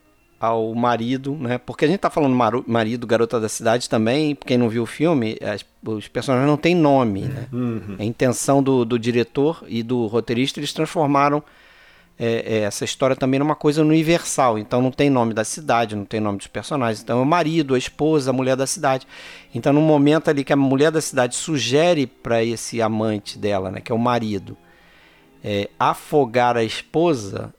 ao 0.45 0.75
marido, 0.75 1.35
né? 1.37 1.59
Porque 1.59 1.85
a 1.85 1.89
gente 1.89 1.99
tá 2.01 2.11
falando 2.11 2.35
marido, 2.67 3.07
garota 3.07 3.41
da 3.41 3.49
cidade 3.49 3.89
também, 3.89 4.35
quem 4.47 4.57
não 4.59 4.69
viu 4.69 4.83
o 4.85 4.87
filme, 4.87 5.37
as- 5.43 5.65
os 5.87 6.09
personagens 6.09 6.49
não 6.49 6.57
têm 6.57 6.75
nome, 6.75 7.23
né? 7.23 7.49
A 7.99 8.05
intenção 8.05 8.63
do, 8.63 8.85
do 8.85 8.99
diretor 8.99 9.65
e 9.69 9.83
do 9.83 10.07
roteirista, 10.07 10.59
eles 10.61 10.73
transformaram 10.73 11.43
é, 12.17 12.59
é, 12.59 12.59
essa 12.61 12.85
história 12.85 13.17
também 13.17 13.41
numa 13.41 13.57
coisa 13.57 13.83
universal. 13.83 14.57
Então 14.57 14.81
não 14.81 14.93
tem 14.93 15.11
nome 15.11 15.35
da 15.35 15.43
cidade, 15.43 15.97
não 15.97 16.05
tem 16.05 16.21
nome 16.21 16.39
dos 16.39 16.47
personagens. 16.47 17.03
Então 17.03 17.19
é 17.19 17.23
o 17.23 17.27
marido, 17.27 17.75
a 17.75 17.79
esposa, 17.79 18.31
a 18.31 18.33
mulher 18.33 18.55
da 18.57 18.69
cidade. 18.69 19.05
Então 19.53 19.73
no 19.73 19.81
momento 19.81 20.29
ali 20.31 20.45
que 20.45 20.53
a 20.53 20.57
mulher 20.57 20.93
da 20.93 21.01
cidade 21.01 21.35
sugere 21.35 22.07
para 22.07 22.45
esse 22.45 22.81
amante 22.81 23.37
dela, 23.37 23.69
né, 23.73 23.81
que 23.81 23.91
é 23.91 23.95
o 23.95 23.99
marido, 23.99 24.57
é, 25.43 25.69
afogar 25.79 26.57
a 26.57 26.63
esposa, 26.63 27.53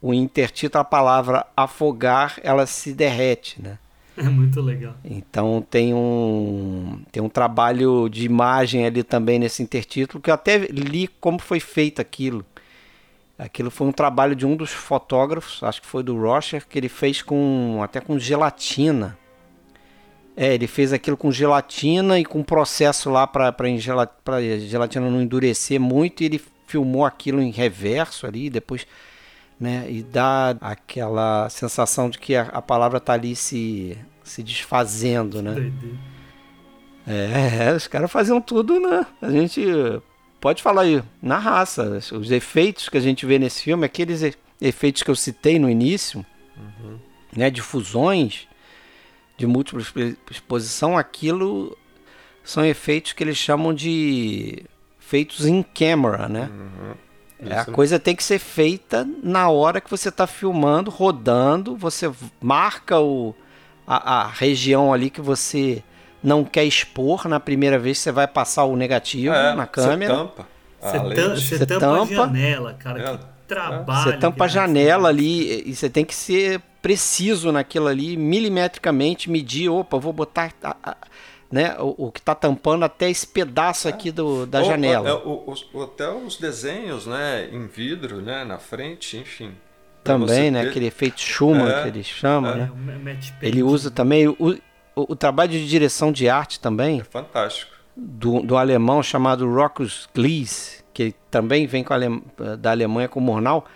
o 0.00 0.14
intertítulo, 0.14 0.80
a 0.80 0.84
palavra 0.84 1.46
afogar, 1.56 2.38
ela 2.42 2.66
se 2.66 2.92
derrete, 2.92 3.60
né? 3.60 3.78
É 4.16 4.24
muito 4.24 4.60
legal. 4.60 4.94
Então 5.04 5.64
tem 5.70 5.94
um, 5.94 7.00
tem 7.12 7.22
um 7.22 7.28
trabalho 7.28 8.08
de 8.08 8.24
imagem 8.24 8.84
ali 8.84 9.04
também 9.04 9.38
nesse 9.38 9.62
intertítulo, 9.62 10.20
que 10.20 10.28
eu 10.28 10.34
até 10.34 10.58
li 10.58 11.08
como 11.20 11.38
foi 11.38 11.60
feito 11.60 12.00
aquilo. 12.00 12.44
Aquilo 13.38 13.70
foi 13.70 13.86
um 13.86 13.92
trabalho 13.92 14.34
de 14.34 14.44
um 14.44 14.56
dos 14.56 14.70
fotógrafos, 14.70 15.62
acho 15.62 15.80
que 15.80 15.86
foi 15.86 16.02
do 16.02 16.20
Rocher, 16.20 16.66
que 16.66 16.76
ele 16.76 16.88
fez 16.88 17.22
com 17.22 17.78
até 17.80 18.00
com 18.00 18.18
gelatina. 18.18 19.16
É, 20.36 20.54
ele 20.54 20.66
fez 20.66 20.92
aquilo 20.92 21.16
com 21.16 21.30
gelatina 21.30 22.18
e 22.18 22.24
com 22.24 22.42
processo 22.42 23.10
lá 23.10 23.26
para 23.26 23.54
a 23.56 24.58
gelatina 24.58 25.08
não 25.08 25.22
endurecer 25.22 25.80
muito, 25.80 26.22
e 26.22 26.26
ele 26.26 26.42
filmou 26.66 27.04
aquilo 27.04 27.40
em 27.40 27.50
reverso 27.50 28.26
ali, 28.26 28.50
depois, 28.50 28.86
né, 29.60 29.86
e 29.90 30.02
dá 30.02 30.56
aquela 30.60 31.48
sensação 31.50 32.08
de 32.08 32.18
que 32.18 32.36
a, 32.36 32.42
a 32.42 32.62
palavra 32.62 33.00
tá 33.00 33.14
ali 33.14 33.34
se, 33.34 33.98
se 34.22 34.42
desfazendo, 34.42 35.42
né? 35.42 35.52
Doideira. 35.54 35.98
É, 37.06 37.72
os 37.74 37.86
caras 37.88 38.10
faziam 38.10 38.40
tudo, 38.40 38.78
né? 38.78 39.06
A 39.22 39.30
gente 39.30 39.64
pode 40.40 40.62
falar 40.62 40.82
aí, 40.82 41.02
na 41.22 41.38
raça. 41.38 41.98
Os 42.12 42.30
efeitos 42.30 42.88
que 42.88 42.98
a 42.98 43.00
gente 43.00 43.24
vê 43.24 43.38
nesse 43.38 43.62
filme, 43.62 43.86
aqueles 43.86 44.22
efeitos 44.60 45.02
que 45.02 45.10
eu 45.10 45.16
citei 45.16 45.58
no 45.58 45.70
início, 45.70 46.24
né? 47.34 47.48
De 47.50 47.62
fusões, 47.62 48.46
de 49.38 49.46
múltipla 49.46 49.80
expo- 49.80 50.16
exposição, 50.30 50.98
aquilo 50.98 51.76
são 52.44 52.64
efeitos 52.64 53.12
que 53.14 53.24
eles 53.24 53.38
chamam 53.38 53.72
de 53.74 54.62
feitos 54.98 55.46
in 55.46 55.62
camera, 55.62 56.28
né? 56.28 56.50
É, 57.40 57.58
a 57.58 57.64
coisa 57.64 57.98
tem 57.98 58.16
que 58.16 58.24
ser 58.24 58.38
feita 58.38 59.06
na 59.22 59.48
hora 59.48 59.80
que 59.80 59.90
você 59.90 60.08
está 60.08 60.26
filmando, 60.26 60.90
rodando, 60.90 61.76
você 61.76 62.10
marca 62.40 62.98
o, 63.00 63.34
a, 63.86 64.22
a 64.22 64.26
região 64.28 64.92
ali 64.92 65.08
que 65.10 65.20
você 65.20 65.82
não 66.22 66.44
quer 66.44 66.64
expor 66.64 67.28
na 67.28 67.38
primeira 67.38 67.78
vez 67.78 67.98
que 67.98 68.02
você 68.04 68.12
vai 68.12 68.26
passar 68.26 68.64
o 68.64 68.74
negativo 68.76 69.32
É, 69.34 69.54
na 69.54 69.66
câmera. 69.66 70.14
Você 70.14 70.20
tampa. 70.20 70.48
a 70.82 70.88
Você, 70.88 70.98
tam- 70.98 71.36
você 71.36 71.58
Você 71.58 71.66
tampa, 71.66 71.86
a 71.86 71.90
tampa. 71.98 72.14
janela, 72.14 72.74
cara. 72.74 73.00
É. 73.02 73.16
Que 73.16 73.24
trabalho. 73.46 74.02
Você 74.12 74.16
tampa 74.18 74.44
a 74.44 74.48
janela 74.48 75.08
é. 75.08 75.10
ali 75.10 75.70
e 75.70 75.74
você 75.74 75.88
tem 75.88 76.04
que 76.04 76.14
ser 76.14 76.60
preciso 76.82 77.50
naquilo 77.52 77.86
ali, 77.86 78.16
milimetricamente, 78.16 79.30
medir, 79.30 79.68
opa, 79.68 79.96
vou 79.98 80.12
botar 80.12 80.52
a- 80.62 80.76
a- 80.82 80.96
né, 81.50 81.76
o, 81.78 82.06
o 82.08 82.12
que 82.12 82.20
está 82.20 82.34
tampando 82.34 82.84
até 82.84 83.08
esse 83.10 83.26
pedaço 83.26 83.88
aqui 83.88 84.10
do, 84.10 84.44
da 84.46 84.60
Ou- 84.60 84.64
janela. 84.66 85.08
é, 85.08 85.12
o- 85.14 85.44
os- 85.46 85.66
até 85.82 86.10
os 86.10 86.36
desenhos, 86.36 87.06
né, 87.06 87.48
em 87.52 87.66
vidro, 87.66 88.20
né, 88.20 88.44
na 88.44 88.58
frente, 88.58 89.16
enfim. 89.16 89.52
Também, 90.04 90.50
né? 90.50 90.62
ter- 90.62 90.68
Aquele 90.70 90.86
efeito 90.86 91.20
Schumann 91.20 91.68
É, 91.70 91.82
que 91.82 91.88
eles 91.88 92.06
chamam, 92.06 92.52
é. 92.52 92.56
né? 92.56 92.70
É, 92.70 93.14
o. 93.42 93.46
Ele 93.46 93.62
usa 93.62 93.90
também 93.90 94.26
o, 94.28 94.36
o, 94.38 95.12
o 95.12 95.16
trabalho 95.16 95.50
de 95.50 95.66
direção 95.68 96.10
de 96.12 96.28
arte 96.28 96.58
também 96.60 97.00
É 97.00 97.04
fantástico. 97.04 97.72
do, 97.94 98.40
do 98.40 98.56
alemão 98.56 99.02
chamado 99.02 99.46
Rockus 99.52 100.08
Glies, 100.14 100.82
que 100.94 101.14
também 101.30 101.66
vem 101.66 101.84
com 101.84 101.92
a 101.92 101.96
Alem- 101.96 102.22
da 102.58 102.70
Alemanha 102.70 103.08
com 103.08 103.20
o 103.20 103.22
Murnau, 103.22 103.66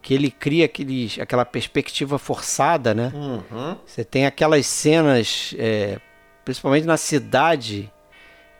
que 0.00 0.14
ele 0.14 0.30
cria 0.30 0.64
aqueles, 0.66 1.18
aquela 1.18 1.44
perspectiva 1.44 2.16
forçada, 2.18 2.94
né? 2.94 3.12
Uhum. 3.14 3.76
Você 3.84 4.04
tem 4.04 4.24
aquelas 4.24 4.64
cenas, 4.66 5.54
é, 5.58 5.98
principalmente 6.46 6.86
na 6.86 6.96
cidade, 6.96 7.92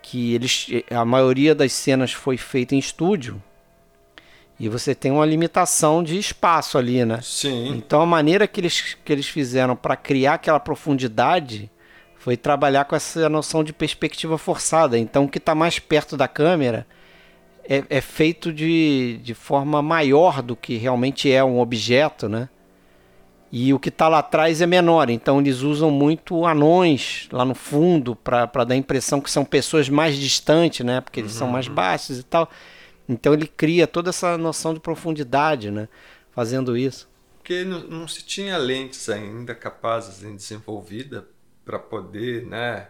que 0.02 0.34
eles, 0.34 0.66
a 0.90 1.04
maioria 1.04 1.54
das 1.54 1.72
cenas 1.72 2.12
foi 2.12 2.36
feita 2.36 2.74
em 2.74 2.78
estúdio. 2.78 3.40
E 4.58 4.68
você 4.68 4.92
tem 4.92 5.12
uma 5.12 5.24
limitação 5.24 6.02
de 6.02 6.18
espaço 6.18 6.76
ali, 6.76 7.04
né? 7.04 7.20
Sim. 7.22 7.76
Então 7.76 8.00
a 8.00 8.06
maneira 8.06 8.48
que 8.48 8.60
eles, 8.60 8.96
que 9.04 9.12
eles 9.12 9.28
fizeram 9.28 9.76
para 9.76 9.94
criar 9.94 10.34
aquela 10.34 10.58
profundidade 10.58 11.70
foi 12.18 12.36
trabalhar 12.36 12.86
com 12.86 12.96
essa 12.96 13.28
noção 13.28 13.62
de 13.62 13.72
perspectiva 13.72 14.36
forçada. 14.36 14.98
Então 14.98 15.24
o 15.24 15.28
que 15.28 15.38
está 15.38 15.54
mais 15.54 15.78
perto 15.78 16.16
da 16.16 16.26
câmera 16.26 16.84
é, 17.68 17.84
é 17.88 18.00
feito 18.00 18.52
de, 18.52 19.20
de 19.22 19.32
forma 19.32 19.80
maior 19.80 20.42
do 20.42 20.56
que 20.56 20.76
realmente 20.76 21.30
é 21.30 21.44
um 21.44 21.60
objeto, 21.60 22.28
né? 22.28 22.48
E 23.50 23.72
o 23.72 23.78
que 23.78 23.88
está 23.88 24.08
lá 24.08 24.18
atrás 24.18 24.60
é 24.60 24.66
menor. 24.66 25.08
Então 25.08 25.40
eles 25.40 25.60
usam 25.60 25.90
muito 25.90 26.44
anões 26.44 27.28
lá 27.30 27.44
no 27.44 27.54
fundo 27.54 28.16
para 28.16 28.46
dar 28.46 28.74
a 28.74 28.76
impressão 28.76 29.20
que 29.20 29.30
são 29.30 29.44
pessoas 29.44 29.88
mais 29.88 30.16
distantes, 30.16 30.84
né? 30.84 31.00
Porque 31.00 31.20
eles 31.20 31.32
são 31.32 31.48
mais 31.48 31.68
baixos 31.68 32.18
e 32.18 32.22
tal. 32.22 32.50
Então 33.08 33.32
ele 33.32 33.46
cria 33.46 33.86
toda 33.86 34.10
essa 34.10 34.36
noção 34.36 34.74
de 34.74 34.80
profundidade, 34.80 35.70
né? 35.70 35.88
Fazendo 36.32 36.76
isso. 36.76 37.08
Porque 37.38 37.64
não, 37.64 37.80
não 37.86 38.08
se 38.08 38.24
tinha 38.24 38.58
lentes 38.58 39.08
ainda 39.08 39.54
capazes 39.54 40.24
em 40.24 40.34
desenvolvida 40.34 41.26
para 41.64 41.78
poder, 41.78 42.46
né, 42.46 42.88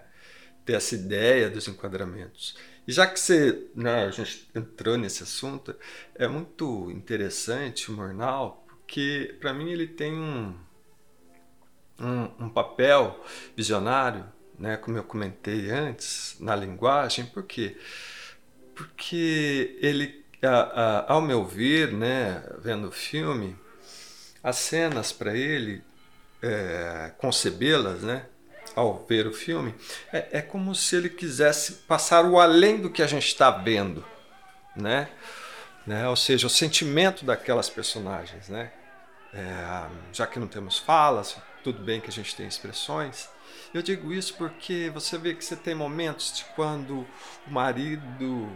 ter 0.65 0.75
essa 0.75 0.95
ideia 0.95 1.49
dos 1.49 1.69
enquadramentos. 1.69 2.57
E 2.87 2.93
já 2.93 3.07
que 3.07 3.19
você, 3.19 3.67
né, 3.75 4.05
a 4.05 4.11
gente 4.11 4.49
entrou 4.55 4.97
nesse 4.97 5.23
assunto, 5.23 5.75
é 6.15 6.29
muito 6.29 6.91
interessante 6.91 7.91
o 7.91 7.95
Murnau, 7.95 8.66
porque 8.87 9.35
para 9.41 9.53
mim 9.53 9.69
ele 9.69 9.89
tem 9.89 10.13
um, 10.13 10.55
um, 12.01 12.45
um 12.45 12.49
papel 12.49 13.21
visionário, 13.57 14.25
né, 14.57 14.77
como 14.77 14.97
eu 14.97 15.03
comentei 15.03 15.71
antes, 15.71 16.37
na 16.39 16.55
linguagem, 16.55 17.27
por 17.27 17.43
quê? 17.43 17.77
Porque 18.77 19.77
ele, 19.83 20.25
a, 20.41 20.49
a, 20.49 21.13
ao 21.13 21.21
meu 21.21 21.45
ver, 21.45 21.93
né, 21.93 22.43
vendo 22.61 22.89
o 22.89 22.93
filme, 22.93 23.57
as 24.43 24.57
cenas 24.57 25.13
para 25.13 25.37
ele 25.37 25.83
é, 26.41 27.11
concebê-las, 27.19 28.03
né, 28.03 28.25
ao 28.77 29.05
ver 29.05 29.27
o 29.27 29.33
filme, 29.33 29.75
é, 30.13 30.39
é 30.39 30.43
como 30.43 30.75
se 30.77 30.95
ele 30.95 31.11
quisesse 31.11 31.73
passar 31.89 32.25
o 32.25 32.39
além 32.39 32.81
do 32.81 32.89
que 32.89 33.03
a 33.03 33.07
gente 33.07 33.27
está 33.27 33.51
vendo, 33.51 34.05
né? 34.77 35.09
Né? 35.87 36.09
Ou 36.09 36.17
seja, 36.17 36.47
o 36.47 36.51
sentimento 36.51 37.25
daquelas 37.25 37.71
personagens, 37.71 38.49
né? 38.49 38.73
É, 39.33 39.89
já 40.13 40.27
que 40.27 40.39
não 40.39 40.47
temos 40.47 40.79
falas, 40.79 41.37
tudo 41.63 41.83
bem 41.83 42.01
que 42.01 42.09
a 42.09 42.13
gente 42.13 42.35
tem 42.35 42.47
expressões. 42.47 43.29
Eu 43.73 43.83
digo 43.83 44.13
isso 44.13 44.35
porque 44.35 44.91
você 44.93 45.19
vê 45.19 45.35
que 45.35 45.45
você 45.45 45.57
tem 45.57 45.75
momentos 45.75 46.39
de 46.39 46.45
quando 46.57 47.07
o 47.47 47.51
marido 47.51 48.51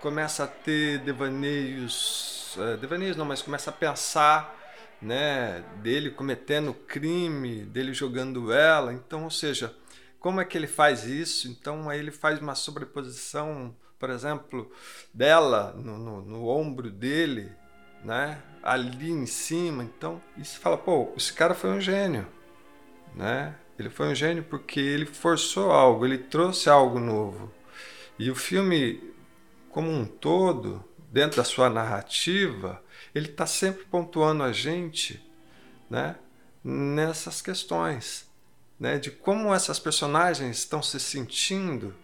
começa 0.00 0.44
a 0.44 0.46
ter 0.46 0.98
devaneios, 1.00 2.56
é, 2.58 2.76
devaneios 2.76 3.16
não, 3.16 3.24
mas 3.24 3.42
começa 3.42 3.70
a 3.70 3.72
pensar 3.72 4.54
né, 5.00 5.62
dele 5.82 6.10
cometendo 6.10 6.72
crime, 6.72 7.64
dele 7.64 7.92
jogando 7.92 8.52
ela. 8.52 8.92
Então, 8.92 9.24
ou 9.24 9.30
seja, 9.30 9.74
como 10.18 10.40
é 10.40 10.44
que 10.44 10.56
ele 10.56 10.66
faz 10.66 11.04
isso? 11.04 11.48
Então, 11.48 11.88
aí 11.90 11.98
ele 11.98 12.10
faz 12.10 12.40
uma 12.40 12.54
sobreposição, 12.54 13.74
por 13.98 14.10
exemplo, 14.10 14.70
dela 15.12 15.74
no, 15.76 15.98
no, 15.98 16.22
no 16.22 16.48
ombro 16.48 16.90
dele, 16.90 17.52
né, 18.04 18.40
ali 18.62 19.10
em 19.10 19.26
cima. 19.26 19.84
Então, 19.84 20.20
você 20.36 20.58
fala, 20.58 20.76
pô, 20.76 21.12
esse 21.16 21.32
cara 21.32 21.54
foi 21.54 21.70
um 21.70 21.80
gênio, 21.80 22.26
né? 23.14 23.54
Ele 23.78 23.90
foi 23.90 24.08
um 24.08 24.14
gênio 24.14 24.42
porque 24.42 24.80
ele 24.80 25.06
forçou 25.06 25.70
algo, 25.70 26.06
ele 26.06 26.18
trouxe 26.18 26.70
algo 26.70 26.98
novo. 26.98 27.52
E 28.18 28.30
o 28.30 28.34
filme, 28.34 29.12
como 29.70 29.90
um 29.90 30.06
todo, 30.06 30.82
dentro 31.12 31.36
da 31.36 31.44
sua 31.44 31.68
narrativa, 31.68 32.82
ele 33.14 33.26
está 33.26 33.46
sempre 33.46 33.84
pontuando 33.84 34.42
a 34.42 34.52
gente 34.52 35.22
né, 35.88 36.16
nessas 36.64 37.40
questões, 37.40 38.28
né, 38.78 38.98
de 38.98 39.10
como 39.10 39.54
essas 39.54 39.78
personagens 39.78 40.58
estão 40.58 40.82
se 40.82 40.98
sentindo, 40.98 41.94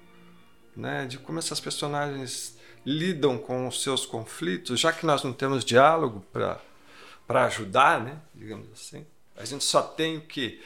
né, 0.76 1.06
de 1.06 1.18
como 1.18 1.38
essas 1.38 1.60
personagens 1.60 2.56
lidam 2.84 3.38
com 3.38 3.68
os 3.68 3.82
seus 3.82 4.04
conflitos, 4.04 4.80
já 4.80 4.92
que 4.92 5.06
nós 5.06 5.22
não 5.22 5.32
temos 5.32 5.64
diálogo 5.64 6.24
para 6.32 7.44
ajudar, 7.44 8.00
né, 8.00 8.16
digamos 8.34 8.70
assim. 8.72 9.06
A 9.36 9.44
gente 9.44 9.64
só 9.64 9.82
tem 9.82 10.18
o 10.18 10.22
que 10.22 10.60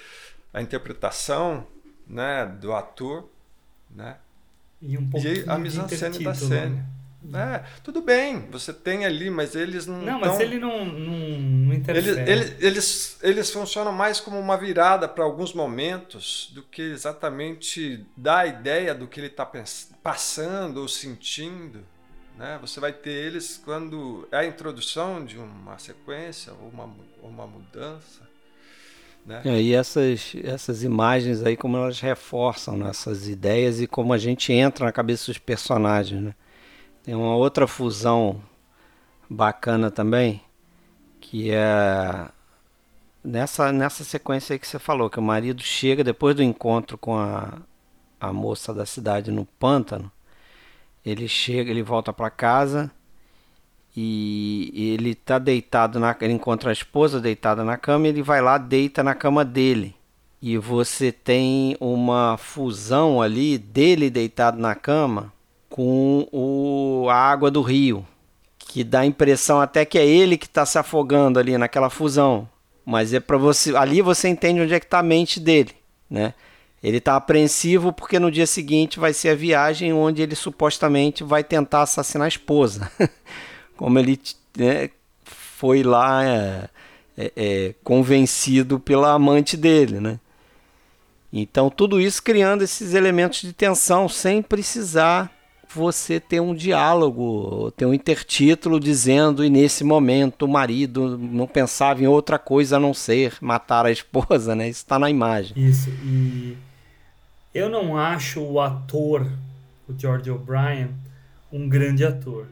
a 0.52 0.62
interpretação 0.62 1.66
né, 2.06 2.46
do 2.46 2.72
ator, 2.72 3.28
né, 3.90 4.16
e, 4.80 4.96
um 4.96 5.10
e 5.14 5.44
a 5.48 5.58
mise-en-scène 5.58 6.18
da 6.22 6.34
cena. 6.34 6.95
É, 7.34 7.64
tudo 7.82 8.00
bem, 8.00 8.48
você 8.50 8.72
tem 8.72 9.04
ali, 9.04 9.30
mas 9.30 9.54
eles 9.56 9.86
não. 9.86 10.02
Não, 10.02 10.20
mas 10.20 10.32
tão... 10.32 10.40
ele 10.40 10.58
não, 10.58 10.84
não, 10.84 11.40
não 11.40 11.74
interfere. 11.74 12.20
Eles, 12.20 12.28
eles, 12.28 12.62
eles, 12.62 13.18
eles 13.22 13.50
funcionam 13.50 13.92
mais 13.92 14.20
como 14.20 14.38
uma 14.38 14.56
virada 14.56 15.08
para 15.08 15.24
alguns 15.24 15.52
momentos 15.52 16.50
do 16.54 16.62
que 16.62 16.82
exatamente 16.82 18.06
dar 18.16 18.38
a 18.38 18.46
ideia 18.46 18.94
do 18.94 19.06
que 19.06 19.18
ele 19.18 19.28
está 19.28 19.50
passando 20.02 20.78
ou 20.78 20.88
sentindo. 20.88 21.84
Né? 22.36 22.58
Você 22.60 22.78
vai 22.78 22.92
ter 22.92 23.10
eles 23.10 23.60
quando 23.64 24.28
é 24.30 24.38
a 24.38 24.46
introdução 24.46 25.24
de 25.24 25.38
uma 25.38 25.78
sequência 25.78 26.52
ou 26.52 26.68
uma, 26.68 26.90
uma 27.22 27.46
mudança. 27.46 28.26
Né? 29.24 29.42
É, 29.44 29.60
e 29.60 29.74
essas, 29.74 30.34
essas 30.44 30.84
imagens 30.84 31.42
aí, 31.42 31.56
como 31.56 31.76
elas 31.76 31.98
reforçam 31.98 32.86
essas 32.86 33.26
ideias 33.26 33.80
e 33.80 33.86
como 33.86 34.12
a 34.12 34.18
gente 34.18 34.52
entra 34.52 34.84
na 34.84 34.92
cabeça 34.92 35.26
dos 35.26 35.38
personagens. 35.38 36.22
Né? 36.22 36.34
Tem 37.06 37.14
uma 37.14 37.36
outra 37.36 37.68
fusão 37.68 38.42
bacana 39.30 39.92
também, 39.92 40.42
que 41.20 41.52
é 41.52 42.28
nessa, 43.22 43.70
nessa 43.70 44.02
sequência 44.02 44.54
aí 44.54 44.58
que 44.58 44.66
você 44.66 44.76
falou, 44.76 45.08
que 45.08 45.20
o 45.20 45.22
marido 45.22 45.62
chega 45.62 46.02
depois 46.02 46.34
do 46.34 46.42
encontro 46.42 46.98
com 46.98 47.16
a, 47.16 47.58
a 48.20 48.32
moça 48.32 48.74
da 48.74 48.84
cidade 48.84 49.30
no 49.30 49.44
pântano, 49.44 50.10
ele 51.04 51.28
chega, 51.28 51.70
ele 51.70 51.80
volta 51.80 52.12
para 52.12 52.28
casa 52.28 52.90
e 53.96 54.72
ele 54.74 55.14
tá 55.14 55.38
deitado 55.38 56.00
na, 56.00 56.16
ele 56.20 56.32
encontra 56.32 56.70
a 56.70 56.72
esposa 56.72 57.20
deitada 57.20 57.62
na 57.62 57.76
cama, 57.76 58.06
e 58.06 58.08
ele 58.08 58.22
vai 58.22 58.42
lá 58.42 58.58
deita 58.58 59.04
na 59.04 59.14
cama 59.14 59.44
dele. 59.44 59.94
E 60.42 60.58
você 60.58 61.12
tem 61.12 61.76
uma 61.78 62.36
fusão 62.36 63.22
ali 63.22 63.56
dele 63.56 64.10
deitado 64.10 64.58
na 64.58 64.74
cama 64.74 65.35
com 65.68 66.28
o, 66.32 67.08
a 67.10 67.14
água 67.14 67.50
do 67.50 67.62
rio, 67.62 68.06
que 68.58 68.84
dá 68.84 69.00
a 69.00 69.06
impressão 69.06 69.60
até 69.60 69.84
que 69.84 69.98
é 69.98 70.06
ele 70.06 70.36
que 70.36 70.46
está 70.46 70.64
se 70.66 70.78
afogando 70.78 71.38
ali 71.38 71.56
naquela 71.56 71.90
fusão. 71.90 72.48
Mas 72.84 73.12
é 73.12 73.20
para 73.20 73.36
você, 73.36 73.76
ali 73.76 74.00
você 74.00 74.28
entende 74.28 74.60
onde 74.60 74.74
é 74.74 74.80
que 74.80 74.86
está 74.86 75.00
a 75.00 75.02
mente 75.02 75.40
dele, 75.40 75.72
né? 76.08 76.34
Ele 76.82 76.98
está 76.98 77.16
apreensivo 77.16 77.92
porque 77.92 78.18
no 78.18 78.30
dia 78.30 78.46
seguinte 78.46 79.00
vai 79.00 79.12
ser 79.12 79.30
a 79.30 79.34
viagem 79.34 79.92
onde 79.92 80.22
ele 80.22 80.36
supostamente 80.36 81.24
vai 81.24 81.42
tentar 81.42 81.82
assassinar 81.82 82.26
a 82.26 82.28
esposa. 82.28 82.90
Como 83.76 83.98
ele 83.98 84.20
né, 84.56 84.90
foi 85.24 85.82
lá 85.82 86.24
é, 86.24 86.68
é, 87.16 87.32
é, 87.34 87.74
convencido 87.82 88.78
pela 88.78 89.12
amante 89.12 89.56
dele, 89.56 89.98
né? 89.98 90.20
Então 91.32 91.68
tudo 91.68 92.00
isso 92.00 92.22
criando 92.22 92.62
esses 92.62 92.94
elementos 92.94 93.40
de 93.40 93.52
tensão 93.52 94.08
sem 94.08 94.40
precisar 94.40 95.35
você 95.76 96.18
ter 96.18 96.40
um 96.40 96.54
diálogo, 96.54 97.70
ter 97.72 97.84
um 97.84 97.92
intertítulo 97.92 98.80
dizendo 98.80 99.44
e 99.44 99.50
nesse 99.50 99.84
momento 99.84 100.46
o 100.46 100.48
marido 100.48 101.18
não 101.18 101.46
pensava 101.46 102.02
em 102.02 102.06
outra 102.06 102.38
coisa 102.38 102.76
a 102.76 102.80
não 102.80 102.94
ser 102.94 103.34
matar 103.40 103.86
a 103.86 103.90
esposa, 103.90 104.54
né? 104.54 104.68
Isso 104.68 104.80
está 104.80 104.98
na 104.98 105.10
imagem. 105.10 105.52
Isso, 105.56 105.90
e 106.02 106.56
eu 107.54 107.68
não 107.68 107.96
acho 107.96 108.40
o 108.40 108.60
ator, 108.60 109.30
o 109.88 109.98
George 109.98 110.30
O'Brien, 110.30 110.90
um 111.52 111.68
grande 111.68 112.04
ator. 112.04 112.46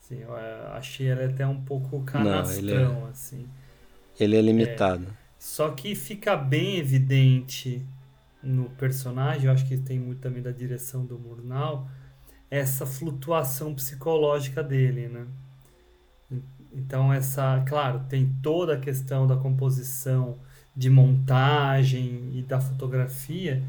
Assim, 0.00 0.22
eu 0.22 0.36
eh, 0.36 0.72
achei 0.72 1.10
ele 1.10 1.24
até 1.24 1.46
um 1.46 1.60
pouco 1.60 2.02
canastrão, 2.02 2.64
não, 2.64 2.98
ele 2.98 3.06
é, 3.06 3.10
assim. 3.10 3.46
Ele 4.18 4.36
é 4.36 4.40
limitado. 4.40 5.04
É, 5.04 5.12
só 5.38 5.70
que 5.70 5.94
fica 5.94 6.36
bem 6.36 6.78
evidente 6.78 7.84
no 8.42 8.70
personagem, 8.70 9.46
eu 9.46 9.52
acho 9.52 9.66
que 9.66 9.76
tem 9.76 9.98
muito 9.98 10.20
também 10.20 10.42
da 10.42 10.50
direção 10.50 11.04
do 11.04 11.18
Murnau, 11.18 11.88
essa 12.50 12.86
flutuação 12.86 13.74
psicológica 13.74 14.62
dele, 14.62 15.08
né? 15.08 15.26
Então 16.72 17.12
essa, 17.12 17.62
claro, 17.66 18.02
tem 18.08 18.32
toda 18.42 18.74
a 18.74 18.78
questão 18.78 19.26
da 19.26 19.36
composição, 19.36 20.36
de 20.76 20.88
montagem 20.88 22.30
e 22.34 22.42
da 22.42 22.60
fotografia, 22.60 23.62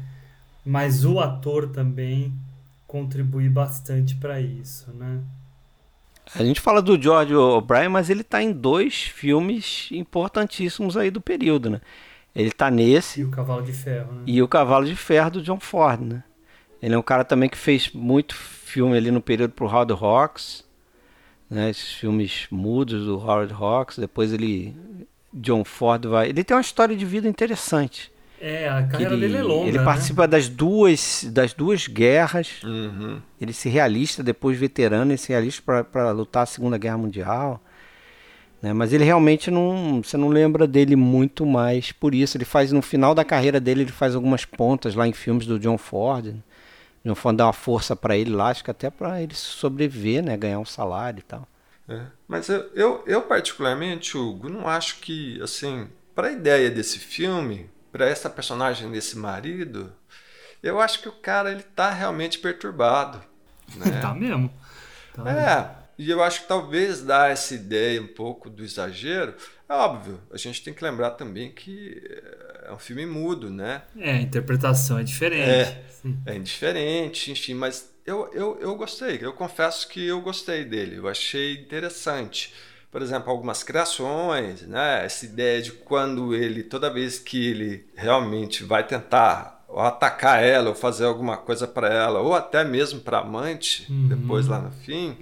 mas 0.64 1.04
o 1.04 1.18
ator 1.18 1.68
também 1.68 2.32
contribui 2.86 3.48
bastante 3.48 4.14
para 4.16 4.40
isso, 4.40 4.92
né? 4.92 5.20
A 6.34 6.44
gente 6.44 6.60
fala 6.60 6.80
do 6.80 7.00
George 7.00 7.34
O'Brien, 7.34 7.88
mas 7.88 8.08
ele 8.08 8.20
está 8.20 8.40
em 8.40 8.52
dois 8.52 9.02
filmes 9.02 9.88
importantíssimos 9.90 10.96
aí 10.96 11.10
do 11.10 11.20
período, 11.20 11.70
né? 11.70 11.80
Ele 12.34 12.48
está 12.48 12.70
nesse. 12.70 13.20
E 13.20 13.24
o 13.24 13.30
Cavalo 13.30 13.62
de 13.62 13.72
Ferro, 13.72 14.12
né? 14.12 14.22
E 14.26 14.40
o 14.40 14.46
Cavalo 14.46 14.86
de 14.86 14.94
Ferro 14.94 15.30
do 15.32 15.42
John 15.42 15.58
Ford, 15.58 16.00
né? 16.00 16.22
Ele 16.82 16.94
é 16.94 16.98
um 16.98 17.02
cara 17.02 17.24
também 17.24 17.48
que 17.48 17.58
fez 17.58 17.90
muito 17.92 18.34
filme 18.34 18.96
ali 18.96 19.10
no 19.10 19.20
período 19.20 19.52
pro 19.52 19.66
Howard 19.66 19.92
Hawks, 19.92 20.64
né? 21.50 21.68
Esses 21.68 21.92
filmes 21.92 22.46
mudos 22.50 23.04
do 23.04 23.18
Howard 23.18 23.52
Hawks. 23.52 23.98
Depois 23.98 24.32
ele, 24.32 24.74
John 25.32 25.64
Ford 25.64 26.06
vai. 26.06 26.28
Ele 26.28 26.44
tem 26.44 26.56
uma 26.56 26.60
história 26.60 26.96
de 26.96 27.04
vida 27.04 27.28
interessante. 27.28 28.10
É, 28.40 28.66
a 28.70 28.82
carreira 28.84 29.12
ele, 29.12 29.28
dele 29.28 29.36
é 29.36 29.42
longa. 29.42 29.68
Ele 29.68 29.78
né? 29.78 29.84
participa 29.84 30.26
das 30.26 30.48
duas, 30.48 31.26
das 31.30 31.52
duas 31.52 31.86
guerras. 31.86 32.62
Uhum. 32.64 33.20
Ele 33.38 33.52
se 33.52 33.68
realista 33.68 34.22
depois 34.22 34.56
veterano, 34.56 35.10
ele 35.10 35.18
se 35.18 35.28
realista 35.28 35.84
para 35.84 36.10
lutar 36.12 36.44
a 36.44 36.46
Segunda 36.46 36.78
Guerra 36.78 36.96
Mundial. 36.96 37.60
Né? 38.62 38.72
Mas 38.72 38.94
ele 38.94 39.04
realmente 39.04 39.50
não. 39.50 40.02
Você 40.02 40.16
não 40.16 40.28
lembra 40.28 40.66
dele 40.66 40.96
muito 40.96 41.44
mais 41.44 41.92
por 41.92 42.14
isso. 42.14 42.38
Ele 42.38 42.46
faz 42.46 42.72
no 42.72 42.80
final 42.80 43.14
da 43.14 43.24
carreira 43.24 43.60
dele, 43.60 43.82
ele 43.82 43.92
faz 43.92 44.14
algumas 44.14 44.46
pontas 44.46 44.94
lá 44.94 45.06
em 45.06 45.12
filmes 45.12 45.44
do 45.44 45.58
John 45.58 45.76
Ford 45.76 46.34
não 47.02 47.14
for 47.14 47.32
dar 47.32 47.46
uma 47.46 47.52
força 47.52 47.96
para 47.96 48.16
ele 48.16 48.30
lá, 48.30 48.48
acho 48.48 48.62
que 48.62 48.70
até 48.70 48.90
para 48.90 49.22
ele 49.22 49.34
sobreviver, 49.34 50.22
né, 50.22 50.36
ganhar 50.36 50.58
um 50.58 50.64
salário 50.64 51.20
e 51.20 51.22
tal. 51.22 51.48
É, 51.88 52.02
mas 52.28 52.48
eu, 52.48 52.70
eu, 52.74 53.04
eu, 53.06 53.22
particularmente, 53.22 54.16
Hugo, 54.16 54.48
não 54.48 54.68
acho 54.68 55.00
que, 55.00 55.40
assim, 55.42 55.88
para 56.14 56.28
a 56.28 56.32
ideia 56.32 56.70
desse 56.70 56.98
filme, 56.98 57.68
para 57.90 58.06
essa 58.06 58.30
personagem 58.30 58.90
desse 58.90 59.18
marido, 59.18 59.92
eu 60.62 60.80
acho 60.80 61.00
que 61.00 61.08
o 61.08 61.12
cara 61.12 61.50
ele 61.50 61.62
tá 61.62 61.90
realmente 61.90 62.38
perturbado. 62.38 63.20
Né? 63.76 63.98
tá 64.00 64.14
mesmo. 64.14 64.52
Tá 65.14 65.28
é, 65.28 65.56
mesmo. 65.56 65.76
e 65.98 66.10
eu 66.10 66.22
acho 66.22 66.42
que 66.42 66.48
talvez 66.48 67.02
dar 67.02 67.30
essa 67.30 67.54
ideia 67.54 68.00
um 68.00 68.06
pouco 68.06 68.48
do 68.48 68.62
exagero, 68.62 69.34
é 69.68 69.74
óbvio, 69.74 70.20
a 70.30 70.36
gente 70.36 70.62
tem 70.62 70.74
que 70.74 70.84
lembrar 70.84 71.12
também 71.12 71.50
que 71.50 72.00
é 72.70 72.74
um 72.74 72.78
filme 72.78 73.04
mudo, 73.04 73.50
né? 73.50 73.82
É, 73.98 74.12
a 74.12 74.20
interpretação 74.20 74.98
é 74.98 75.02
diferente. 75.02 75.42
É, 75.44 75.84
é 76.26 76.36
indiferente, 76.36 77.32
enfim, 77.32 77.54
mas 77.54 77.90
eu, 78.06 78.30
eu, 78.32 78.58
eu 78.60 78.76
gostei, 78.76 79.18
eu 79.20 79.32
confesso 79.32 79.88
que 79.88 80.06
eu 80.06 80.20
gostei 80.20 80.64
dele, 80.64 80.96
eu 80.96 81.08
achei 81.08 81.54
interessante. 81.54 82.54
Por 82.90 83.02
exemplo, 83.02 83.30
algumas 83.30 83.62
criações, 83.62 84.62
né? 84.62 85.04
Essa 85.04 85.24
ideia 85.24 85.62
de 85.62 85.72
quando 85.72 86.34
ele, 86.34 86.62
toda 86.62 86.92
vez 86.92 87.18
que 87.18 87.48
ele 87.48 87.86
realmente 87.94 88.64
vai 88.64 88.84
tentar 88.84 89.64
ou 89.68 89.80
atacar 89.80 90.42
ela, 90.42 90.70
ou 90.70 90.74
fazer 90.74 91.04
alguma 91.04 91.36
coisa 91.36 91.68
para 91.68 91.88
ela, 91.88 92.18
ou 92.18 92.34
até 92.34 92.64
mesmo 92.64 93.00
para 93.00 93.18
amante, 93.18 93.86
uhum. 93.88 94.08
depois 94.08 94.48
lá 94.48 94.58
no 94.58 94.72
fim, 94.72 95.16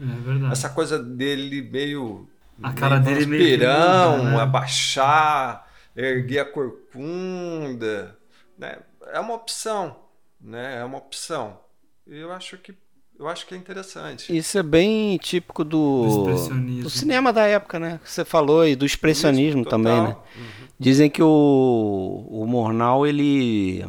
é 0.48 0.52
essa 0.52 0.70
coisa 0.70 0.98
dele 0.98 1.60
meio 1.60 2.26
a 2.62 2.72
cara 2.72 2.98
dele 2.98 3.26
meio 3.26 3.44
pirão, 3.44 4.24
né? 4.24 4.40
abaixar, 4.40 5.67
erguer 5.98 6.38
a 6.40 6.44
corcunda, 6.44 8.16
né? 8.56 8.78
É 9.12 9.18
uma 9.18 9.34
opção, 9.34 9.96
né? 10.40 10.78
É 10.78 10.84
uma 10.84 10.98
opção. 10.98 11.58
E 12.06 12.16
eu 12.16 12.32
acho 12.32 12.56
que 12.58 12.74
eu 13.18 13.26
acho 13.26 13.48
que 13.48 13.54
é 13.54 13.58
interessante. 13.58 14.34
Isso 14.36 14.56
é 14.56 14.62
bem 14.62 15.16
típico 15.16 15.64
do, 15.64 16.24
do, 16.24 16.82
do 16.82 16.90
cinema 16.90 17.32
da 17.32 17.46
época, 17.46 17.80
né? 17.80 17.98
Que 18.04 18.08
você 18.08 18.24
falou 18.24 18.64
e 18.64 18.76
do 18.76 18.86
expressionismo 18.86 19.62
Isso, 19.62 19.70
também, 19.70 20.00
né? 20.00 20.16
Uhum. 20.36 20.68
Dizem 20.78 21.10
que 21.10 21.20
o, 21.20 22.26
o 22.30 22.46
Mornal 22.46 23.04
ele 23.04 23.84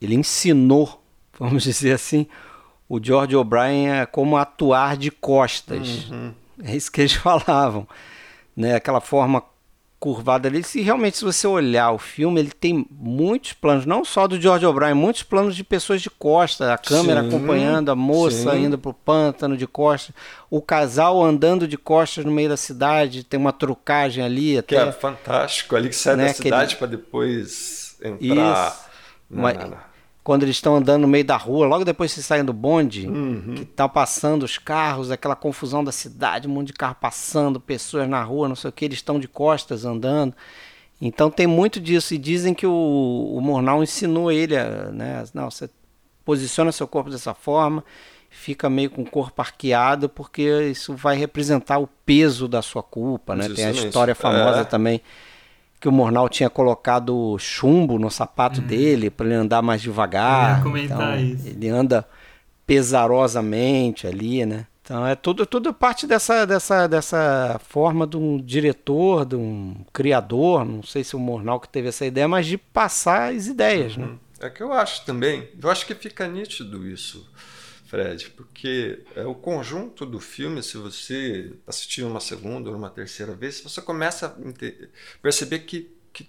ele 0.00 0.14
ensinou, 0.14 1.02
vamos 1.38 1.64
dizer 1.64 1.92
assim, 1.92 2.26
o 2.88 3.02
George 3.02 3.36
O'Brien 3.36 3.90
a 4.00 4.06
como 4.06 4.38
atuar 4.38 4.96
de 4.96 5.10
costas. 5.10 6.08
Uhum. 6.10 6.32
É 6.62 6.74
isso 6.74 6.90
que 6.90 7.02
eles 7.02 7.12
falavam, 7.14 7.86
né? 8.56 8.74
Aquela 8.74 9.02
forma 9.02 9.44
curvada 9.98 10.48
ali. 10.48 10.62
Se 10.62 10.80
realmente 10.80 11.16
se 11.16 11.24
você 11.24 11.46
olhar 11.46 11.90
o 11.92 11.98
filme, 11.98 12.40
ele 12.40 12.50
tem 12.50 12.86
muitos 12.90 13.52
planos, 13.52 13.86
não 13.86 14.04
só 14.04 14.26
do 14.26 14.40
George 14.40 14.66
O'Brien, 14.66 14.94
muitos 14.94 15.22
planos 15.22 15.56
de 15.56 15.64
pessoas 15.64 16.02
de 16.02 16.10
costa, 16.10 16.72
a 16.72 16.78
câmera 16.78 17.22
sim, 17.22 17.28
acompanhando 17.28 17.90
a 17.90 17.96
moça 17.96 18.52
sim. 18.52 18.64
indo 18.64 18.78
pro 18.78 18.92
pântano 18.92 19.56
de 19.56 19.66
costas, 19.66 20.14
o 20.50 20.60
casal 20.60 21.22
andando 21.24 21.66
de 21.66 21.76
costas 21.76 22.24
no 22.24 22.30
meio 22.30 22.48
da 22.48 22.56
cidade, 22.56 23.24
tem 23.24 23.38
uma 23.38 23.52
trucagem 23.52 24.24
ali 24.24 24.58
até. 24.58 24.76
Que 24.76 24.88
é 24.88 24.92
fantástico, 24.92 25.74
ali 25.74 25.88
que 25.88 25.96
sai 25.96 26.16
né? 26.16 26.26
da 26.26 26.34
cidade 26.34 26.72
ele... 26.72 26.78
para 26.78 26.86
depois 26.88 27.96
entrar. 28.02 28.68
Isso. 28.70 28.86
Não, 29.28 29.42
Mas, 29.42 29.56
não, 29.58 29.70
não 29.70 29.95
quando 30.26 30.42
eles 30.42 30.56
estão 30.56 30.74
andando 30.74 31.02
no 31.02 31.06
meio 31.06 31.24
da 31.24 31.36
rua, 31.36 31.68
logo 31.68 31.84
depois 31.84 32.12
que 32.12 32.20
saem 32.20 32.44
do 32.44 32.52
bonde, 32.52 33.06
uhum. 33.06 33.54
que 33.54 33.62
estão 33.62 33.86
tá 33.86 33.88
passando 33.88 34.42
os 34.42 34.58
carros, 34.58 35.12
aquela 35.12 35.36
confusão 35.36 35.84
da 35.84 35.92
cidade, 35.92 36.48
um 36.48 36.50
monte 36.50 36.66
de 36.66 36.72
carro 36.72 36.96
passando, 37.00 37.60
pessoas 37.60 38.08
na 38.08 38.24
rua, 38.24 38.48
não 38.48 38.56
sei 38.56 38.68
o 38.68 38.72
que, 38.72 38.86
eles 38.86 38.98
estão 38.98 39.20
de 39.20 39.28
costas 39.28 39.84
andando. 39.84 40.34
Então 41.00 41.30
tem 41.30 41.46
muito 41.46 41.78
disso. 41.78 42.12
E 42.12 42.18
dizem 42.18 42.54
que 42.54 42.66
o, 42.66 43.34
o 43.36 43.40
Murnau 43.40 43.84
ensinou 43.84 44.32
ele 44.32 44.56
a. 44.56 44.90
Né, 44.90 45.22
não, 45.32 45.48
você 45.48 45.70
posiciona 46.24 46.72
seu 46.72 46.88
corpo 46.88 47.08
dessa 47.08 47.32
forma, 47.32 47.84
fica 48.28 48.68
meio 48.68 48.90
com 48.90 49.02
o 49.02 49.08
corpo 49.08 49.40
arqueado, 49.40 50.08
porque 50.08 50.42
isso 50.72 50.92
vai 50.96 51.16
representar 51.16 51.78
o 51.78 51.86
peso 52.04 52.48
da 52.48 52.62
sua 52.62 52.82
culpa. 52.82 53.36
Né? 53.36 53.48
Tem 53.50 53.66
a 53.66 53.70
história 53.70 54.16
famosa 54.16 54.62
é. 54.62 54.64
também 54.64 55.00
que 55.86 55.88
o 55.88 55.92
Mornal 55.92 56.28
tinha 56.28 56.50
colocado 56.50 57.38
chumbo 57.38 57.96
no 57.96 58.10
sapato 58.10 58.60
hum. 58.60 58.66
dele 58.66 59.08
para 59.08 59.24
ele 59.26 59.36
andar 59.36 59.62
mais 59.62 59.80
devagar. 59.80 60.66
Eu 60.66 60.76
ia 60.76 60.84
então, 60.84 61.16
isso. 61.16 61.46
Ele 61.46 61.68
anda 61.68 62.04
pesarosamente 62.66 64.04
ali, 64.04 64.44
né? 64.44 64.66
Então 64.82 65.06
é 65.06 65.14
tudo, 65.14 65.46
tudo 65.46 65.72
parte 65.72 66.04
dessa, 66.04 66.44
dessa, 66.44 66.88
dessa 66.88 67.60
forma 67.68 68.04
de 68.04 68.16
um 68.16 68.36
diretor, 68.36 69.24
de 69.24 69.36
um 69.36 69.76
criador, 69.92 70.64
não 70.64 70.82
sei 70.82 71.04
se 71.04 71.14
o 71.14 71.20
Mornal 71.20 71.60
que 71.60 71.68
teve 71.68 71.86
essa 71.86 72.04
ideia, 72.04 72.26
mas 72.26 72.46
de 72.46 72.58
passar 72.58 73.32
as 73.32 73.46
ideias, 73.46 73.96
né? 73.96 74.06
uhum. 74.06 74.10
né? 74.10 74.18
É 74.40 74.50
que 74.50 74.64
eu 74.64 74.72
acho 74.72 75.06
também, 75.06 75.48
eu 75.62 75.70
acho 75.70 75.86
que 75.86 75.94
fica 75.94 76.26
nítido 76.26 76.84
isso 76.84 77.30
Fred, 77.86 78.30
porque 78.30 79.04
é 79.14 79.24
o 79.24 79.34
conjunto 79.34 80.04
do 80.04 80.18
filme, 80.18 80.62
se 80.62 80.76
você 80.76 81.52
assistir 81.66 82.02
uma 82.02 82.18
segunda 82.18 82.68
ou 82.68 82.76
uma 82.76 82.90
terceira 82.90 83.32
vez, 83.32 83.60
você 83.60 83.80
começa 83.80 84.26
a 84.26 85.20
perceber 85.22 85.60
que, 85.60 85.90
que 86.12 86.28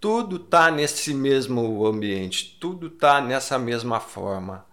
tudo 0.00 0.36
está 0.36 0.70
nesse 0.70 1.12
mesmo 1.12 1.86
ambiente, 1.86 2.56
tudo 2.58 2.86
está 2.86 3.20
nessa 3.20 3.58
mesma 3.58 4.00
forma. 4.00 4.64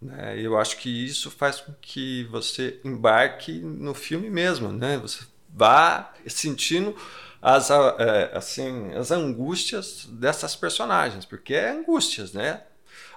Né? 0.00 0.38
Eu 0.38 0.58
acho 0.58 0.76
que 0.76 1.06
isso 1.06 1.30
faz 1.30 1.60
com 1.60 1.72
que 1.80 2.24
você 2.24 2.78
embarque 2.84 3.52
no 3.60 3.94
filme 3.94 4.28
mesmo, 4.28 4.70
né? 4.70 4.98
Você 4.98 5.24
vá 5.48 6.12
sentindo 6.26 6.94
as, 7.40 7.70
é, 7.70 8.30
assim, 8.34 8.92
as 8.94 9.10
angústias 9.10 10.06
dessas 10.06 10.54
personagens, 10.54 11.24
porque 11.24 11.54
é 11.54 11.70
angústias, 11.70 12.32
né? 12.32 12.62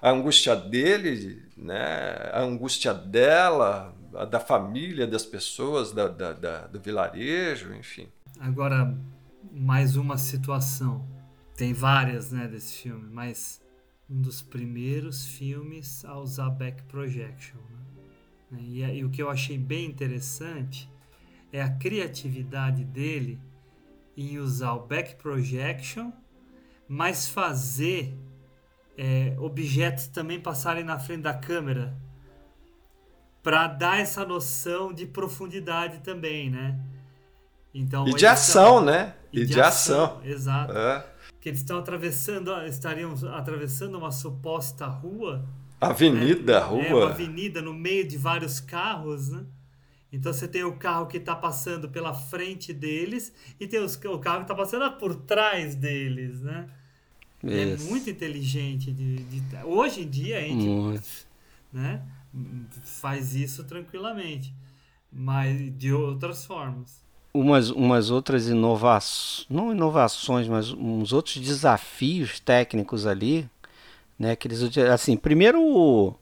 A 0.03 0.11
angústia 0.11 0.53
dele, 0.53 1.41
né, 1.55 2.29
a 2.33 2.41
angústia 2.41 2.93
dela, 2.93 3.95
a 4.13 4.25
da 4.25 4.37
família, 4.37 5.07
das 5.07 5.25
pessoas, 5.25 5.93
da, 5.93 6.09
da, 6.09 6.33
da, 6.33 6.67
do 6.67 6.77
vilarejo, 6.77 7.73
enfim. 7.73 8.09
Agora, 8.37 8.93
mais 9.49 9.95
uma 9.95 10.17
situação. 10.17 11.07
Tem 11.55 11.71
várias 11.71 12.33
né, 12.33 12.49
desse 12.49 12.81
filme, 12.81 13.07
mas 13.13 13.61
um 14.09 14.21
dos 14.21 14.41
primeiros 14.41 15.25
filmes 15.25 16.03
a 16.03 16.19
usar 16.19 16.49
back 16.49 16.83
projection. 16.83 17.59
Né? 18.51 18.59
E, 18.59 18.81
e 18.81 19.05
o 19.05 19.09
que 19.09 19.23
eu 19.23 19.29
achei 19.29 19.57
bem 19.57 19.85
interessante 19.85 20.89
é 21.49 21.61
a 21.61 21.69
criatividade 21.69 22.83
dele 22.83 23.39
em 24.17 24.37
usar 24.37 24.73
o 24.73 24.85
back 24.85 25.15
projection, 25.15 26.11
mas 26.89 27.29
fazer 27.29 28.13
é, 28.97 29.35
objetos 29.39 30.07
também 30.07 30.39
passarem 30.39 30.83
na 30.83 30.99
frente 30.99 31.21
da 31.21 31.33
câmera 31.33 31.95
para 33.41 33.67
dar 33.67 33.99
essa 33.99 34.25
noção 34.25 34.93
de 34.93 35.05
profundidade 35.05 35.99
também, 35.99 36.49
né? 36.49 36.79
Então, 37.73 38.07
e 38.07 38.13
de 38.13 38.25
ação, 38.25 38.83
né? 38.83 39.15
E, 39.31 39.41
e 39.41 39.45
de, 39.45 39.53
de 39.53 39.61
ação. 39.61 40.05
ação. 40.05 40.21
Exato. 40.23 40.77
É. 40.77 41.05
Que 41.41 41.49
eles 41.49 41.59
estão 41.59 41.79
atravessando, 41.79 42.51
estariam 42.65 43.13
atravessando 43.33 43.97
uma 43.97 44.11
suposta 44.11 44.85
rua. 44.85 45.43
Avenida, 45.81 46.59
né? 46.61 46.65
rua. 46.65 46.83
É, 46.83 46.93
uma 46.93 47.09
avenida 47.09 47.61
no 47.61 47.73
meio 47.73 48.07
de 48.07 48.17
vários 48.17 48.61
carros, 48.61 49.29
né? 49.29 49.43
Então 50.09 50.31
você 50.31 50.47
tem 50.47 50.63
o 50.63 50.77
carro 50.77 51.07
que 51.07 51.17
está 51.17 51.35
passando 51.35 51.89
pela 51.89 52.13
frente 52.13 52.71
deles 52.71 53.33
e 53.59 53.65
tem 53.65 53.79
os, 53.79 53.95
o 53.95 54.19
carro 54.19 54.37
que 54.37 54.43
está 54.43 54.55
passando 54.55 54.89
por 54.97 55.15
trás 55.15 55.75
deles, 55.75 56.39
né? 56.41 56.69
É 57.43 57.77
muito 57.89 58.09
inteligente. 58.09 58.91
De, 58.91 59.17
de, 59.17 59.43
hoje 59.65 60.01
em 60.01 60.09
dia 60.09 60.37
a 60.37 60.41
gente 60.41 61.01
né, 61.71 62.01
faz 62.83 63.35
isso 63.35 63.63
tranquilamente, 63.63 64.53
mas 65.11 65.77
de 65.77 65.91
outras 65.91 66.45
formas. 66.45 67.03
Umas, 67.33 67.69
umas 67.71 68.11
outras 68.11 68.47
inovações, 68.47 69.47
não 69.49 69.71
inovações, 69.71 70.47
mas 70.47 70.71
uns 70.71 71.11
outros 71.11 71.37
desafios 71.37 72.39
técnicos 72.39 73.07
ali, 73.07 73.49
né? 74.19 74.35
Que 74.35 74.47
eles, 74.47 74.77
assim, 74.77 75.17
primeiro 75.17 75.59
o, 75.59 76.15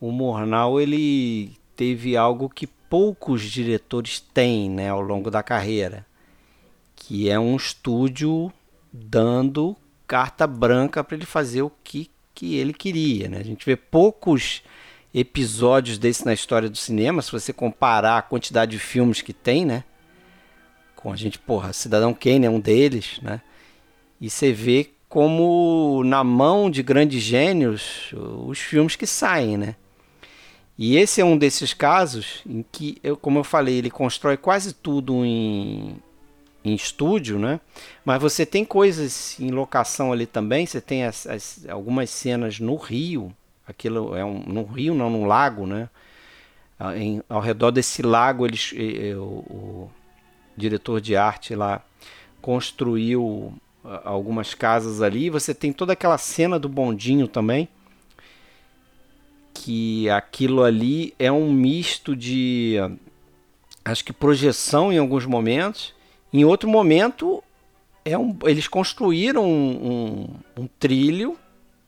o 0.00 0.10
Mornal 0.10 0.80
ele 0.80 1.56
teve 1.76 2.16
algo 2.16 2.48
que 2.48 2.66
poucos 2.66 3.42
diretores 3.42 4.20
têm, 4.20 4.70
né, 4.70 4.88
ao 4.88 5.00
longo 5.00 5.30
da 5.30 5.42
carreira, 5.42 6.06
que 6.94 7.28
é 7.28 7.38
um 7.38 7.56
estúdio 7.56 8.52
dando 8.92 9.76
carta 10.06 10.46
branca 10.46 11.02
para 11.02 11.16
ele 11.16 11.26
fazer 11.26 11.62
o 11.62 11.72
que, 11.82 12.10
que 12.34 12.56
ele 12.56 12.72
queria. 12.72 13.28
Né? 13.28 13.38
A 13.38 13.44
gente 13.44 13.64
vê 13.64 13.76
poucos 13.76 14.62
episódios 15.14 15.96
desse 15.96 16.24
na 16.24 16.32
história 16.32 16.68
do 16.68 16.76
cinema, 16.76 17.22
se 17.22 17.30
você 17.30 17.52
comparar 17.52 18.18
a 18.18 18.22
quantidade 18.22 18.72
de 18.72 18.78
filmes 18.78 19.22
que 19.22 19.32
tem, 19.32 19.64
né? 19.64 19.84
Com 20.96 21.12
a 21.12 21.16
gente, 21.16 21.38
porra, 21.38 21.72
Cidadão 21.72 22.12
Kane 22.12 22.46
é 22.46 22.50
um 22.50 22.58
deles, 22.58 23.20
né? 23.22 23.40
E 24.20 24.28
você 24.28 24.52
vê 24.52 24.90
como 25.08 26.02
na 26.04 26.24
mão 26.24 26.68
de 26.68 26.82
grandes 26.82 27.22
gênios 27.22 28.12
os 28.12 28.58
filmes 28.58 28.96
que 28.96 29.06
saem, 29.06 29.56
né? 29.56 29.76
E 30.76 30.96
esse 30.96 31.20
é 31.20 31.24
um 31.24 31.38
desses 31.38 31.72
casos 31.72 32.42
em 32.44 32.64
que, 32.72 32.98
eu, 33.00 33.16
como 33.16 33.38
eu 33.38 33.44
falei, 33.44 33.76
ele 33.76 33.90
constrói 33.90 34.36
quase 34.36 34.72
tudo 34.72 35.24
em, 35.24 35.96
em 36.64 36.74
estúdio, 36.74 37.38
né? 37.38 37.60
Mas 38.04 38.20
você 38.20 38.46
tem 38.46 38.64
coisas 38.64 39.38
em 39.38 39.50
locação 39.50 40.12
ali 40.12 40.24
também. 40.24 40.64
Você 40.64 40.80
tem 40.80 41.04
as, 41.04 41.26
as, 41.26 41.66
algumas 41.68 42.08
cenas 42.08 42.58
no 42.58 42.76
rio. 42.76 43.34
Aquilo 43.68 44.16
é 44.16 44.24
um 44.24 44.38
no 44.40 44.64
rio, 44.64 44.94
não 44.94 45.10
no 45.10 45.24
lago, 45.24 45.66
né? 45.66 45.90
Ah, 46.78 46.96
em, 46.96 47.22
ao 47.28 47.40
redor 47.40 47.70
desse 47.70 48.02
lago, 48.02 48.46
eles, 48.46 48.72
o, 49.16 49.20
o 49.20 49.90
diretor 50.56 51.00
de 51.00 51.14
arte 51.14 51.54
lá 51.54 51.82
construiu 52.40 53.52
ah, 53.84 54.02
algumas 54.04 54.54
casas 54.54 55.02
ali. 55.02 55.28
Você 55.28 55.54
tem 55.54 55.72
toda 55.72 55.92
aquela 55.92 56.16
cena 56.16 56.58
do 56.58 56.68
bondinho 56.68 57.28
também. 57.28 57.68
Que 59.52 60.08
aquilo 60.10 60.64
ali 60.64 61.14
é 61.18 61.30
um 61.30 61.52
misto 61.52 62.16
de. 62.16 62.76
Acho 63.84 64.04
que 64.04 64.12
projeção 64.14 64.90
em 64.90 64.98
alguns 64.98 65.26
momentos 65.26 65.94
em 66.34 66.44
outro 66.44 66.68
momento, 66.68 67.40
é 68.04 68.18
um, 68.18 68.36
eles 68.42 68.66
construíram 68.66 69.44
um, 69.44 70.26
um, 70.56 70.62
um 70.62 70.66
trilho 70.80 71.38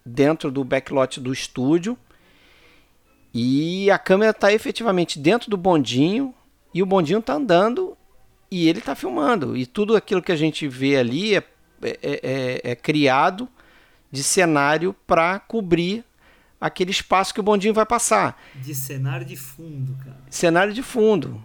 dentro 0.05 0.53
do 0.53 0.63
backlot 0.63 1.19
do 1.21 1.33
estúdio 1.33 1.99
e 3.35 3.91
a 3.91 3.99
câmera 3.99 4.31
está 4.31 4.53
efetivamente 4.53 5.19
dentro 5.19 5.51
do 5.51 5.57
bondinho 5.57 6.33
e 6.73 6.81
o 6.81 6.87
bondinho 6.87 7.19
está 7.19 7.35
andando 7.35 7.97
e 8.49 8.69
ele 8.69 8.79
está 8.79 8.95
filmando. 8.95 9.57
E 9.57 9.67
tudo 9.67 9.97
aquilo 9.97 10.23
que 10.23 10.31
a 10.31 10.37
gente 10.37 10.69
vê 10.69 10.97
ali 10.97 11.35
é, 11.35 11.43
é, 11.83 11.99
é, 12.03 12.61
é 12.71 12.77
criado 12.77 13.49
de 14.13 14.23
cenário 14.23 14.95
para 15.09 15.41
cobrir 15.41 16.05
aquele 16.61 16.93
espaço 16.93 17.35
que 17.35 17.41
o 17.41 17.43
bondinho 17.43 17.75
vai 17.75 17.85
passar. 17.85 18.41
De 18.55 18.77
cenário 18.77 19.27
de 19.27 19.37
fundo, 19.37 19.97
cara. 20.05 20.23
Cenário 20.31 20.73
de 20.73 20.85
fundo. 20.85 21.43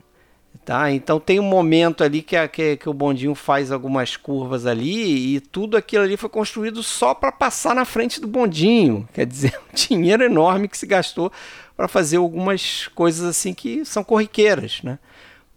Tá? 0.72 0.90
Então 0.90 1.20
tem 1.20 1.38
um 1.38 1.44
momento 1.44 2.02
ali 2.02 2.22
que, 2.22 2.34
a, 2.34 2.48
que, 2.48 2.78
que, 2.78 2.88
o 2.88 2.94
bondinho 2.94 3.36
faz 3.36 3.74
algumas 3.74 4.16
curvas 4.16 4.66
ali 4.66 5.36
e 5.36 5.42
tudo 5.42 5.76
aquilo 5.76 6.06
ali 6.06 6.16
foi 6.16 6.30
construído 6.30 6.82
só 6.82 7.14
para 7.14 7.30
passar 7.30 7.76
na 7.76 7.84
frente 7.84 8.22
do 8.22 8.28
bondinho. 8.28 9.06
Quer 9.14 9.26
dizer, 9.26 9.60
um 9.70 9.76
dinheiro 9.76 10.24
enorme 10.24 10.70
que 10.70 10.78
se 10.78 10.86
gastou 10.86 11.30
para 11.76 11.90
fazer 11.90 12.16
algumas 12.16 12.88
coisas 12.96 13.26
assim 13.28 13.54
que 13.54 13.84
são 13.84 14.02
corriqueiras. 14.02 14.82
Né? 14.82 14.98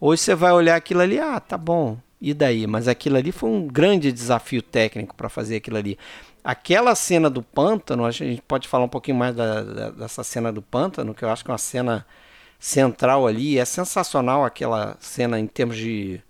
Hoje 0.01 0.23
você 0.23 0.35
vai 0.35 0.51
olhar 0.51 0.75
aquilo 0.75 1.01
ali, 1.01 1.21
ah, 1.21 1.39
tá 1.39 1.57
bom, 1.57 1.97
e 2.21 2.35
daí? 2.35 2.67
Mas 2.67 2.89
aquilo 2.89 3.17
ali 3.17 3.31
foi 3.31 3.51
um 3.51 3.69
grande 3.69 4.11
desafio 4.11 4.63
técnico 4.63 5.15
para 5.15 5.29
fazer 5.29 5.59
aquilo 5.59 5.77
ali. 5.77 5.97
Aquela 6.43 6.93
cena 6.97 7.31
do 7.31 7.41
pântano, 7.41 8.05
a 8.05 8.11
gente 8.11 8.43
pode 8.43 8.67
falar 8.67 8.83
um 8.83 8.89
pouquinho 8.89 9.17
mais 9.17 9.33
da, 9.33 9.63
da, 9.63 9.91
dessa 9.91 10.25
cena 10.25 10.53
do 10.53 10.61
pântano, 10.61 11.15
que 11.15 11.25
eu 11.25 11.29
acho 11.29 11.45
que 11.45 11.53
é 11.53 11.53
uma 11.53 11.59
cena 11.59 12.05
central 12.59 13.27
ali. 13.27 13.59
É 13.59 13.65
sensacional 13.65 14.45
aquela 14.45 14.97
cena 15.01 15.39
em 15.39 15.47
termos 15.47 15.77
de 15.77 16.21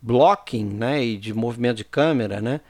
blocking 0.00 0.64
né, 0.64 1.04
e 1.04 1.16
de 1.16 1.34
movimento 1.34 1.78
de 1.78 1.84
câmera. 1.84 2.40
Né? 2.40 2.60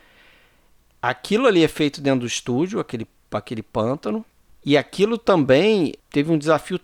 Aquilo 1.01 1.47
ali 1.47 1.65
é 1.65 1.69
feito 1.69 2.01
dentro 2.01 2.21
do 2.21 2.27
estúdio, 2.27 2.81
aquele, 2.81 3.07
aquele 3.31 3.63
pântano. 3.63 4.25
E 4.65 4.77
aquilo 4.77 5.17
também 5.17 5.95
teve 6.11 6.33
um 6.33 6.39
desafio 6.39 6.81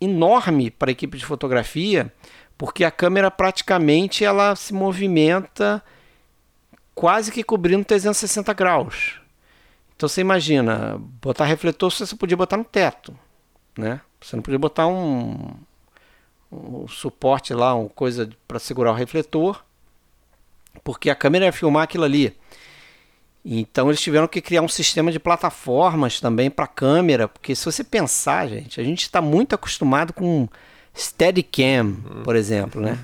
enorme 0.00 0.70
para 0.70 0.90
a 0.90 0.92
equipe 0.92 1.18
de 1.18 1.24
fotografia, 1.24 2.12
porque 2.56 2.84
a 2.84 2.90
câmera 2.90 3.30
praticamente 3.30 4.24
ela 4.24 4.54
se 4.54 4.72
movimenta 4.72 5.82
quase 6.94 7.32
que 7.32 7.42
cobrindo 7.42 7.84
360 7.84 8.52
graus. 8.52 9.20
Então 9.96 10.08
você 10.08 10.20
imagina, 10.20 10.98
botar 11.22 11.44
refletor 11.44 11.90
você 11.90 12.14
podia 12.14 12.36
botar 12.36 12.56
no 12.56 12.64
teto, 12.64 13.16
né? 13.76 14.00
Você 14.26 14.34
não 14.34 14.42
podia 14.42 14.58
botar 14.58 14.88
um, 14.88 15.50
um 16.50 16.88
suporte 16.88 17.54
lá, 17.54 17.76
uma 17.76 17.88
coisa 17.88 18.28
para 18.48 18.58
segurar 18.58 18.90
o 18.90 18.94
refletor, 18.94 19.64
porque 20.82 21.08
a 21.08 21.14
câmera 21.14 21.44
ia 21.44 21.52
filmar 21.52 21.84
aquilo 21.84 22.02
ali. 22.02 22.36
Então 23.44 23.88
eles 23.88 24.00
tiveram 24.00 24.26
que 24.26 24.40
criar 24.40 24.62
um 24.62 24.68
sistema 24.68 25.12
de 25.12 25.20
plataformas 25.20 26.18
também 26.18 26.50
para 26.50 26.66
câmera, 26.66 27.28
porque 27.28 27.54
se 27.54 27.64
você 27.64 27.84
pensar, 27.84 28.48
gente, 28.48 28.80
a 28.80 28.82
gente 28.82 29.02
está 29.02 29.22
muito 29.22 29.54
acostumado 29.54 30.12
com 30.12 30.48
Steadicam, 30.92 31.94
por 32.24 32.34
exemplo, 32.34 32.80
né? 32.80 32.98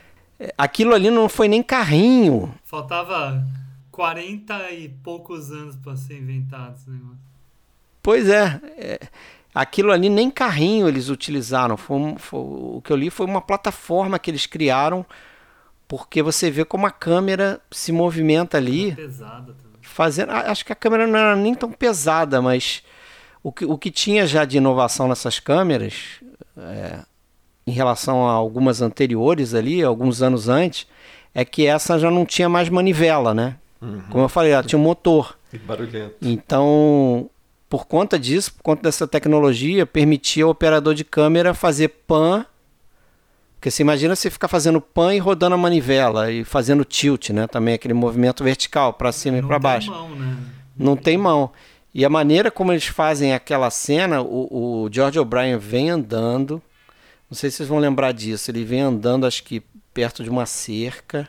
Aquilo 0.58 0.94
ali 0.94 1.10
não 1.10 1.26
foi 1.26 1.48
nem 1.48 1.62
carrinho. 1.62 2.54
Faltava 2.64 3.42
40 3.90 4.72
e 4.72 4.90
poucos 4.90 5.50
anos 5.50 5.74
para 5.76 5.96
ser 5.96 6.18
inventado 6.18 6.76
esse 6.76 6.90
negócio. 6.90 7.16
Pois 8.02 8.28
é, 8.28 8.60
é, 8.76 9.00
aquilo 9.56 9.90
ali 9.90 10.10
nem 10.10 10.30
carrinho 10.30 10.86
eles 10.86 11.08
utilizaram. 11.08 11.78
Foi, 11.78 12.14
foi, 12.18 12.40
o 12.40 12.82
que 12.84 12.92
eu 12.92 12.96
li 12.96 13.08
foi 13.08 13.24
uma 13.24 13.40
plataforma 13.40 14.18
que 14.18 14.30
eles 14.30 14.44
criaram, 14.44 15.04
porque 15.88 16.22
você 16.22 16.50
vê 16.50 16.62
como 16.62 16.86
a 16.86 16.90
câmera 16.90 17.58
se 17.70 17.90
movimenta 17.90 18.58
ali. 18.58 18.90
É 18.90 18.94
pesada 18.94 19.54
também. 19.54 19.80
Fazendo, 19.80 20.30
acho 20.30 20.62
que 20.62 20.72
a 20.72 20.76
câmera 20.76 21.06
não 21.06 21.18
era 21.18 21.34
nem 21.34 21.54
tão 21.54 21.72
pesada, 21.72 22.42
mas 22.42 22.82
o 23.42 23.50
que, 23.50 23.64
o 23.64 23.78
que 23.78 23.90
tinha 23.90 24.26
já 24.26 24.44
de 24.44 24.58
inovação 24.58 25.08
nessas 25.08 25.40
câmeras, 25.40 26.20
é, 26.58 26.98
em 27.66 27.72
relação 27.72 28.28
a 28.28 28.32
algumas 28.32 28.82
anteriores 28.82 29.54
ali, 29.54 29.82
alguns 29.82 30.20
anos 30.20 30.50
antes, 30.50 30.86
é 31.34 31.46
que 31.46 31.66
essa 31.66 31.98
já 31.98 32.10
não 32.10 32.26
tinha 32.26 32.48
mais 32.48 32.68
manivela, 32.68 33.32
né? 33.32 33.56
Uhum. 33.80 34.02
Como 34.10 34.24
eu 34.24 34.28
falei, 34.28 34.52
ela 34.52 34.62
tinha 34.62 34.78
um 34.78 34.82
motor. 34.82 35.38
E 35.50 35.56
barulhento. 35.56 36.16
Então, 36.20 37.30
por 37.68 37.86
conta 37.86 38.18
disso, 38.18 38.54
por 38.54 38.62
conta 38.62 38.82
dessa 38.82 39.06
tecnologia, 39.06 39.84
permitia 39.84 40.44
ao 40.44 40.50
operador 40.50 40.94
de 40.94 41.04
câmera 41.04 41.52
fazer 41.52 41.88
pan. 41.88 42.46
Porque 43.56 43.70
você 43.70 43.82
imagina 43.82 44.14
você 44.14 44.30
ficar 44.30 44.48
fazendo 44.48 44.80
pan 44.80 45.14
e 45.14 45.18
rodando 45.18 45.54
a 45.54 45.58
manivela 45.58 46.30
e 46.30 46.44
fazendo 46.44 46.84
tilt, 46.84 47.30
né? 47.30 47.46
Também 47.46 47.74
aquele 47.74 47.94
movimento 47.94 48.44
vertical 48.44 48.92
para 48.92 49.10
cima 49.10 49.38
Não 49.38 49.44
e 49.44 49.46
para 49.48 49.58
baixo. 49.58 49.90
Mão, 49.90 50.10
né? 50.10 50.36
Não 50.76 50.96
tem 50.96 51.16
mão. 51.16 51.50
E 51.92 52.04
a 52.04 52.10
maneira 52.10 52.50
como 52.50 52.72
eles 52.72 52.86
fazem 52.86 53.32
aquela 53.32 53.70
cena, 53.70 54.20
o, 54.20 54.84
o 54.84 54.88
George 54.92 55.18
O'Brien 55.18 55.58
vem 55.58 55.90
andando. 55.90 56.62
Não 57.28 57.36
sei 57.36 57.50
se 57.50 57.56
vocês 57.56 57.68
vão 57.68 57.78
lembrar 57.78 58.12
disso. 58.12 58.50
Ele 58.50 58.64
vem 58.64 58.82
andando, 58.82 59.26
acho 59.26 59.42
que 59.42 59.62
perto 59.92 60.22
de 60.22 60.30
uma 60.30 60.46
cerca. 60.46 61.28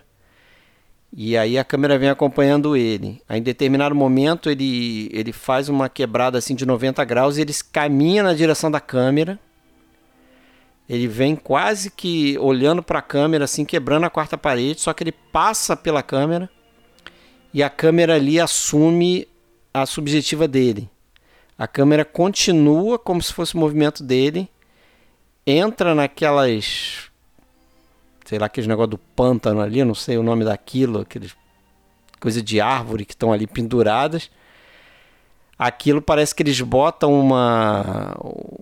E 1.12 1.38
aí 1.38 1.58
a 1.58 1.64
câmera 1.64 1.98
vem 1.98 2.10
acompanhando 2.10 2.76
ele. 2.76 3.22
Aí, 3.28 3.40
em 3.40 3.44
determinado 3.44 3.96
momento 3.96 4.50
ele, 4.50 5.10
ele 5.12 5.32
faz 5.32 5.70
uma 5.70 5.88
quebrada 5.90 6.38
assim 6.38 6.54
de 6.54 6.66
90 6.66 7.04
graus 7.06 7.38
e 7.38 7.42
ele 7.42 7.54
caminha 7.72 8.24
na 8.24 8.34
direção 8.34 8.70
da 8.70 8.80
câmera. 8.80 9.40
Ele 10.88 11.08
vem 11.08 11.36
quase 11.36 11.92
que 11.92 12.38
olhando 12.40 12.82
para 12.82 13.00
a 13.00 13.02
câmera 13.02 13.46
assim, 13.46 13.66
quebrando 13.66 14.06
a 14.06 14.10
quarta 14.10 14.38
parede, 14.38 14.82
só 14.82 14.94
que 14.94 15.04
ele 15.04 15.12
passa 15.12 15.76
pela 15.76 16.02
câmera 16.02 16.50
e 17.54 17.62
a 17.62 17.70
câmera 17.70 18.16
ali 18.16 18.40
assume 18.40 19.28
a 19.74 19.86
subjetiva 19.86 20.48
dele. 20.48 20.90
A 21.58 21.68
câmera 21.68 22.06
continua 22.06 23.00
como 23.00 23.22
se 23.22 23.34
fosse 23.34 23.56
o 23.56 23.58
movimento 23.58 24.04
dele, 24.04 24.48
entra 25.46 25.96
naquelas 25.96 27.07
sei 28.28 28.38
lá, 28.38 28.48
aqueles 28.48 28.68
negócio 28.68 28.92
do 28.92 28.98
pântano 28.98 29.62
ali, 29.62 29.84
não 29.86 29.96
sei 29.96 30.18
o 30.18 30.24
nome 30.24 30.44
daquilo, 30.44 31.00
aqueles 31.00 31.34
coisa 32.20 32.42
de 32.42 32.60
árvore 32.60 33.06
que 33.06 33.14
estão 33.14 33.32
ali 33.32 33.48
penduradas. 33.48 34.30
Aquilo 35.58 36.02
parece 36.02 36.36
que 36.36 36.44
eles 36.44 36.60
botam 36.60 37.18
uma, 37.18 38.16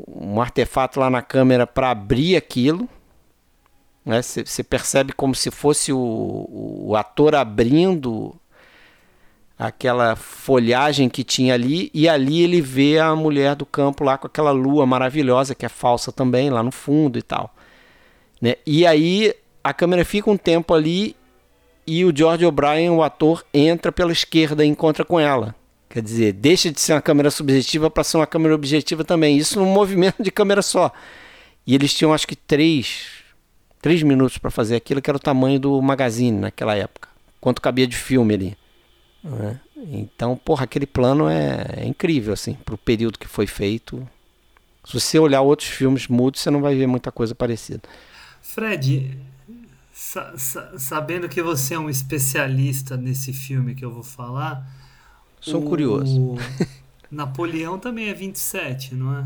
um 0.08 0.40
artefato 0.40 1.00
lá 1.00 1.10
na 1.10 1.22
câmera 1.22 1.66
para 1.66 1.90
abrir 1.90 2.36
aquilo. 2.36 2.88
Você 4.06 4.62
né? 4.62 4.68
percebe 4.70 5.14
como 5.14 5.34
se 5.34 5.50
fosse 5.50 5.92
o, 5.92 6.48
o 6.88 6.96
ator 6.96 7.34
abrindo 7.34 8.36
aquela 9.58 10.16
folhagem 10.16 11.10
que 11.10 11.24
tinha 11.24 11.56
ali, 11.56 11.90
e 11.94 12.08
ali 12.08 12.44
ele 12.44 12.62
vê 12.62 13.00
a 13.00 13.16
mulher 13.16 13.56
do 13.56 13.66
campo 13.66 14.04
lá 14.04 14.18
com 14.18 14.28
aquela 14.28 14.52
lua 14.52 14.86
maravilhosa, 14.86 15.56
que 15.56 15.66
é 15.66 15.70
falsa 15.70 16.12
também, 16.12 16.50
lá 16.52 16.62
no 16.62 16.72
fundo 16.72 17.18
e 17.18 17.22
tal. 17.22 17.56
Né? 18.40 18.56
E 18.66 18.86
aí 18.86 19.34
a 19.66 19.74
câmera 19.74 20.06
fica 20.06 20.30
um 20.30 20.38
tempo 20.38 20.76
ali 20.76 21.16
e 21.88 22.06
o 22.06 22.16
George 22.16 22.46
O'Brien, 22.46 22.92
o 22.92 23.02
ator, 23.02 23.44
entra 23.52 23.92
pela 23.92 24.12
esquerda 24.12 24.64
e 24.64 24.68
encontra 24.68 25.04
com 25.04 25.20
ela. 25.20 25.56
Quer 25.90 26.04
dizer, 26.04 26.34
deixa 26.34 26.72
de 26.72 26.80
ser 26.80 26.94
uma 26.94 27.02
câmera 27.02 27.32
subjetiva 27.32 27.90
para 27.90 28.04
ser 28.04 28.18
uma 28.18 28.28
câmera 28.28 28.54
objetiva 28.54 29.04
também. 29.04 29.36
Isso 29.36 29.60
num 29.60 29.66
movimento 29.74 30.22
de 30.22 30.30
câmera 30.30 30.62
só. 30.62 30.92
E 31.66 31.74
eles 31.74 31.96
tinham 31.96 32.14
acho 32.14 32.28
que 32.28 32.36
três, 32.36 33.08
três 33.82 34.04
minutos 34.04 34.38
para 34.38 34.52
fazer 34.52 34.76
aquilo, 34.76 35.02
que 35.02 35.10
era 35.10 35.18
o 35.18 35.20
tamanho 35.20 35.60
do 35.60 35.82
magazine 35.82 36.38
naquela 36.38 36.76
época. 36.76 37.10
Quanto 37.42 37.60
cabia 37.60 37.88
de 37.88 37.96
filme 37.96 38.36
ali. 38.36 38.58
Né? 39.24 39.60
Então, 39.78 40.38
porra, 40.38 40.66
aquele 40.66 40.86
plano 40.86 41.28
é, 41.28 41.66
é 41.78 41.86
incrível, 41.86 42.34
assim, 42.34 42.54
para 42.54 42.76
o 42.76 42.78
período 42.78 43.18
que 43.18 43.28
foi 43.28 43.48
feito. 43.48 44.08
Se 44.86 45.00
você 45.00 45.18
olhar 45.18 45.42
outros 45.42 45.70
filmes 45.70 46.08
mudos, 46.08 46.42
você 46.42 46.52
não 46.52 46.62
vai 46.62 46.76
ver 46.76 46.86
muita 46.86 47.12
coisa 47.12 47.34
parecida. 47.34 47.82
Fred, 48.44 49.18
Sa 49.98 50.34
sabendo 50.78 51.30
que 51.30 51.42
você 51.42 51.74
é 51.74 51.80
um 51.80 51.90
especialista 51.90 52.98
nesse 52.98 53.32
filme 53.32 53.74
que 53.74 53.86
eu 53.86 53.90
vou 53.90 54.04
falar. 54.04 54.70
Sou 55.40 55.62
o... 55.62 55.66
curioso. 55.66 56.36
Napoleão 57.10 57.80
também 57.80 58.10
é 58.10 58.14
27, 58.14 58.94
não 58.94 59.18
é? 59.18 59.26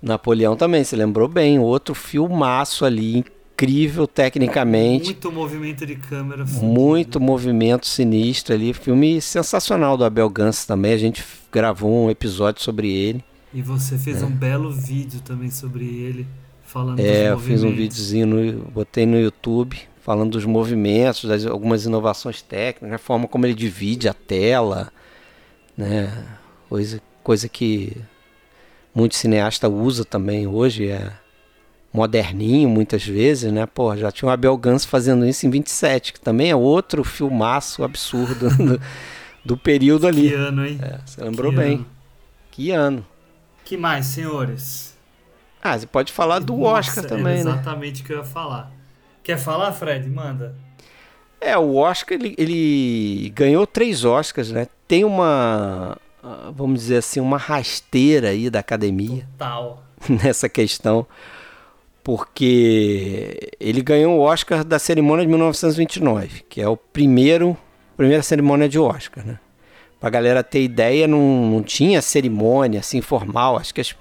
Napoleão 0.00 0.54
também, 0.54 0.84
você 0.84 0.94
lembrou 0.94 1.26
bem. 1.26 1.58
Outro 1.58 1.96
filmaço 1.96 2.84
ali, 2.84 3.18
incrível 3.18 4.06
tecnicamente. 4.06 5.06
Muito 5.06 5.32
movimento 5.32 5.84
de 5.84 5.96
câmera. 5.96 6.44
Muito 6.44 7.18
movimento 7.18 7.88
sinistro 7.88 8.54
ali. 8.54 8.72
Filme 8.72 9.20
sensacional 9.20 9.96
do 9.96 10.04
Abel 10.04 10.30
Gans 10.30 10.64
também. 10.64 10.92
A 10.92 10.98
gente 10.98 11.24
gravou 11.50 12.06
um 12.06 12.08
episódio 12.08 12.62
sobre 12.62 12.88
ele. 12.88 13.24
E 13.52 13.60
você 13.60 13.98
fez 13.98 14.22
é. 14.22 14.24
um 14.24 14.30
belo 14.30 14.70
vídeo 14.70 15.20
também 15.22 15.50
sobre 15.50 15.86
ele 15.86 16.24
falando 16.74 16.98
é, 16.98 17.30
eu 17.30 17.38
fiz 17.38 17.62
um 17.62 17.72
videozinho, 17.72 18.26
no, 18.26 18.52
botei 18.72 19.06
no 19.06 19.16
YouTube, 19.16 19.80
falando 20.00 20.32
dos 20.32 20.44
movimentos, 20.44 21.24
das 21.24 21.46
algumas 21.46 21.84
inovações 21.84 22.42
técnicas, 22.42 22.92
a 22.92 22.98
forma 22.98 23.28
como 23.28 23.46
ele 23.46 23.54
divide 23.54 24.08
a 24.08 24.12
tela, 24.12 24.92
né? 25.78 26.12
Coisa, 26.68 27.00
coisa 27.22 27.48
que 27.48 27.96
muito 28.92 29.14
cineasta 29.14 29.68
usa 29.68 30.04
também 30.04 30.48
hoje, 30.48 30.88
é 30.88 31.12
moderninho 31.92 32.68
muitas 32.68 33.06
vezes, 33.06 33.52
né? 33.52 33.66
Pô, 33.66 33.96
já 33.96 34.10
tinha 34.10 34.28
o 34.28 34.32
Abel 34.32 34.56
Gans 34.56 34.84
fazendo 34.84 35.24
isso 35.24 35.46
em 35.46 35.50
27, 35.50 36.12
que 36.14 36.20
também 36.20 36.50
é 36.50 36.56
outro 36.56 37.04
filmaço 37.04 37.84
absurdo 37.84 38.50
do, 38.58 38.80
do 39.44 39.56
período 39.56 40.08
ali. 40.08 40.30
Que 40.30 40.34
ano, 40.34 40.66
hein? 40.66 40.80
É, 40.82 40.98
você 41.06 41.22
lembrou 41.22 41.52
Que 41.52 41.56
bem. 41.56 41.74
ano. 41.76 41.86
Que 42.50 42.70
ano. 42.72 43.06
Que 43.64 43.76
mais, 43.76 44.06
senhores? 44.06 44.93
Ah, 45.66 45.78
você 45.78 45.86
pode 45.86 46.12
falar 46.12 46.40
do 46.40 46.54
Nossa, 46.58 46.78
Oscar 46.90 46.98
era 47.06 47.08
também, 47.08 47.34
né? 47.36 47.40
exatamente 47.40 48.02
o 48.02 48.04
que 48.04 48.12
eu 48.12 48.18
ia 48.18 48.24
falar. 48.24 48.70
Quer 49.22 49.38
falar, 49.38 49.72
Fred? 49.72 50.06
Manda. 50.10 50.54
É, 51.40 51.56
o 51.56 51.76
Oscar 51.76 52.18
ele, 52.18 52.34
ele 52.36 53.30
ganhou 53.34 53.66
três 53.66 54.04
Oscars, 54.04 54.50
né? 54.50 54.66
Tem 54.86 55.04
uma, 55.04 55.96
ah, 56.22 56.52
vamos 56.54 56.80
dizer 56.80 56.98
assim, 56.98 57.18
uma 57.20 57.38
rasteira 57.38 58.28
aí 58.28 58.50
da 58.50 58.58
academia 58.60 59.26
Tal. 59.38 59.82
nessa 60.08 60.48
questão, 60.50 61.06
porque 62.02 63.50
ele 63.58 63.80
ganhou 63.80 64.18
o 64.18 64.20
Oscar 64.20 64.62
da 64.64 64.78
cerimônia 64.78 65.24
de 65.24 65.30
1929, 65.30 66.44
que 66.48 66.60
é 66.60 66.68
o 66.68 66.76
primeiro, 66.76 67.56
primeira 67.96 68.22
cerimônia 68.22 68.68
de 68.68 68.78
Oscar, 68.78 69.24
né? 69.24 69.38
Pra 69.98 70.10
galera 70.10 70.42
ter 70.44 70.62
ideia, 70.62 71.08
não, 71.08 71.46
não 71.50 71.62
tinha 71.62 72.02
cerimônia 72.02 72.80
assim 72.80 73.00
formal, 73.00 73.56
acho 73.56 73.72
que 73.72 73.80
as- 73.80 73.96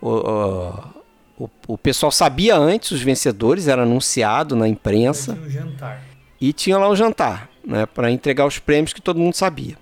o, 0.00 0.08
o, 0.08 1.01
o, 1.44 1.50
o 1.74 1.78
pessoal 1.78 2.12
sabia 2.12 2.56
antes 2.56 2.90
os 2.92 3.02
vencedores, 3.02 3.68
era 3.68 3.82
anunciado 3.82 4.54
na 4.54 4.68
imprensa 4.68 5.34
Tinha 5.34 5.46
um 5.46 5.50
jantar. 5.50 6.02
e 6.40 6.52
tinha 6.52 6.78
lá 6.78 6.88
o 6.88 6.96
jantar, 6.96 7.48
né, 7.64 7.86
para 7.86 8.10
entregar 8.10 8.46
os 8.46 8.58
prêmios 8.58 8.92
que 8.92 9.00
todo 9.00 9.18
mundo 9.18 9.34
sabia. 9.34 9.76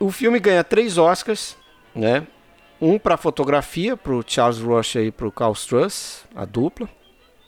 O 0.00 0.10
filme 0.10 0.38
ganha 0.38 0.62
três 0.62 0.96
Oscars, 0.96 1.56
né? 1.94 2.26
Um 2.80 2.98
para 2.98 3.16
fotografia, 3.16 3.96
para 3.96 4.12
o 4.12 4.22
Charles 4.24 4.60
Rush 4.60 4.94
e 4.94 5.10
para 5.10 5.26
o 5.26 5.32
Carl 5.32 5.52
Struss, 5.52 6.24
a 6.34 6.44
dupla. 6.44 6.88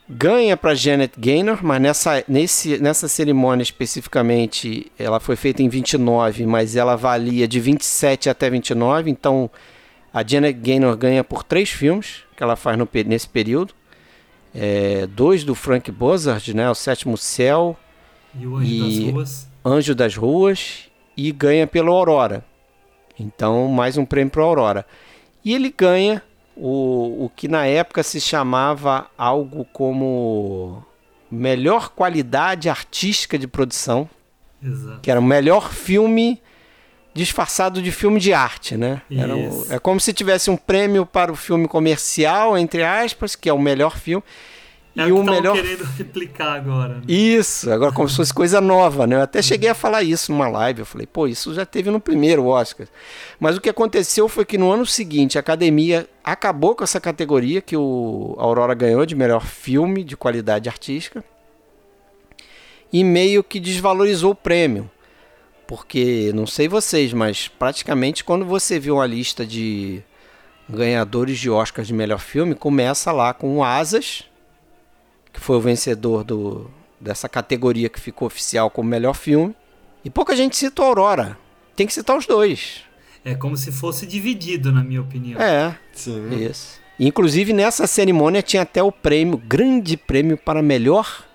Ganha 0.08 0.56
para 0.56 0.74
Janet 0.74 1.12
Gaynor, 1.16 1.60
mas 1.62 1.80
nessa, 1.80 2.24
nesse, 2.26 2.78
nessa 2.78 3.06
cerimônia 3.06 3.62
especificamente, 3.62 4.90
ela 4.98 5.20
foi 5.20 5.36
feita 5.36 5.62
em 5.62 5.68
29, 5.68 6.46
mas 6.46 6.74
ela 6.74 6.96
valia 6.96 7.46
de 7.46 7.60
27 7.60 8.28
até 8.28 8.50
29, 8.50 9.08
então 9.08 9.48
a 10.12 10.26
Janet 10.26 10.58
Gaynor 10.58 10.96
ganha 10.96 11.22
por 11.22 11.44
três 11.44 11.70
filmes 11.70 12.24
que 12.40 12.44
ela 12.44 12.56
faz 12.56 12.78
no, 12.78 12.88
nesse 13.04 13.28
período. 13.28 13.74
É, 14.54 15.06
dois 15.08 15.44
do 15.44 15.54
Frank 15.54 15.92
Bozard, 15.92 16.54
né, 16.54 16.70
O 16.70 16.74
Sétimo 16.74 17.18
Céu, 17.18 17.76
E 18.34 18.46
o 18.46 18.56
Anjo 18.56 18.72
E- 18.72 18.80
das 19.04 19.12
Ruas. 19.12 19.48
Anjo 19.62 19.94
das 19.94 20.16
Ruas 20.16 20.88
e 21.14 21.30
ganha 21.32 21.66
pelo 21.66 21.92
Aurora. 21.92 22.42
Então, 23.18 23.68
mais 23.68 23.98
um 23.98 24.06
prêmio 24.06 24.30
para 24.32 24.42
Aurora. 24.42 24.86
E 25.44 25.52
ele 25.54 25.68
ganha 25.76 26.22
o, 26.56 27.26
o 27.26 27.30
que 27.36 27.46
na 27.46 27.66
época 27.66 28.02
se 28.02 28.18
chamava 28.18 29.06
algo 29.18 29.66
como 29.66 30.82
melhor 31.30 31.90
qualidade 31.90 32.70
artística 32.70 33.38
de 33.38 33.46
produção, 33.46 34.08
Exato. 34.62 35.00
que 35.02 35.10
era 35.10 35.20
o 35.20 35.22
melhor 35.22 35.70
filme 35.70 36.40
disfarçado 37.12 37.82
de 37.82 37.90
filme 37.90 38.20
de 38.20 38.32
arte, 38.32 38.76
né? 38.76 39.02
Era 39.10 39.34
o- 39.36 39.48
Isso. 39.62 39.72
é 39.74 39.78
como 39.78 39.98
se 40.00 40.12
tivesse 40.12 40.50
um 40.50 40.56
prêmio 40.56 41.04
para 41.04 41.32
o 41.32 41.36
filme 41.36 41.66
comercial, 41.66 42.56
entre 42.56 42.82
aspas, 42.84 43.34
que 43.34 43.48
é 43.48 43.52
o 43.52 43.58
melhor 43.58 43.98
filme, 43.98 44.22
É 44.96 45.02
e 45.08 45.12
o 45.12 45.16
o 45.16 45.20
que 45.20 45.26
tavam 45.26 45.40
melhor 45.40 45.54
querendo 45.56 45.84
replicar 45.98 46.52
agora. 46.54 46.94
né? 46.94 47.02
isso, 47.08 47.70
agora 47.70 47.90
como 47.92 48.08
se 48.08 48.16
fosse 48.16 48.32
coisa 48.32 48.60
nova, 48.60 49.06
né? 49.08 49.16
Eu 49.16 49.22
até 49.22 49.42
cheguei 49.42 49.68
a 49.70 49.74
falar 49.74 50.02
isso 50.04 50.30
numa 50.32 50.48
live. 50.48 50.80
Eu 50.80 50.86
falei, 50.86 51.06
pô, 51.06 51.26
isso 51.26 51.52
já 51.54 51.66
teve 51.66 51.90
no 51.90 51.98
primeiro 52.00 52.46
Oscar. 52.46 52.86
Mas 53.40 53.56
o 53.56 53.60
que 53.60 53.68
aconteceu 53.68 54.28
foi 54.28 54.44
que 54.44 54.56
no 54.58 54.70
ano 54.70 54.86
seguinte 54.86 55.36
a 55.36 55.40
academia 55.40 56.08
acabou 56.22 56.74
com 56.76 56.84
essa 56.84 57.00
categoria 57.00 57.60
que 57.60 57.76
o 57.76 58.36
Aurora 58.38 58.74
ganhou 58.74 59.04
de 59.04 59.14
melhor 59.16 59.44
filme 59.44 60.04
de 60.04 60.16
qualidade 60.16 60.68
artística 60.68 61.24
e 62.92 63.02
meio 63.04 63.42
que 63.44 63.58
desvalorizou 63.60 64.32
o 64.32 64.34
prêmio. 64.34 64.90
Porque, 65.70 66.32
não 66.34 66.48
sei 66.48 66.66
vocês, 66.66 67.12
mas 67.12 67.46
praticamente 67.46 68.24
quando 68.24 68.44
você 68.44 68.76
viu 68.76 69.00
a 69.00 69.06
lista 69.06 69.46
de 69.46 70.02
ganhadores 70.68 71.38
de 71.38 71.48
Oscar 71.48 71.84
de 71.84 71.94
melhor 71.94 72.18
filme, 72.18 72.56
começa 72.56 73.12
lá 73.12 73.32
com 73.32 73.56
o 73.56 73.62
Asas, 73.62 74.24
que 75.32 75.38
foi 75.38 75.54
o 75.54 75.60
vencedor 75.60 76.24
do, 76.24 76.68
dessa 77.00 77.28
categoria 77.28 77.88
que 77.88 78.00
ficou 78.00 78.26
oficial 78.26 78.68
como 78.68 78.88
melhor 78.88 79.14
filme. 79.14 79.54
E 80.04 80.10
pouca 80.10 80.34
gente 80.34 80.56
cita 80.56 80.82
o 80.82 80.86
Aurora. 80.86 81.38
Tem 81.76 81.86
que 81.86 81.92
citar 81.92 82.18
os 82.18 82.26
dois. 82.26 82.80
É 83.24 83.36
como 83.36 83.56
se 83.56 83.70
fosse 83.70 84.08
dividido, 84.08 84.72
na 84.72 84.82
minha 84.82 85.00
opinião. 85.00 85.40
É, 85.40 85.78
Sim. 85.92 86.34
isso. 86.34 86.80
Inclusive 86.98 87.52
nessa 87.52 87.86
cerimônia 87.86 88.42
tinha 88.42 88.62
até 88.62 88.82
o 88.82 88.90
prêmio, 88.90 89.38
grande 89.38 89.96
prêmio 89.96 90.36
para 90.36 90.60
melhor 90.62 91.29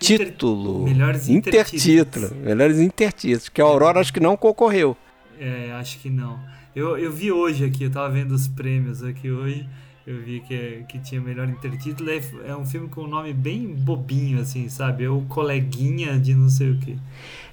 Inter- 0.00 0.26
título. 0.26 0.84
melhores 0.84 1.28
intertítulo. 1.28 1.92
intertítulos. 1.92 2.32
Melhores 2.32 2.78
intertítulos. 2.78 3.48
Que 3.48 3.60
a 3.60 3.64
Aurora 3.64 4.00
acho 4.00 4.12
que 4.12 4.20
não 4.20 4.36
concorreu. 4.36 4.96
É, 5.40 5.72
acho 5.72 5.98
que 5.98 6.08
não. 6.10 6.38
Eu, 6.74 6.96
eu 6.98 7.10
vi 7.12 7.32
hoje 7.32 7.64
aqui, 7.64 7.84
eu 7.84 7.90
tava 7.90 8.10
vendo 8.10 8.32
os 8.32 8.46
prêmios 8.48 9.02
aqui 9.02 9.30
hoje. 9.30 9.68
Eu 10.06 10.22
vi 10.22 10.40
que, 10.40 10.84
que 10.88 10.98
tinha 11.00 11.20
melhor 11.20 11.48
intertítulo. 11.48 12.08
É, 12.10 12.20
é 12.46 12.56
um 12.56 12.64
filme 12.64 12.88
com 12.88 13.02
um 13.02 13.06
nome 13.06 13.32
bem 13.34 13.66
bobinho, 13.66 14.40
assim, 14.40 14.68
sabe? 14.68 15.04
É 15.04 15.08
o 15.10 15.20
coleguinha 15.28 16.18
de 16.18 16.34
não 16.34 16.48
sei 16.48 16.70
o 16.70 16.78
que. 16.78 16.96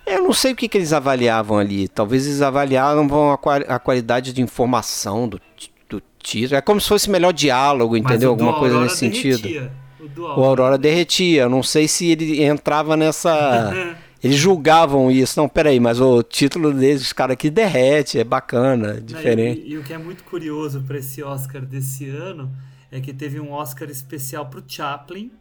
Eu 0.06 0.24
não 0.24 0.32
sei 0.32 0.54
o 0.54 0.56
que, 0.56 0.70
que 0.70 0.78
eles 0.78 0.94
avaliavam 0.94 1.58
ali. 1.58 1.88
Talvez 1.90 2.26
eles 2.26 2.42
avaliavam 2.42 3.32
a, 3.32 3.36
a 3.76 3.80
qualidade 3.80 4.32
de 4.32 4.42
informação 4.42 5.28
do, 5.28 5.42
do 5.90 6.02
título. 6.22 6.56
É 6.56 6.62
como 6.62 6.80
se 6.80 6.88
fosse 6.88 7.10
melhor 7.10 7.34
diálogo, 7.34 7.98
entendeu? 7.98 8.30
Alguma 8.30 8.54
coisa 8.58 8.80
nesse 8.80 8.98
sentido. 8.98 9.42
derretia. 9.42 9.72
O 9.82 9.85
do 10.08 10.24
O 10.24 10.44
Aurora 10.44 10.78
derretia. 10.78 11.44
Eu 11.44 11.50
não 11.50 11.64
sei 11.64 11.88
se 11.88 12.12
ele 12.12 12.44
entrava 12.44 12.96
nessa. 12.98 13.74
Eles 14.24 14.38
julgavam 14.38 15.12
isso. 15.12 15.40
Não, 15.40 15.48
peraí, 15.48 15.80
mas 15.80 16.02
o 16.02 16.24
título 16.24 16.74
deles, 16.74 17.04
os 17.04 17.14
caras 17.14 17.34
aqui 17.34 17.48
derrete, 17.52 18.18
é 18.18 18.24
bacana, 18.24 18.96
Não, 18.96 19.02
diferente. 19.02 19.62
E, 19.62 19.74
e 19.74 19.78
o 19.78 19.84
que 19.84 19.94
é 19.94 20.00
muito 20.00 20.24
curioso 20.24 20.82
para 20.82 20.98
esse 20.98 21.22
Oscar 21.22 21.64
desse 21.64 22.10
ano 22.10 22.52
é 22.92 23.00
que 23.00 23.14
teve 23.14 23.40
um 23.40 23.52
Oscar 23.52 23.88
especial 23.88 24.48
pro 24.48 24.64
Chaplin 24.68 25.32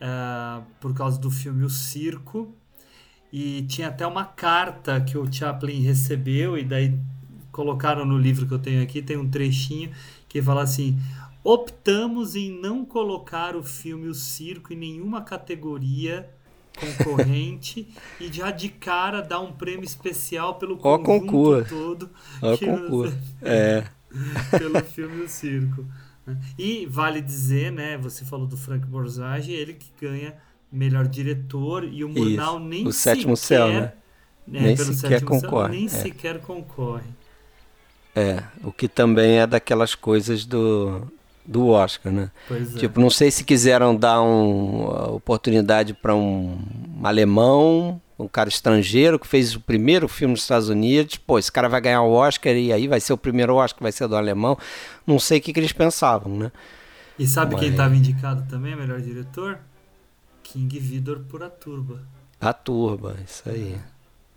ah, 0.00 0.62
por 0.80 0.94
causa 0.94 1.18
do 1.18 1.30
filme 1.30 1.64
O 1.64 1.70
Circo 1.70 2.54
e 3.32 3.62
tinha 3.62 3.88
até 3.88 4.06
uma 4.06 4.24
carta 4.24 5.00
que 5.00 5.18
o 5.18 5.30
Chaplin 5.30 5.82
recebeu 5.82 6.56
e 6.56 6.64
daí 6.64 6.96
colocaram 7.50 8.04
no 8.04 8.16
livro 8.16 8.46
que 8.46 8.54
eu 8.54 8.58
tenho 8.60 8.80
aqui 8.80 9.02
tem 9.02 9.16
um 9.16 9.28
trechinho 9.28 9.90
que 10.28 10.40
fala 10.40 10.62
assim 10.62 10.96
optamos 11.44 12.34
em 12.36 12.50
não 12.50 12.84
colocar 12.84 13.56
o 13.56 13.62
filme 13.62 14.08
O 14.08 14.14
Circo 14.14 14.72
em 14.72 14.76
nenhuma 14.76 15.22
categoria 15.22 16.28
concorrente 16.78 17.88
e 18.20 18.32
já 18.32 18.50
de 18.50 18.68
cara 18.68 19.20
dar 19.20 19.40
um 19.40 19.52
prêmio 19.52 19.84
especial 19.84 20.54
pelo 20.56 20.76
conjunto 20.76 21.04
concurso. 21.04 21.68
todo 21.74 22.10
que 22.58 22.66
concurso. 22.66 23.16
você- 23.16 23.18
É. 23.42 23.84
pelo 24.58 24.80
filme 24.84 25.22
O 25.24 25.28
Circo. 25.28 25.84
né? 26.26 26.38
E 26.58 26.86
vale 26.86 27.20
dizer, 27.20 27.72
né? 27.72 27.96
Você 27.98 28.24
falou 28.24 28.46
do 28.46 28.56
Frank 28.56 28.86
Borzage, 28.86 29.52
ele 29.52 29.74
que 29.74 29.90
ganha 30.00 30.34
melhor 30.70 31.06
diretor 31.08 31.84
e 31.84 32.04
o 32.04 32.08
Murnau 32.08 32.58
nem 32.58 32.86
o 32.86 32.92
Sétimo 32.92 33.36
sequer, 33.36 33.56
Céu, 33.58 33.68
né? 33.68 33.92
Nem 34.46 34.76
pelo 34.76 34.92
sequer 34.94 35.20
Sétimo 35.20 35.40
Céu, 35.40 35.50
concorre, 35.50 35.76
nem 35.76 35.86
é. 35.86 35.88
sequer 35.88 36.40
concorre. 36.40 37.08
É, 38.14 38.42
o 38.64 38.72
que 38.72 38.88
também 38.88 39.38
é 39.38 39.46
daquelas 39.46 39.94
coisas 39.94 40.44
do, 40.44 41.06
do 41.48 41.68
Oscar, 41.68 42.12
né? 42.12 42.30
Pois 42.46 42.76
é. 42.76 42.78
Tipo, 42.78 43.00
não 43.00 43.08
sei 43.08 43.30
se 43.30 43.42
quiseram 43.42 43.96
dar 43.96 44.20
um, 44.20 44.90
a 44.90 45.06
oportunidade 45.12 45.94
para 45.94 46.14
um 46.14 46.58
alemão, 47.02 47.98
um 48.18 48.28
cara 48.28 48.50
estrangeiro 48.50 49.18
que 49.18 49.26
fez 49.26 49.54
o 49.54 49.60
primeiro 49.60 50.06
filme 50.08 50.32
nos 50.32 50.42
Estados 50.42 50.68
Unidos. 50.68 51.16
Pô, 51.16 51.38
esse 51.38 51.50
cara 51.50 51.66
vai 51.68 51.80
ganhar 51.80 52.02
o 52.02 52.12
Oscar 52.12 52.52
e 52.54 52.70
aí 52.70 52.86
vai 52.86 53.00
ser 53.00 53.14
o 53.14 53.18
primeiro 53.18 53.54
Oscar, 53.54 53.82
vai 53.82 53.92
ser 53.92 54.06
do 54.06 54.14
alemão. 54.16 54.58
Não 55.06 55.18
sei 55.18 55.38
o 55.38 55.40
que, 55.40 55.52
que 55.54 55.58
eles 55.60 55.72
pensavam, 55.72 56.36
né? 56.36 56.52
E 57.18 57.26
sabe 57.26 57.54
quem 57.56 57.64
Mas- 57.64 57.70
estava 57.72 57.96
indicado 57.96 58.44
também, 58.48 58.76
melhor 58.76 59.00
diretor? 59.00 59.58
King 60.42 60.78
Vidor 60.78 61.20
por 61.28 61.42
A 61.42 61.48
Turba. 61.48 62.02
A 62.40 62.52
Turba, 62.52 63.16
isso 63.26 63.42
aí. 63.46 63.76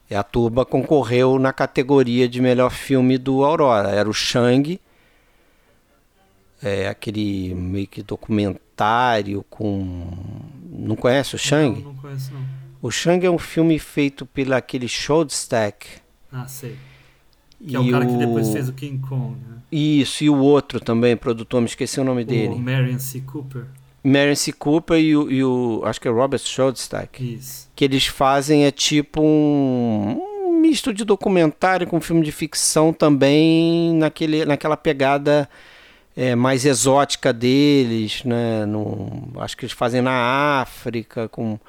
E 0.09 0.15
a 0.15 0.23
Turba 0.23 0.65
concorreu 0.65 1.37
na 1.37 1.53
categoria 1.53 2.27
de 2.27 2.41
melhor 2.41 2.71
filme 2.71 3.17
do 3.17 3.43
Aurora. 3.43 3.89
Era 3.89 4.09
o 4.09 4.13
Shang, 4.13 4.79
é 6.63 6.87
aquele 6.87 7.53
meio 7.55 7.87
que 7.87 8.01
documentário 8.03 9.43
com. 9.49 10.07
Não 10.69 10.95
conhece 10.95 11.35
o 11.35 11.37
Shang? 11.39 11.81
Não, 11.81 11.93
não 11.93 11.95
conheço 12.01 12.33
não. 12.33 12.41
O 12.81 12.89
Shang 12.89 13.25
é 13.25 13.29
um 13.29 13.37
filme 13.37 13.77
feito 13.77 14.25
pelo 14.25 14.55
aquele 14.55 14.87
Showstack. 14.87 15.87
Ah, 16.31 16.47
sei. 16.47 16.75
Que 17.65 17.75
é 17.75 17.79
o 17.79 17.91
cara 17.91 18.05
que 18.07 18.17
depois 18.17 18.49
fez 18.49 18.67
o 18.69 18.73
King 18.73 18.97
Kong, 19.07 19.35
né? 19.35 19.57
Isso, 19.71 20.23
e 20.23 20.29
o 20.29 20.37
outro 20.37 20.79
também, 20.79 21.15
produtor, 21.15 21.61
me 21.61 21.67
esqueci 21.67 21.99
o 21.99 22.03
nome 22.03 22.23
O 22.23 22.25
dele. 22.25 22.55
Marion 22.55 22.97
C. 22.97 23.21
Cooper. 23.21 23.65
Marion 24.03 24.35
C. 24.35 24.51
Cooper 24.51 24.97
e 24.99 25.15
o, 25.15 25.29
e 25.31 25.43
o- 25.43 25.81
Acho 25.85 26.01
que 26.01 26.07
é 26.07 26.11
Robert 26.11 26.39
Showstack. 26.39 27.35
Isso. 27.35 27.69
que 27.75 27.85
eles 27.85 28.07
fazem 28.07 28.65
é 28.65 28.71
tipo 28.71 29.21
um, 29.21 30.19
um 30.47 30.59
misto 30.59 30.91
de 30.91 31.05
documentário 31.05 31.85
com 31.85 32.01
filme 32.01 32.23
de 32.25 32.31
ficção 32.31 32.91
também 32.91 33.93
naquele, 33.93 34.43
naquela 34.43 34.75
pegada 34.75 35.47
é, 36.15 36.35
mais 36.35 36.65
exótica 36.65 37.31
deles, 37.31 38.23
né? 38.23 38.65
No, 38.65 39.31
acho 39.37 39.55
que 39.55 39.65
eles 39.65 39.73
fazem 39.73 40.01
na 40.01 40.61
África, 40.61 41.27
com, 41.29 41.59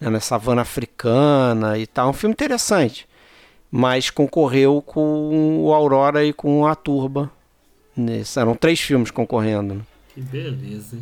né, 0.00 0.10
na 0.10 0.20
savana 0.20 0.62
africana 0.62 1.78
e 1.78 1.86
tal. 1.86 2.10
Um 2.10 2.12
filme 2.12 2.32
interessante, 2.32 3.08
mas 3.70 4.10
concorreu 4.10 4.82
com 4.82 5.64
o 5.64 5.72
Aurora 5.72 6.24
e 6.24 6.32
com 6.32 6.66
a 6.66 6.74
Turba. 6.74 7.30
Nesse, 7.96 8.38
eram 8.38 8.54
três 8.54 8.80
filmes 8.80 9.10
concorrendo. 9.10 9.74
Né? 9.74 9.80
Que 10.14 10.20
beleza. 10.20 10.98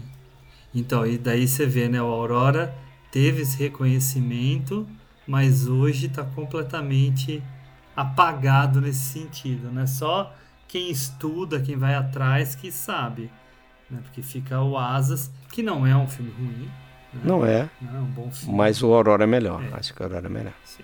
Então, 0.75 1.07
e 1.07 1.19
daí 1.19 1.47
você 1.47 1.67
vê, 1.67 1.89
né? 1.89 2.01
O 2.03 2.07
Aurora 2.07 2.75
teve 3.11 3.43
esse 3.43 3.59
reconhecimento, 3.59 4.87
mas 5.27 5.67
hoje 5.67 6.07
está 6.07 6.23
completamente 6.23 7.43
apagado 7.95 8.81
nesse 8.81 9.13
sentido, 9.13 9.71
né? 9.71 9.87
Só 9.87 10.35
quem 10.69 10.91
estuda, 10.91 11.61
quem 11.61 11.77
vai 11.77 11.95
atrás, 11.95 12.55
que 12.55 12.71
sabe. 12.73 13.31
Né? 13.91 14.01
Porque 14.03 14.23
fica 14.23 14.61
o 14.61 14.77
Asas, 14.77 15.31
que 15.53 15.63
não 15.63 15.87
é 15.87 15.97
um 15.97 16.09
filme 16.09 16.31
ruim. 16.33 16.71
né? 17.13 17.21
Não 17.25 17.47
é, 17.47 17.71
Não 17.81 17.97
é 17.97 18.01
um 18.01 18.07
bom 18.07 18.31
filme. 18.31 18.55
mas 18.57 18.83
o 18.83 18.93
Aurora 18.93 19.25
é 19.25 19.27
melhor. 19.27 19.63
É. 19.65 19.75
Acho 19.75 19.95
que 19.95 20.01
o 20.01 20.05
Aurora 20.05 20.27
é 20.27 20.31
melhor. 20.31 20.53
Sim. 20.65 20.83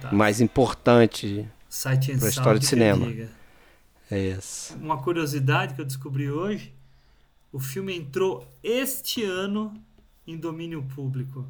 Tá. 0.00 0.12
Mais 0.12 0.40
importante 0.40 1.46
pra 1.68 1.68
Sound 1.68 2.12
história 2.28 2.58
de 2.58 2.66
cinema. 2.66 3.06
é 4.10 4.18
esse. 4.18 4.74
Uma 4.74 4.98
curiosidade 5.02 5.74
que 5.74 5.80
eu 5.80 5.84
descobri 5.84 6.30
hoje: 6.30 6.72
o 7.52 7.58
filme 7.60 7.96
entrou 7.96 8.46
este 8.62 9.22
ano 9.24 9.72
em 10.26 10.36
domínio 10.36 10.82
público. 10.82 11.46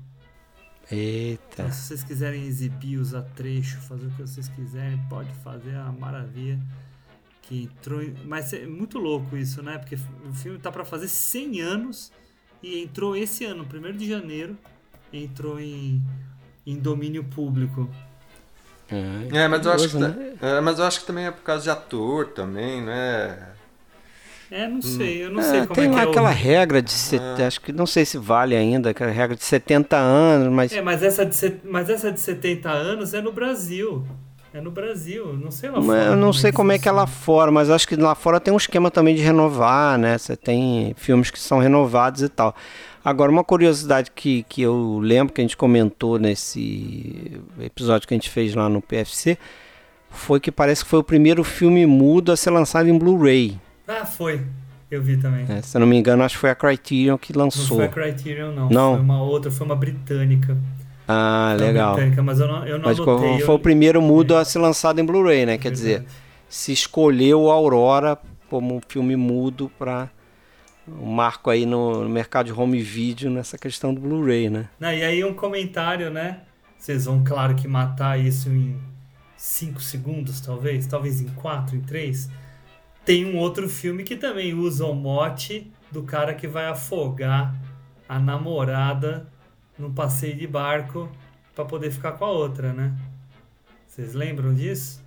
Eita. 0.90 1.62
Então, 1.62 1.72
se 1.72 1.82
vocês 1.82 2.04
quiserem 2.04 2.44
exibir, 2.44 2.98
usar 2.98 3.22
trecho, 3.22 3.78
fazer 3.80 4.06
o 4.06 4.10
que 4.10 4.22
vocês 4.22 4.48
quiserem, 4.48 4.98
pode 5.08 5.32
fazer, 5.42 5.70
é 5.74 5.80
uma 5.80 5.92
maravilha. 5.92 6.60
Que 7.48 7.64
entrou. 7.64 8.02
em- 8.02 8.14
Mas 8.24 8.52
é 8.52 8.66
muito 8.66 8.98
louco 8.98 9.36
isso, 9.36 9.62
né? 9.62 9.78
Porque 9.78 9.96
o 10.28 10.34
filme 10.34 10.58
tá 10.58 10.70
para 10.72 10.84
fazer 10.84 11.08
100 11.08 11.60
anos 11.60 12.12
e 12.62 12.82
entrou 12.82 13.16
esse 13.16 13.44
ano, 13.44 13.64
1 13.64 13.96
de 13.96 14.08
janeiro, 14.08 14.56
entrou 15.12 15.60
em, 15.60 16.02
em 16.66 16.78
domínio 16.78 17.24
público. 17.24 17.88
É, 19.32 19.48
mas 19.48 19.64
eu, 19.66 19.72
acho 19.72 19.88
que, 19.88 19.94
Curioso, 19.94 19.98
ta- 19.98 20.46
é, 20.46 20.60
mas 20.60 20.78
eu 20.78 20.84
acho 20.84 21.00
que 21.00 21.06
também 21.06 21.26
é 21.26 21.30
por 21.30 21.42
causa 21.42 21.64
de 21.64 21.70
ator 21.70 22.28
também, 22.28 22.82
não 22.82 22.92
é? 22.92 23.56
É, 24.50 24.68
não 24.68 24.80
sei, 24.80 25.24
eu 25.24 25.30
não 25.30 25.40
É, 25.40 25.42
sei 25.42 25.66
como 25.66 25.80
tem 25.80 25.84
é 25.84 25.90
que 25.90 25.96
lá 25.96 26.02
é 26.02 26.06
o- 26.06 26.10
aquela 26.10 26.30
regra 26.30 26.80
de 26.80 26.92
set... 26.92 27.20
acho 27.46 27.60
que 27.60 27.72
não 27.72 27.86
sei 27.86 28.04
se 28.04 28.16
vale 28.16 28.54
ainda, 28.56 28.90
aquela 28.90 29.10
regra 29.10 29.36
de 29.36 29.42
70 29.44 29.96
anos, 29.96 30.52
mas 30.52 30.72
É, 30.72 30.80
mas 30.80 31.02
essa, 31.02 31.24
de, 31.24 31.34
set- 31.34 31.60
mas 31.64 31.88
essa 31.90 32.10
de 32.12 32.20
70 32.20 32.70
anos 32.70 33.14
é 33.14 33.20
no 33.20 33.32
Brasil. 33.32 34.06
É 34.56 34.60
no 34.62 34.70
Brasil, 34.70 35.34
não 35.34 35.50
sei 35.50 35.68
lá 35.68 35.82
fora. 35.82 36.04
eu 36.04 36.16
não 36.16 36.32
sei 36.32 36.50
como 36.50 36.72
é 36.72 36.78
que 36.78 36.88
é 36.88 36.92
lá 36.92 37.06
fora, 37.06 37.52
mas 37.52 37.68
acho 37.68 37.86
que 37.86 37.94
lá 37.94 38.14
fora 38.14 38.40
tem 38.40 38.54
um 38.54 38.56
esquema 38.56 38.90
também 38.90 39.14
de 39.14 39.20
renovar, 39.20 39.98
né? 39.98 40.16
Você 40.16 40.34
tem 40.34 40.94
filmes 40.96 41.30
que 41.30 41.38
são 41.38 41.58
renovados 41.58 42.22
e 42.22 42.28
tal. 42.30 42.56
Agora, 43.04 43.30
uma 43.30 43.44
curiosidade 43.44 44.10
que, 44.14 44.44
que 44.48 44.62
eu 44.62 44.98
lembro 44.98 45.34
que 45.34 45.42
a 45.42 45.44
gente 45.44 45.58
comentou 45.58 46.18
nesse 46.18 47.38
episódio 47.60 48.08
que 48.08 48.14
a 48.14 48.16
gente 48.16 48.30
fez 48.30 48.54
lá 48.54 48.66
no 48.66 48.80
PFC 48.80 49.36
foi 50.08 50.40
que 50.40 50.50
parece 50.50 50.82
que 50.84 50.88
foi 50.88 51.00
o 51.00 51.04
primeiro 51.04 51.44
filme 51.44 51.84
mudo 51.84 52.32
a 52.32 52.36
ser 52.36 52.48
lançado 52.48 52.88
em 52.88 52.96
Blu-ray. 52.98 53.60
Ah, 53.86 54.06
foi. 54.06 54.40
Eu 54.90 55.02
vi 55.02 55.18
também. 55.18 55.44
né? 55.44 55.60
Se 55.60 55.76
eu 55.76 55.80
não 55.80 55.86
me 55.86 55.98
engano, 55.98 56.22
acho 56.22 56.36
que 56.36 56.40
foi 56.40 56.50
a 56.50 56.54
Criterion 56.54 57.18
que 57.18 57.36
Não 57.36 57.44
lançou. 57.44 57.76
foi 57.76 57.84
a 57.84 57.88
Criterion, 57.88 58.52
não. 58.52 58.70
Não? 58.70 58.94
Foi 58.94 59.02
uma 59.02 59.22
outra, 59.22 59.50
foi 59.50 59.66
uma 59.66 59.76
britânica. 59.76 60.56
Ah, 61.08 61.54
uma 61.56 61.66
legal. 61.66 61.96
mas 62.24 62.40
eu 62.40 62.48
não, 62.48 62.66
eu 62.66 62.78
não 62.78 62.84
Mas 62.86 62.98
anotei. 62.98 63.40
foi, 63.40 63.54
eu- 63.54 63.56
o 63.56 63.58
primeiro 63.60 64.02
mudo 64.02 64.36
a 64.36 64.44
ser 64.44 64.58
lançado 64.58 65.00
em 65.00 65.04
Blu-ray, 65.04 65.46
né? 65.46 65.56
Quer 65.58 65.70
dizer, 65.70 66.04
se 66.48 66.72
escolheu 66.72 67.50
Aurora 67.50 68.18
como 68.50 68.76
um 68.76 68.80
filme 68.88 69.14
mudo 69.16 69.70
para 69.78 70.08
um 70.88 71.06
marco 71.06 71.50
aí 71.50 71.66
no, 71.66 72.02
no 72.04 72.08
mercado 72.08 72.46
de 72.46 72.52
home 72.52 72.80
video 72.80 73.30
nessa 73.30 73.56
questão 73.58 73.92
do 73.94 74.00
Blu-ray, 74.00 74.48
né? 74.50 74.68
Não, 74.78 74.92
e 74.92 75.02
aí 75.02 75.24
um 75.24 75.34
comentário, 75.34 76.10
né? 76.10 76.40
Vocês 76.78 77.04
vão, 77.06 77.22
claro, 77.24 77.54
que 77.54 77.66
matar 77.66 78.18
isso 78.18 78.48
em 78.48 78.76
5 79.36 79.80
segundos, 79.80 80.40
talvez. 80.40 80.86
Talvez 80.86 81.20
em 81.20 81.28
4, 81.28 81.76
em 81.76 81.80
3. 81.80 82.28
Tem 83.04 83.24
um 83.24 83.36
outro 83.38 83.68
filme 83.68 84.02
que 84.04 84.16
também 84.16 84.54
usa 84.54 84.84
o 84.86 84.94
mote 84.94 85.70
do 85.90 86.02
cara 86.02 86.34
que 86.34 86.46
vai 86.48 86.66
afogar 86.66 87.54
a 88.08 88.18
namorada 88.18 89.26
num 89.78 89.92
passeio 89.92 90.36
de 90.36 90.46
barco 90.46 91.08
pra 91.54 91.64
poder 91.64 91.90
ficar 91.90 92.12
com 92.12 92.24
a 92.24 92.30
outra, 92.30 92.72
né? 92.72 92.94
Vocês 93.86 94.14
lembram 94.14 94.54
disso? 94.54 95.02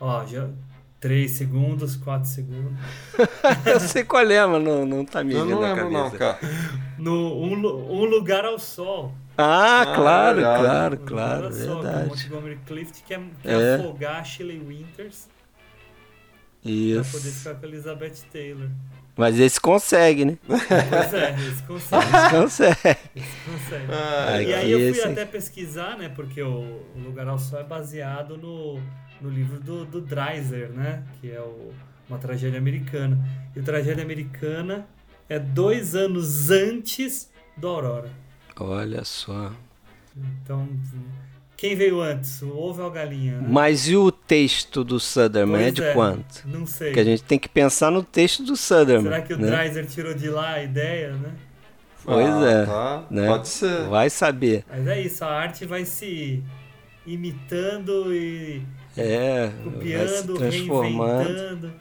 Ó, 0.00 0.24
já 0.26 0.48
3 1.00 1.30
segundos, 1.30 1.96
4 1.96 2.28
segundos. 2.28 2.72
Eu 3.66 3.80
sei 3.80 4.04
qual 4.04 4.22
é, 4.30 4.46
mas 4.46 4.62
não, 4.62 4.84
não 4.86 5.04
tá 5.04 5.22
me 5.24 5.34
vindo 5.34 5.60
na 5.60 5.72
lembro 5.74 5.90
não, 5.90 6.10
cabeça. 6.10 6.18
cara. 6.18 6.38
No 6.98 7.12
um, 7.40 7.52
um 7.54 8.04
lugar 8.04 8.44
ao 8.44 8.58
sol. 8.58 9.12
Ah, 9.36 9.82
Ah, 9.82 9.94
claro, 9.94 10.36
verdade. 10.36 10.62
claro, 10.62 10.94
Um 11.00 11.06
claro, 11.06 11.34
lugar 11.36 11.44
ao 11.46 11.52
sol, 11.52 11.76
com 11.76 11.82
verdade. 11.82 12.08
Montgomery 12.08 12.58
Clift 12.66 13.02
quer, 13.04 13.20
quer 13.42 13.60
É. 13.60 13.74
afogar 13.76 14.16
a 14.20 14.24
Shirley 14.24 14.58
Winters 14.58 15.28
pra 16.62 16.70
poder 16.70 16.72
Isso. 17.00 17.38
ficar 17.38 17.54
com 17.54 17.64
a 17.64 17.68
Elizabeth 17.68 18.14
Taylor. 18.32 18.68
Mas 19.18 19.38
esse 19.40 19.60
consegue, 19.60 20.24
né? 20.24 20.38
Pois 20.46 21.12
é, 21.14 21.32
eles 21.32 21.60
conseguem. 21.62 22.08
Esse 22.08 22.30
consegue. 22.30 22.98
Eles 23.16 23.28
conseguem. 23.44 23.86
Ah, 23.90 24.40
e 24.42 24.54
aí 24.54 24.70
eu 24.70 24.78
fui 24.78 24.88
esse- 24.90 25.02
até 25.08 25.24
pesquisar, 25.24 25.98
né? 25.98 26.08
Porque 26.08 26.40
o, 26.40 26.50
o 26.94 26.98
Lugar 27.04 27.26
ao 27.26 27.36
Sol 27.38 27.58
é 27.58 27.64
baseado 27.64 28.36
no, 28.38 28.80
no 29.20 29.28
livro 29.28 29.58
do, 29.58 29.84
do 29.84 30.00
Dreiser, 30.00 30.70
né? 30.70 31.02
Que 31.20 31.32
é 31.32 31.40
o, 31.40 31.72
uma 32.08 32.18
tragédia 32.18 32.58
americana. 32.58 33.18
E 33.56 33.58
o 33.58 33.62
tragédia 33.64 34.04
americana 34.04 34.86
é 35.28 35.36
dois 35.38 35.96
anos 35.96 36.50
antes 36.52 37.28
do 37.56 37.66
Aurora. 37.66 38.10
Olha 38.60 39.04
só. 39.04 39.52
Então, 40.16 40.68
quem 41.58 41.74
veio 41.74 42.00
antes? 42.00 42.40
O 42.40 42.56
ovo 42.56 42.82
ou 42.82 42.88
a 42.88 42.92
galinha? 42.92 43.38
Né? 43.40 43.46
Mas 43.50 43.88
e 43.88 43.96
o 43.96 44.10
texto 44.12 44.82
do 44.84 44.98
Suderman 45.00 45.60
é 45.66 45.70
de 45.72 45.82
quanto? 45.92 46.46
Não 46.46 46.64
sei. 46.66 46.88
Porque 46.88 47.00
a 47.00 47.04
gente 47.04 47.22
tem 47.24 47.38
que 47.38 47.48
pensar 47.48 47.90
no 47.90 48.02
texto 48.02 48.44
do 48.44 48.56
Suderman. 48.56 49.10
Será 49.12 49.20
que 49.22 49.34
o 49.34 49.38
né? 49.38 49.48
Dreiser 49.50 49.84
tirou 49.86 50.14
de 50.14 50.30
lá 50.30 50.52
a 50.54 50.62
ideia, 50.62 51.12
né? 51.14 51.32
Pois 52.04 52.26
Ah, 52.26 52.50
é. 52.50 52.64
tá. 52.64 53.04
né? 53.10 53.26
Pode 53.26 53.48
ser. 53.48 53.88
Vai 53.88 54.08
saber. 54.08 54.64
Mas 54.70 54.86
é 54.86 55.00
isso, 55.02 55.24
a 55.24 55.28
arte 55.30 55.66
vai 55.66 55.84
se 55.84 56.42
imitando 57.04 58.14
e 58.14 58.62
É, 58.96 59.50
copiando, 59.64 60.34
transformando. 60.34 61.22
reinventando. 61.26 61.72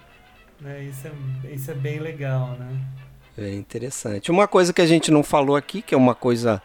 Né? 0.60 0.84
Isso, 0.86 1.08
é, 1.08 1.54
isso 1.54 1.70
é 1.72 1.74
bem 1.76 2.00
legal, 2.00 2.58
né? 2.60 2.78
É 3.38 3.54
interessante. 3.54 4.32
Uma 4.32 4.48
coisa 4.48 4.74
que 4.74 4.82
a 4.82 4.86
gente 4.88 5.12
não 5.12 5.22
falou 5.22 5.56
aqui, 5.56 5.84
que 5.84 5.94
é 5.94 5.98
uma 5.98 6.16
coisa 6.16 6.62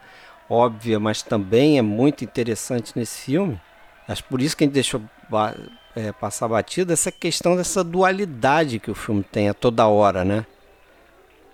óbvia, 0.53 1.01
mas 1.01 1.23
também 1.23 1.79
é 1.79 1.83
muito 1.83 2.23
interessante 2.25 2.93
nesse 2.95 3.23
filme, 3.23 3.61
acho 4.07 4.23
por 4.25 4.41
isso 4.43 4.57
que 4.57 4.65
a 4.65 4.67
gente 4.67 4.75
deixou 4.75 5.01
ba- 5.31 5.55
é, 5.97 6.13
passar 6.13 6.49
batido, 6.49 6.93
essa 6.93 7.11
questão 7.11 7.57
dessa 7.57 7.83
dualidade 7.83 8.79
que 8.79 8.91
o 8.91 8.95
filme 8.95 9.23
tem 9.23 9.49
a 9.49 9.55
toda 9.55 9.87
hora, 9.87 10.25
né? 10.25 10.45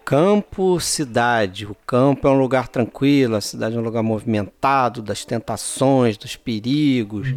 Campo, 0.05 0.81
cidade. 0.81 1.67
O 1.67 1.75
campo 1.87 2.27
é 2.27 2.31
um 2.31 2.39
lugar 2.39 2.67
tranquilo, 2.69 3.37
a 3.37 3.41
cidade 3.43 3.77
é 3.77 3.79
um 3.79 3.83
lugar 3.83 4.03
movimentado, 4.03 5.03
das 5.03 5.25
tentações, 5.25 6.17
dos 6.17 6.35
perigos. 6.35 7.29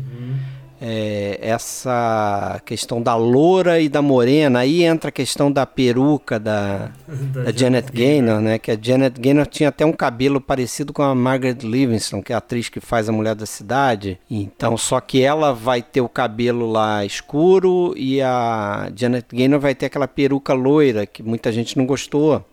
É, 0.83 1.37
essa 1.39 2.59
questão 2.65 2.99
da 2.99 3.15
loura 3.15 3.79
e 3.79 3.87
da 3.87 4.01
morena, 4.01 4.59
aí 4.59 4.83
entra 4.83 5.09
a 5.09 5.11
questão 5.11 5.51
da 5.51 5.63
peruca 5.63 6.39
da, 6.39 6.89
da 7.45 7.51
Janet 7.51 7.91
Gaynor, 7.91 8.41
né? 8.41 8.57
Que 8.57 8.71
a 8.71 8.77
Janet 8.81 9.21
Gaynor 9.21 9.45
tinha 9.45 9.69
até 9.69 9.85
um 9.85 9.93
cabelo 9.93 10.41
parecido 10.41 10.91
com 10.91 11.03
a 11.03 11.13
Margaret 11.13 11.57
Livingston, 11.61 12.23
que 12.23 12.33
é 12.33 12.35
a 12.35 12.39
atriz 12.39 12.67
que 12.67 12.79
faz 12.79 13.07
a 13.07 13.11
Mulher 13.11 13.35
da 13.35 13.45
Cidade. 13.45 14.19
Então, 14.29 14.75
só 14.75 14.99
que 14.99 15.21
ela 15.21 15.53
vai 15.53 15.83
ter 15.83 16.01
o 16.01 16.09
cabelo 16.09 16.71
lá 16.71 17.05
escuro 17.05 17.93
e 17.95 18.19
a 18.19 18.91
Janet 18.95 19.27
Gaynor 19.31 19.59
vai 19.59 19.75
ter 19.75 19.85
aquela 19.85 20.07
peruca 20.07 20.53
loira 20.53 21.05
que 21.05 21.21
muita 21.21 21.51
gente 21.51 21.77
não 21.77 21.85
gostou. 21.85 22.43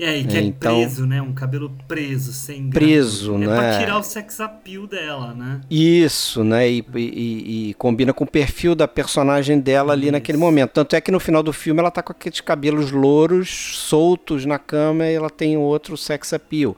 E 0.00 0.04
aí, 0.04 0.24
que 0.24 0.34
É, 0.34 0.40
é, 0.40 0.42
então- 0.44 0.80
preso, 0.80 1.04
né? 1.04 1.20
Um 1.20 1.34
cabelo 1.34 1.70
preso, 1.86 2.32
sem 2.32 2.70
Preso, 2.70 3.34
graça. 3.36 3.46
né? 3.50 3.54
É 3.54 3.70
pra 3.70 3.78
tirar 3.80 3.98
o 3.98 4.02
sex 4.02 4.40
appeal 4.40 4.86
dela, 4.86 5.34
né? 5.34 5.60
Isso, 5.70 6.42
né? 6.42 6.70
E, 6.70 6.82
e- 6.94 7.68
e 7.70 7.74
combina 7.74 8.10
com 8.14 8.24
o 8.24 8.26
perfil 8.26 8.74
da 8.74 8.88
personagem 8.88 9.60
dela 9.60 9.92
ali 9.92 10.10
naquele 10.10 10.38
momento. 10.38 10.70
Tanto 10.70 10.96
é 10.96 11.02
que 11.02 11.10
no 11.12 11.20
final 11.20 11.42
do 11.42 11.52
filme 11.52 11.80
ela 11.80 11.90
tá 11.90 12.02
com 12.02 12.12
aqueles 12.12 12.40
cabelos 12.40 12.90
louros, 12.90 13.50
soltos 13.76 14.46
na 14.46 14.58
cama 14.58 15.04
e 15.06 15.12
ela 15.14 15.28
tem 15.28 15.58
outro 15.58 15.98
sex 15.98 16.32
appeal. 16.32 16.74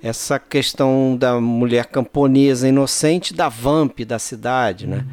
Essa 0.00 0.38
questão 0.38 1.16
da 1.18 1.40
mulher 1.40 1.86
camponesa 1.86 2.68
inocente 2.68 3.34
da 3.34 3.48
vamp 3.48 3.98
da 4.06 4.20
cidade, 4.20 4.86
né? 4.86 5.04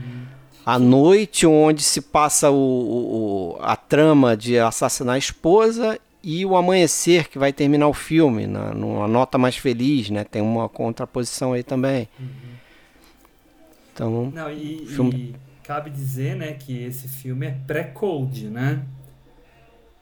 A 0.63 0.77
noite 0.77 1.47
onde 1.47 1.81
se 1.81 2.01
passa 2.01 2.51
o- 2.51 2.55
o- 2.55 3.57
a 3.61 3.75
trama 3.75 4.37
de 4.37 4.59
assassinar 4.59 5.15
a 5.15 5.17
esposa 5.17 5.97
e 6.27 6.43
o 6.45 6.55
amanhecer 6.57 7.27
que 7.29 7.37
vai 7.37 7.53
terminar 7.53 7.87
o 7.87 7.93
filme, 7.93 8.47
na, 8.47 8.73
numa 8.73 9.07
nota 9.07 9.37
mais 9.37 9.55
feliz, 9.55 10.09
né? 10.09 10.23
Tem 10.23 10.41
uma 10.41 10.67
contraposição 10.67 11.53
aí 11.53 11.61
também. 11.61 12.09
Então, 13.93 14.31
Não, 14.33 14.51
e, 14.51 14.85
Filme- 14.87 15.13
e 15.15 15.35
cabe 15.63 15.89
dizer, 15.89 16.35
né, 16.35 16.53
que 16.53 16.77
esse 16.83 17.07
filme 17.07 17.45
é 17.45 17.51
pré-code, 17.67 18.47
né? 18.49 18.81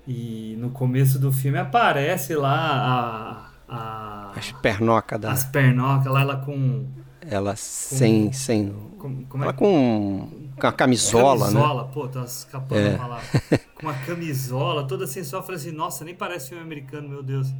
E 0.07 0.55
no 0.59 0.69
começo 0.69 1.19
do 1.19 1.31
filme 1.31 1.57
aparece 1.57 2.35
lá 2.35 3.51
a. 3.67 3.73
a 3.75 4.31
As 4.35 4.51
pernocas 4.53 5.19
da. 5.19 5.31
as 5.31 5.43
pernocas 5.45 6.11
lá, 6.11 6.21
ela 6.21 6.37
com. 6.37 6.85
Ela 7.21 7.55
sem. 7.55 8.31
sem 8.33 8.73
com 8.97 9.23
como 9.25 9.43
é 9.43 9.47
ela 9.47 9.53
com, 9.53 10.29
com 10.59 10.67
a 10.67 10.71
camisola, 10.73 11.47
né? 11.51 11.53
Camisola, 11.53 11.83
pô, 11.85 12.07
tá 12.07 12.23
escapando 12.23 12.79
É. 12.79 12.95
a 12.95 12.97
palavra. 12.97 13.25
Com 13.83 13.89
uma 13.89 14.05
camisola, 14.05 14.87
toda 14.87 15.05
sensual. 15.05 15.41
Eu 15.41 15.45
falei 15.45 15.59
assim, 15.59 15.71
nossa, 15.71 16.05
nem 16.05 16.15
parece 16.15 16.49
filme 16.49 16.63
americano, 16.63 17.09
meu 17.09 17.21
Deus. 17.21 17.53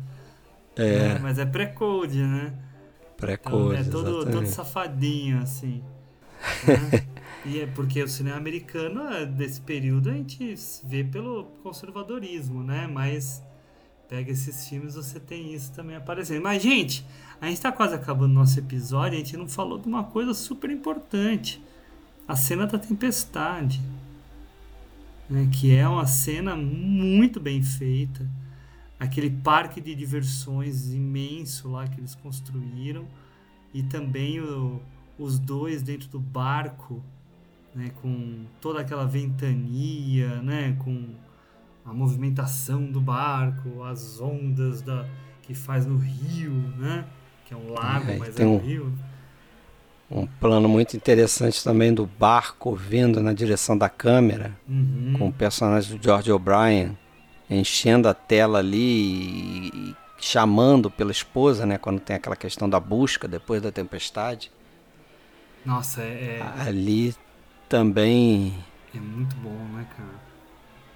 É, 0.76 1.20
Mas 1.20 1.38
é 1.38 1.46
pré-code, 1.46 2.18
né? 2.18 2.54
Então, 2.54 3.16
pré-coisa. 3.18 3.90
é 3.90 3.92
todo, 3.92 4.32
todo 4.32 4.48
safadinho, 4.48 5.40
assim. 5.40 5.84
né? 6.66 7.06
e 7.46 7.60
é 7.60 7.68
porque 7.68 8.02
o 8.02 8.08
cinema 8.08 8.38
americano, 8.38 9.08
é, 9.14 9.26
desse 9.26 9.62
período, 9.62 10.10
a 10.10 10.14
gente 10.14 10.56
vê 10.84 11.04
pelo 11.04 11.46
conservadorismo, 11.62 12.64
né? 12.64 12.88
Mas 12.88 13.44
pega 14.08 14.32
esses 14.32 14.68
filmes, 14.68 14.96
você 14.96 15.20
tem 15.20 15.54
isso 15.54 15.74
também 15.74 15.96
aparecendo. 15.96 16.42
Mas, 16.42 16.62
gente, 16.62 17.06
a 17.40 17.48
gente 17.48 17.62
tá 17.62 17.72
quase 17.72 17.96
acabando 17.96 18.32
o 18.32 18.36
nosso 18.36 18.58
episódio, 18.60 19.18
a 19.18 19.20
gente 19.20 19.36
não 19.36 19.48
falou 19.48 19.78
de 19.78 19.88
uma 19.88 20.04
coisa 20.04 20.34
super 20.34 20.70
importante. 20.70 21.62
A 22.28 22.36
cena 22.36 22.66
da 22.66 22.80
tempestade. 22.80 23.82
Né? 25.30 25.50
Que 25.52 25.76
é 25.76 25.88
uma 25.88 26.06
cena 26.06 26.56
muito 26.56 27.40
bem 27.40 27.62
feita. 27.64 28.28
Aquele 29.00 29.30
parque 29.30 29.82
de 29.82 29.96
diversões 29.96 30.94
imenso 30.94 31.70
lá 31.72 31.88
que 31.88 32.00
eles 32.00 32.16
construíram. 32.16 33.06
E 33.74 33.82
também 33.84 34.40
o, 34.40 34.82
os 35.18 35.40
dois 35.40 35.82
dentro 35.82 36.08
do 36.10 36.20
barco, 36.20 37.04
né? 37.74 37.92
com 38.02 38.46
toda 38.62 38.82
aquela 38.82 39.06
ventania, 39.06 40.42
né? 40.42 40.76
com 40.80 41.10
a 41.86 41.94
movimentação 41.94 42.86
do 42.92 43.02
barco, 43.02 43.84
as 43.84 44.22
ondas 44.22 44.82
da, 44.82 45.06
que 45.42 45.54
faz 45.54 45.86
no 45.86 45.98
rio, 45.98 46.52
né? 46.78 47.06
que 47.46 47.54
é 47.54 47.58
um 47.58 47.72
lago, 47.74 48.12
É, 48.12 48.18
mas 48.18 48.40
é 48.40 48.46
um- 48.46 48.60
rio. 48.60 48.94
Um 50.12 50.28
plano 50.28 50.70
muito 50.70 50.96
interessante 50.96 51.64
também 51.64 51.94
do 51.94 52.06
barco 52.06 52.76
vindo 52.76 53.22
na 53.22 53.34
direção 53.34 53.76
da 53.78 53.90
câmera, 53.90 54.52
Uhum. 54.68 55.16
com 55.18 55.28
o 55.30 55.34
personagem 55.34 55.98
do 55.98 56.04
George 56.04 56.32
O'Brien 56.32 56.98
enchendo 57.50 58.08
a 58.08 58.14
tela 58.14 58.60
ali 58.60 59.70
e, 59.74 59.96
chamando 60.20 60.90
pela 60.90 61.12
esposa, 61.12 61.66
né? 61.66 61.78
Quando 61.78 62.00
tem 62.00 62.16
aquela 62.16 62.36
questão 62.36 62.70
da 62.70 62.80
busca 62.80 63.28
depois 63.28 63.62
da 63.62 63.72
tempestade. 63.72 64.52
Nossa, 65.66 66.02
é, 66.02 66.40
é, 66.40 66.62
Ali 66.62 67.16
também 67.70 68.54
é 68.94 69.00
muito 69.00 69.36
bom, 69.38 69.58
né, 69.74 69.86
cara? 69.98 70.24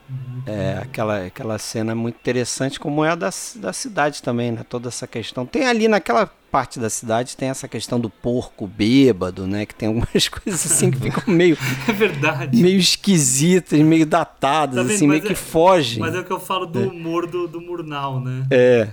Muito 0.10 0.50
é 0.50 0.76
bom. 0.76 0.82
aquela, 0.82 1.26
aquela 1.26 1.58
cena 1.58 1.94
muito 1.96 2.16
interessante, 2.16 2.80
como 2.80 3.04
é 3.04 3.10
a 3.10 3.16
da, 3.16 3.30
da 3.56 3.74
cidade 3.74 4.22
também, 4.22 4.52
né? 4.52 4.64
Toda 4.68 4.88
essa 4.90 5.08
questão. 5.08 5.46
Tem 5.46 5.66
ali 5.68 5.88
naquela 5.88 6.32
parte 6.52 6.80
da 6.80 6.90
cidade, 6.90 7.36
tem 7.38 7.50
essa 7.50 7.68
questão 7.68 8.00
do 8.00 8.10
porco 8.10 8.66
bêbado, 8.68 9.46
né? 9.48 9.66
Que 9.66 9.76
tem 9.76 9.88
algumas 9.88 10.28
coisas 10.30 10.72
assim 10.72 10.90
que 10.92 10.98
ficam 11.00 11.34
meio, 11.34 11.58
É 11.88 11.92
verdade. 11.92 12.62
meio 12.62 12.80
esquisitas, 12.80 13.80
meio 13.80 14.06
datadas, 14.06 14.88
Tá 14.88 14.94
assim, 14.94 15.08
meio 15.08 15.20
Mas 15.22 15.28
que 15.28 15.34
é- 15.34 15.36
fogem. 15.36 16.00
Mas 16.00 16.16
é 16.16 16.20
o 16.20 16.24
que 16.24 16.32
eu 16.32 16.40
falo 16.40 16.66
do 16.66 16.90
humor 16.90 17.28
do, 17.28 17.48
do 17.48 17.60
Murnau, 17.62 18.20
né? 18.20 18.46
É. 18.50 18.88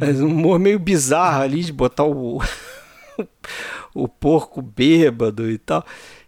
É 0.00 0.06
um 0.12 0.26
humor 0.28 0.58
meio 0.58 0.78
bizarro 0.78 1.42
ali 1.42 1.62
de 1.64 1.72
botar 1.72 2.04
o, 2.04 2.40
o 3.94 4.06
porco 4.08 4.62
bêbado 4.62 5.50
e 5.50 5.58
tal. 5.58 5.84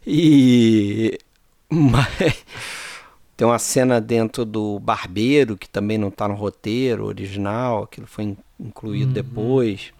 E. 0.07 1.19
Mas. 1.71 2.35
Tem 3.37 3.47
uma 3.47 3.59
cena 3.59 4.01
dentro 4.01 4.45
do 4.47 4.79
barbeiro 4.81 5.57
que 5.57 5.69
também 5.69 5.99
não 5.99 6.09
está 6.09 6.27
no 6.27 6.35
roteiro 6.35 7.05
original, 7.05 7.83
aquilo 7.85 8.07
foi 8.07 8.25
in- 8.25 8.37
incluído 8.59 9.13
depois. 9.13 9.93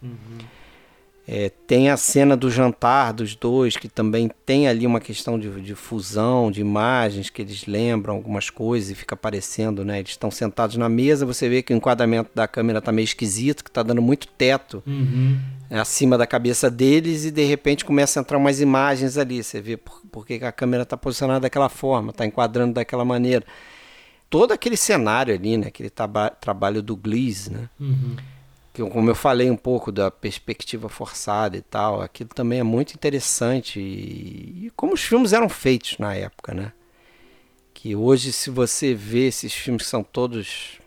É, 1.29 1.49
tem 1.67 1.89
a 1.89 1.97
cena 1.97 2.37
do 2.37 2.49
jantar 2.49 3.11
dos 3.11 3.35
dois, 3.35 3.75
que 3.75 3.89
também 3.89 4.31
tem 4.45 4.65
ali 4.69 4.87
uma 4.87 5.01
questão 5.01 5.37
de, 5.37 5.49
de 5.59 5.75
fusão, 5.75 6.49
de 6.49 6.61
imagens, 6.61 7.29
que 7.29 7.41
eles 7.41 7.65
lembram 7.65 8.15
algumas 8.15 8.49
coisas 8.49 8.91
e 8.91 8.95
fica 8.95 9.13
aparecendo, 9.13 9.83
né? 9.83 9.99
Eles 9.99 10.11
estão 10.11 10.31
sentados 10.31 10.77
na 10.77 10.87
mesa, 10.87 11.25
você 11.25 11.49
vê 11.49 11.61
que 11.61 11.73
o 11.73 11.75
enquadramento 11.75 12.29
da 12.33 12.47
câmera 12.47 12.81
tá 12.81 12.93
meio 12.93 13.03
esquisito, 13.03 13.61
que 13.61 13.69
tá 13.69 13.83
dando 13.83 14.01
muito 14.01 14.25
teto 14.29 14.81
Uhum. 14.87 15.37
acima 15.69 16.17
da 16.17 16.25
cabeça 16.25 16.71
deles 16.71 17.25
e 17.25 17.31
de 17.31 17.43
repente 17.43 17.83
começa 17.83 18.17
a 18.17 18.21
entrar 18.21 18.37
umas 18.37 18.61
imagens 18.61 19.17
ali. 19.17 19.43
Você 19.43 19.59
vê 19.59 19.75
por, 19.75 20.01
por 20.09 20.25
que 20.25 20.39
que 20.39 20.45
a 20.45 20.51
câmera 20.53 20.83
está 20.83 20.95
posicionada 20.95 21.41
daquela 21.41 21.67
forma, 21.67 22.11
está 22.11 22.25
enquadrando 22.25 22.73
daquela 22.75 23.03
maneira. 23.03 23.43
Todo 24.29 24.53
aquele 24.53 24.77
cenário 24.77 25.33
ali, 25.35 25.57
né? 25.57 25.67
Aquele 25.67 25.89
traba- 25.89 26.29
trabalho 26.29 26.81
do 26.81 26.95
Glees, 26.95 27.49
né? 27.49 27.67
Uhum. 27.77 28.15
Que 28.77 28.89
como 28.91 29.09
eu 29.09 29.15
falei 29.15 29.49
um 29.49 29.57
pouco 29.57 29.91
da 29.91 30.11
perspectiva 30.11 30.87
forçada 30.87 31.57
e 31.57 31.63
tal, 31.63 31.99
aquilo 31.99 32.29
também 32.29 32.59
é 32.59 32.63
muito 32.63 32.93
interessante 32.93 33.79
e, 33.79 34.67
e 34.67 34.71
como 34.75 34.93
os 34.93 35.01
filmes 35.01 35.33
eram 35.33 35.49
feitos 35.49 35.97
na 35.97 36.13
época, 36.13 36.53
né? 36.53 36.71
Que 37.73 37.95
hoje 37.95 38.31
se 38.31 38.51
você 38.51 38.93
vê 38.93 39.29
esses 39.29 39.51
filmes 39.51 39.87
são 39.87 40.03
todos 40.03 40.79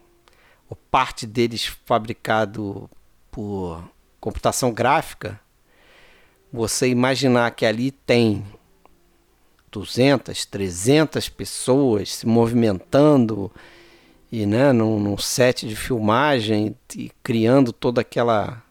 ou 0.69 0.77
parte 0.89 1.27
deles 1.27 1.65
fabricado 1.85 2.89
por 3.29 3.83
computação 4.21 4.71
gráfica, 4.71 5.41
você 6.53 6.89
imaginar 6.89 7.51
que 7.51 7.67
ali 7.67 7.91
tem 7.91 8.45
200, 9.73 10.47
300 10.47 11.29
pessoas 11.29 12.15
se 12.15 12.27
movimentando 12.27 13.51
e 14.33 14.47
né, 14.47 14.73
num, 14.73 14.99
num 15.01 15.19
set 15.19 15.67
de 15.67 15.75
filmagem 15.77 16.75
e 16.97 17.11
criando 17.23 17.73
toda 17.73 18.01
aquela 18.01 18.63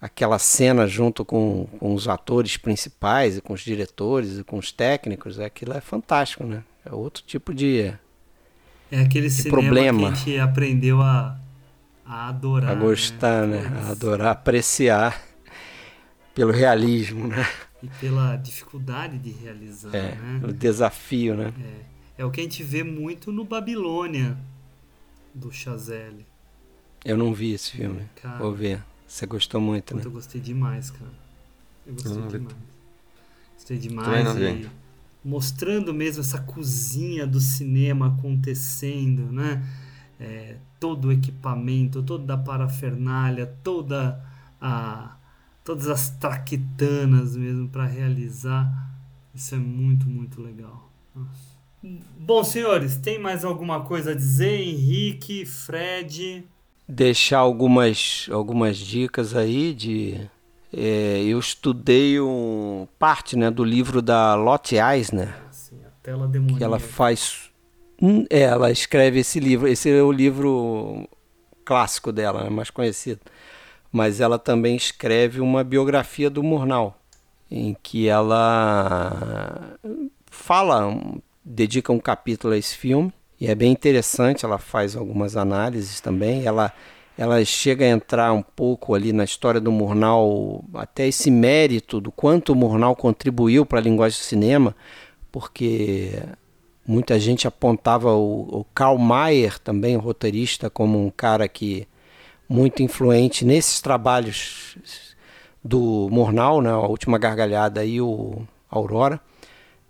aquela 0.00 0.38
cena 0.38 0.86
junto 0.86 1.24
com, 1.24 1.66
com 1.80 1.92
os 1.92 2.06
atores 2.06 2.56
principais 2.56 3.36
e 3.36 3.40
com 3.40 3.52
os 3.52 3.62
diretores 3.62 4.38
e 4.38 4.44
com 4.44 4.56
os 4.56 4.70
técnicos, 4.70 5.40
aquilo 5.40 5.72
é 5.72 5.80
fantástico, 5.80 6.44
né? 6.44 6.62
É 6.86 6.92
outro 6.94 7.24
tipo 7.26 7.52
de 7.52 7.92
É 8.92 9.00
aquele 9.00 9.28
cinema 9.28 9.50
problema. 9.60 9.98
que 10.00 10.06
a 10.06 10.14
gente 10.14 10.38
aprendeu 10.38 11.02
a, 11.02 11.36
a 12.06 12.28
adorar. 12.28 12.70
a 12.70 12.74
gostar, 12.76 13.44
né? 13.44 13.60
A 13.84 13.90
adorar, 13.90 14.30
apreciar 14.30 15.20
pelo 16.32 16.52
realismo, 16.52 17.26
né? 17.26 17.44
E 17.82 17.88
pela 18.00 18.36
dificuldade 18.36 19.18
de 19.18 19.30
realizar, 19.30 19.92
É, 19.94 20.14
né? 20.14 20.40
o 20.44 20.52
desafio, 20.52 21.34
né? 21.36 21.52
É 22.16 22.24
o 22.24 22.30
que 22.30 22.40
a 22.40 22.44
gente 22.44 22.62
vê 22.62 22.84
muito 22.84 23.30
no 23.32 23.44
Babilônia, 23.44 24.36
do 25.38 25.52
Chazelle. 25.52 26.26
Eu 27.04 27.16
não 27.16 27.32
vi 27.32 27.52
esse 27.52 27.72
filme. 27.72 28.06
Cara. 28.20 28.38
Vou 28.38 28.52
ver. 28.52 28.82
Você 29.06 29.26
gostou 29.26 29.60
muito, 29.60 29.96
né? 29.96 30.02
Eu 30.04 30.10
gostei 30.10 30.40
demais, 30.40 30.90
cara. 30.90 31.10
Eu 31.86 31.94
gostei 31.94 32.22
demais. 32.28 32.56
Gostei 33.54 33.78
demais. 33.78 34.36
E 34.36 34.68
mostrando 35.24 35.94
mesmo 35.94 36.20
essa 36.20 36.40
cozinha 36.40 37.26
do 37.26 37.40
cinema 37.40 38.08
acontecendo, 38.08 39.32
né? 39.32 39.64
É, 40.20 40.56
todo 40.78 41.08
o 41.08 41.12
equipamento, 41.12 42.02
toda 42.02 42.34
a 42.34 42.38
parafernália, 42.38 43.46
toda 43.62 44.22
a 44.60 45.16
todas 45.64 45.86
as 45.86 46.08
traquitanas 46.10 47.36
mesmo 47.36 47.68
para 47.68 47.84
realizar. 47.84 48.90
Isso 49.34 49.54
é 49.54 49.58
muito, 49.58 50.08
muito 50.08 50.40
legal. 50.40 50.90
Nossa. 51.14 51.47
Bom, 51.82 52.42
senhores, 52.42 52.96
tem 52.96 53.18
mais 53.18 53.44
alguma 53.44 53.84
coisa 53.84 54.10
a 54.10 54.14
dizer? 54.14 54.60
Henrique, 54.60 55.46
Fred? 55.46 56.44
deixar 56.88 57.38
algumas, 57.38 58.26
algumas 58.32 58.78
dicas 58.78 59.36
aí 59.36 59.74
de 59.74 60.18
é, 60.72 61.22
eu 61.22 61.38
estudei 61.38 62.18
um, 62.18 62.88
parte 62.98 63.36
né, 63.36 63.50
do 63.50 63.62
livro 63.62 64.00
da 64.00 64.34
Lotte 64.34 64.76
Eisner 64.76 65.28
a 65.84 65.90
tela 66.02 66.26
demoníaca. 66.26 66.58
que 66.58 66.64
ela 66.64 66.78
faz 66.78 67.46
Hum, 68.00 68.24
é, 68.30 68.42
ela 68.42 68.70
escreve 68.70 69.18
esse 69.20 69.40
livro 69.40 69.66
esse 69.68 69.90
é 69.90 70.02
o 70.02 70.12
livro 70.12 71.06
clássico 71.64 72.12
dela 72.12 72.44
né, 72.44 72.50
mais 72.50 72.70
conhecido 72.70 73.20
mas 73.92 74.20
ela 74.20 74.38
também 74.38 74.76
escreve 74.76 75.40
uma 75.40 75.64
biografia 75.64 76.30
do 76.30 76.42
Murnau 76.42 76.96
em 77.50 77.76
que 77.82 78.08
ela 78.08 79.78
fala 80.26 80.96
dedica 81.48 81.92
um 81.92 81.98
capítulo 81.98 82.52
a 82.52 82.58
esse 82.58 82.76
filme 82.76 83.12
e 83.40 83.46
é 83.46 83.54
bem 83.54 83.72
interessante, 83.72 84.44
ela 84.44 84.58
faz 84.58 84.94
algumas 84.96 85.36
análises 85.36 86.00
também. 86.00 86.44
Ela, 86.44 86.72
ela 87.16 87.42
chega 87.44 87.84
a 87.84 87.88
entrar 87.88 88.32
um 88.32 88.42
pouco 88.42 88.94
ali 88.94 89.12
na 89.12 89.24
história 89.24 89.60
do 89.60 89.72
Murnau, 89.72 90.64
até 90.74 91.06
esse 91.06 91.30
mérito 91.30 92.00
do 92.00 92.10
quanto 92.10 92.52
o 92.52 92.56
Murnau 92.56 92.94
contribuiu 92.94 93.64
para 93.64 93.78
a 93.78 93.82
linguagem 93.82 94.18
do 94.18 94.22
cinema, 94.22 94.76
porque 95.30 96.20
muita 96.86 97.18
gente 97.18 97.46
apontava 97.46 98.12
o, 98.12 98.60
o 98.60 98.66
Karl 98.74 98.98
Mayer, 98.98 99.58
também 99.58 99.96
o 99.96 100.00
roteirista, 100.00 100.68
como 100.68 101.02
um 101.04 101.10
cara 101.10 101.48
que 101.48 101.86
muito 102.48 102.82
influente 102.82 103.44
nesses 103.44 103.80
trabalhos 103.80 104.76
do 105.62 106.08
Murnau, 106.10 106.60
né, 106.60 106.70
a 106.70 106.78
última 106.78 107.18
gargalhada 107.18 107.84
e 107.84 108.00
o 108.00 108.42
Aurora. 108.68 109.20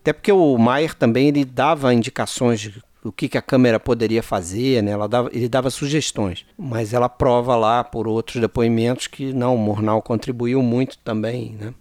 Até 0.09 0.14
porque 0.14 0.32
o 0.32 0.56
Maier 0.56 0.94
também 0.94 1.28
ele 1.28 1.44
dava 1.44 1.93
indicações 1.93 2.60
de 2.60 2.82
o 3.05 3.12
que, 3.12 3.28
que 3.28 3.36
a 3.36 3.43
câmera 3.43 3.78
poderia 3.78 4.22
fazer, 4.22 4.82
né? 4.82 4.93
Ela 4.93 5.06
dava, 5.06 5.28
ele 5.35 5.51
dava 5.51 5.68
sugestões, 5.68 6.47
mas 6.56 6.94
ela 6.94 7.10
prova 7.10 7.55
lá 7.55 7.85
por 7.85 8.09
outros 8.09 8.40
depoimentos 8.40 9.06
que 9.06 9.35
não, 9.35 9.55
o 9.55 9.59
Murnau 9.59 10.01
contribuiu 10.01 10.62
muito 10.62 10.97
também, 10.98 11.55
né? 11.60 11.74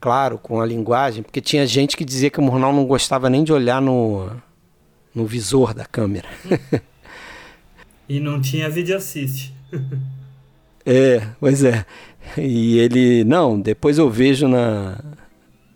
Claro, 0.00 0.38
com 0.38 0.60
a 0.60 0.66
linguagem, 0.66 1.24
porque 1.24 1.40
tinha 1.40 1.66
gente 1.66 1.96
que 1.96 2.04
dizia 2.04 2.30
que 2.30 2.38
o 2.38 2.42
Murnau 2.42 2.72
não 2.72 2.86
gostava 2.86 3.28
nem 3.28 3.42
de 3.42 3.52
olhar 3.52 3.82
no, 3.82 4.30
no 5.12 5.26
visor 5.26 5.74
da 5.74 5.84
câmera. 5.84 6.28
e 8.08 8.20
não 8.20 8.40
tinha 8.40 8.70
vídeo 8.70 8.96
assist. 8.96 9.52
é, 10.86 11.26
pois 11.40 11.64
é. 11.64 11.84
E 12.38 12.78
ele, 12.78 13.24
não, 13.24 13.60
depois 13.60 13.98
eu 13.98 14.08
vejo 14.08 14.46
na, 14.46 14.96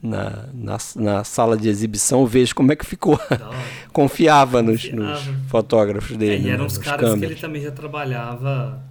na, 0.03 0.49
na, 0.53 0.79
na, 0.97 1.25
sala 1.25 1.57
de 1.57 1.69
exibição, 1.69 2.27
vejo 2.27 2.55
como 2.55 2.73
é 2.73 2.77
que 2.77 2.87
ficou. 2.87 3.19
Confiava, 3.93 4.63
nos, 4.63 4.91
nos, 4.93 5.21
fotógrafos 5.49 6.17
dele. 6.17 6.47
É, 6.47 6.51
e 6.51 6.51
eram 6.51 6.67
os 6.67 6.79
caras 6.79 7.01
câmeras. 7.01 7.21
que 7.21 7.35
ele 7.35 7.41
também 7.41 7.63
já 7.63 7.71
trabalhava 7.71 8.83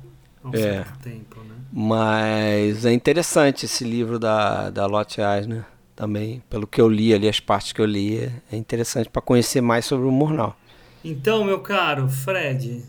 há 0.43 0.47
um 0.47 0.53
é. 0.53 0.57
certo 0.57 0.99
tempo, 0.99 1.39
né? 1.41 1.55
Mas 1.71 2.85
é 2.85 2.93
interessante 2.93 3.65
esse 3.65 3.83
livro 3.83 4.17
da, 4.17 4.69
da 4.69 4.85
Lotte 4.85 5.21
Eisner 5.21 5.65
também, 5.95 6.41
pelo 6.49 6.67
que 6.67 6.81
eu 6.81 6.89
li 6.89 7.13
ali, 7.13 7.27
as 7.27 7.39
partes 7.39 7.71
que 7.71 7.81
eu 7.81 7.85
li, 7.85 8.17
é 8.51 8.55
interessante 8.55 9.09
para 9.09 9.21
conhecer 9.21 9.61
mais 9.61 9.85
sobre 9.85 10.07
o 10.07 10.11
Murnau. 10.11 10.55
Então, 11.03 11.43
meu 11.43 11.59
caro 11.59 12.09
Fred, 12.09 12.83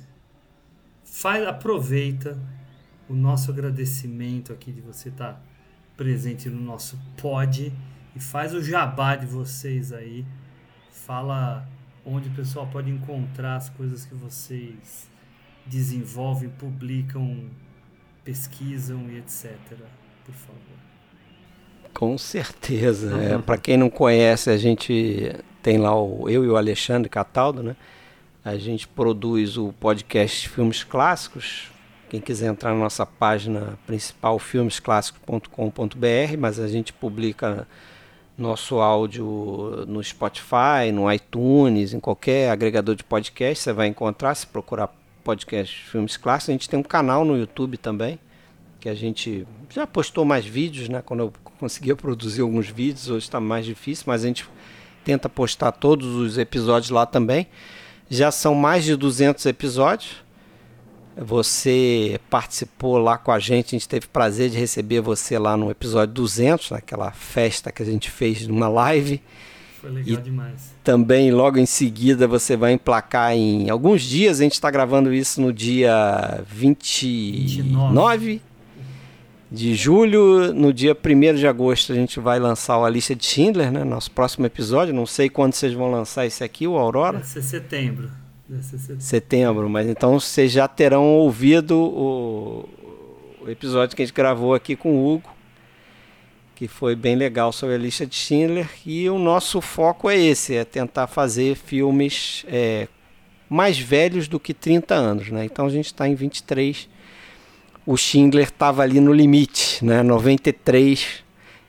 faz, 1.05 1.47
aproveita 1.47 2.37
o 3.09 3.15
nosso 3.15 3.51
agradecimento 3.51 4.53
aqui 4.53 4.73
de 4.73 4.81
você 4.81 5.09
estar 5.09 5.35
tá 5.35 5.41
presente 5.97 6.49
no 6.49 6.61
nosso 6.61 6.99
pod 7.17 7.73
e 8.17 8.21
faz 8.21 8.55
o 8.55 8.63
jabá 8.63 9.15
de 9.15 9.27
vocês 9.27 9.93
aí. 9.93 10.25
Fala 10.91 11.69
onde 12.05 12.31
o 12.31 12.33
pessoal 12.33 12.67
pode 12.67 12.91
encontrar 12.91 13.57
as 13.57 13.69
coisas 13.69 14.07
que 14.07 14.15
vocês 14.15 15.09
desenvolvem, 15.67 16.49
publicam, 16.49 17.45
pesquisam 18.25 19.07
e 19.11 19.19
etc. 19.19 19.53
Por 20.25 20.35
favor. 20.35 20.61
Com 21.93 22.17
certeza. 22.17 23.15
Uhum. 23.15 23.35
É, 23.35 23.39
Para 23.39 23.59
quem 23.59 23.77
não 23.77 23.91
conhece, 23.91 24.49
a 24.49 24.57
gente 24.57 25.35
tem 25.63 25.79
lá 25.79 25.95
o 25.95 26.29
eu 26.29 26.45
e 26.45 26.49
o 26.49 26.57
Alexandre 26.57 27.09
Cataldo, 27.09 27.63
né? 27.63 27.77
A 28.45 28.57
gente 28.57 28.87
produz 28.87 29.59
o 29.59 29.73
podcast 29.75 30.49
Filmes 30.49 30.85
Clássicos. 30.85 31.71
Quem 32.09 32.21
quiser 32.21 32.47
entrar 32.47 32.73
na 32.73 32.79
nossa 32.79 33.05
página 33.05 33.77
principal, 33.87 34.39
filmesclássicos.com.br, 34.39 36.39
mas 36.39 36.61
a 36.61 36.69
gente 36.69 36.93
publica 36.93 37.67
nosso 38.37 38.81
áudio 38.81 39.85
no 39.89 40.03
Spotify, 40.03 40.93
no 40.93 41.11
iTunes, 41.11 41.95
em 41.95 42.01
qualquer 42.01 42.51
agregador 42.51 42.95
de 42.95 43.03
podcast, 43.03 43.65
você 43.65 43.73
vai 43.73 43.87
encontrar, 43.87 44.35
se 44.35 44.47
procurar 44.47 44.95
podcast 45.25 45.83
Filmes 45.91 46.17
Clássicos. 46.17 46.51
A 46.51 46.53
gente 46.53 46.69
tem 46.69 46.79
um 46.79 46.83
canal 46.83 47.25
no 47.25 47.37
YouTube 47.37 47.79
também, 47.79 48.19
que 48.79 48.89
a 48.89 48.95
gente 48.95 49.47
já 49.71 49.87
postou 49.87 50.25
mais 50.25 50.45
vídeos, 50.45 50.89
né? 50.89 51.03
Quando 51.05 51.21
eu 51.21 51.33
conseguia 51.59 51.97
produzir 51.97 52.43
alguns 52.43 52.69
vídeos, 52.69 53.09
hoje 53.09 53.27
está 53.27 53.41
mais 53.41 53.65
difícil, 53.65 54.05
mas 54.07 54.23
a 54.23 54.27
gente 54.27 54.47
tenta 55.03 55.29
postar 55.29 55.73
todos 55.73 56.07
os 56.07 56.37
episódios 56.37 56.91
lá 56.91 57.07
também. 57.07 57.47
Já 58.11 58.31
são 58.31 58.55
mais 58.55 58.85
de 58.85 58.95
200 58.95 59.45
episódios. 59.47 60.26
Você 61.17 62.21
participou 62.29 62.99
lá 62.99 63.17
com 63.17 63.33
a 63.33 63.39
gente, 63.39 63.75
a 63.75 63.79
gente 63.79 63.89
teve 63.89 64.07
prazer 64.07 64.51
de 64.51 64.59
receber 64.59 65.01
você 65.01 65.39
lá 65.39 65.57
no 65.57 65.71
episódio 65.71 66.15
200, 66.15 66.73
naquela 66.73 67.11
festa 67.11 67.73
que 67.73 67.83
a 67.83 67.87
gente 67.87 68.11
fez 68.11 68.47
numa 68.47 68.69
live. 68.69 69.23
Foi 69.81 69.91
legal 69.91 70.19
e 70.19 70.23
demais. 70.23 70.75
Também 70.85 71.31
logo 71.31 71.59
em 71.59 71.65
seguida 71.65 72.29
você 72.29 72.55
vai 72.55 72.73
emplacar 72.73 73.33
em 73.33 73.71
alguns 73.71 74.03
dias, 74.03 74.41
a 74.41 74.43
gente 74.43 74.53
está 74.53 74.71
gravando 74.71 75.13
isso 75.13 75.41
no 75.41 75.55
dia 75.55 76.45
29, 76.49 77.63
29 77.63 78.43
de 79.51 79.75
julho. 79.75 80.53
No 80.53 80.73
dia 80.73 80.95
1 80.95 81.35
de 81.35 81.47
agosto 81.47 81.93
a 81.93 81.97
gente 81.97 82.21
vai 82.21 82.39
lançar 82.39 82.83
a 82.83 82.91
lista 82.91 83.15
de 83.15 83.25
Schindler, 83.25 83.73
né? 83.73 83.85
Nosso 83.85 84.11
próximo 84.11 84.45
episódio. 84.45 84.93
Não 84.93 85.07
sei 85.07 85.29
quando 85.31 85.55
vocês 85.55 85.73
vão 85.73 85.91
lançar 85.91 86.27
esse 86.27 86.45
aqui, 86.45 86.67
o 86.67 86.77
Aurora. 86.77 87.19
Vai 87.19 87.27
ser 87.27 87.43
setembro. 87.43 88.11
Setembro, 89.01 89.68
mas 89.68 89.89
então 89.89 90.20
vocês 90.20 90.52
já 90.52 90.68
terão 90.68 91.05
ouvido 91.16 91.77
o, 91.77 92.68
o, 93.43 93.51
episódio 93.51 93.97
que 93.97 94.02
a 94.02 94.06
gente 94.06 94.14
gravou 94.14 94.55
aqui 94.55 94.77
com 94.77 94.93
o 94.93 95.14
Hugo, 95.14 95.28
que 96.55 96.68
foi 96.68 96.94
bem 96.94 97.16
legal 97.16 97.52
sobre 97.52 97.74
a 97.74 97.78
lista 97.78 98.06
de 98.06 98.14
Schindler. 98.14 98.68
E 98.85 99.10
o 99.10 99.18
nosso 99.18 99.60
foco 99.60 100.09
é 100.09 100.16
esse: 100.16 100.55
é 100.55 100.64
tentar 100.64 101.09
fazer 101.09 101.56
filmes 101.56 102.44
é, 102.47 102.86
mais 103.48 103.78
velhos 103.78 104.28
do 104.28 104.39
que 104.39 104.55
30 104.55 104.94
anos. 104.94 105.28
Né? 105.28 105.44
Então 105.44 105.66
a 105.66 105.70
gente 105.70 105.86
está 105.86 106.09
em 106.09 106.14
23. 106.14 106.89
O 107.85 107.97
Schindler 107.97 108.47
estava 108.47 108.82
ali 108.82 109.01
no 109.01 109.12
limite, 109.12 109.85
né? 109.85 110.05
93. 110.05 111.24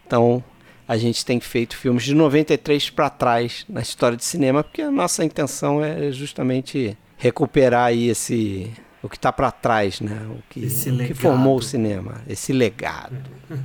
Então 0.05 0.43
a 0.87 0.95
gente 0.97 1.25
tem 1.25 1.39
feito 1.39 1.75
filmes 1.75 2.03
de 2.03 2.15
93 2.15 2.89
para 2.91 3.09
trás 3.09 3.65
na 3.67 3.81
história 3.81 4.15
de 4.15 4.23
cinema, 4.23 4.63
porque 4.63 4.81
a 4.81 4.89
nossa 4.89 5.23
intenção 5.25 5.83
é 5.83 6.11
justamente 6.11 6.97
recuperar 7.17 7.87
aí 7.87 8.07
esse 8.07 8.71
o 9.01 9.09
que 9.09 9.15
está 9.15 9.31
para 9.31 9.51
trás, 9.51 10.01
né? 10.01 10.27
O 10.29 10.41
que, 10.49 10.65
o 10.65 11.07
que 11.07 11.13
formou 11.13 11.57
o 11.57 11.61
cinema, 11.61 12.21
esse 12.27 12.51
legado 12.51 13.17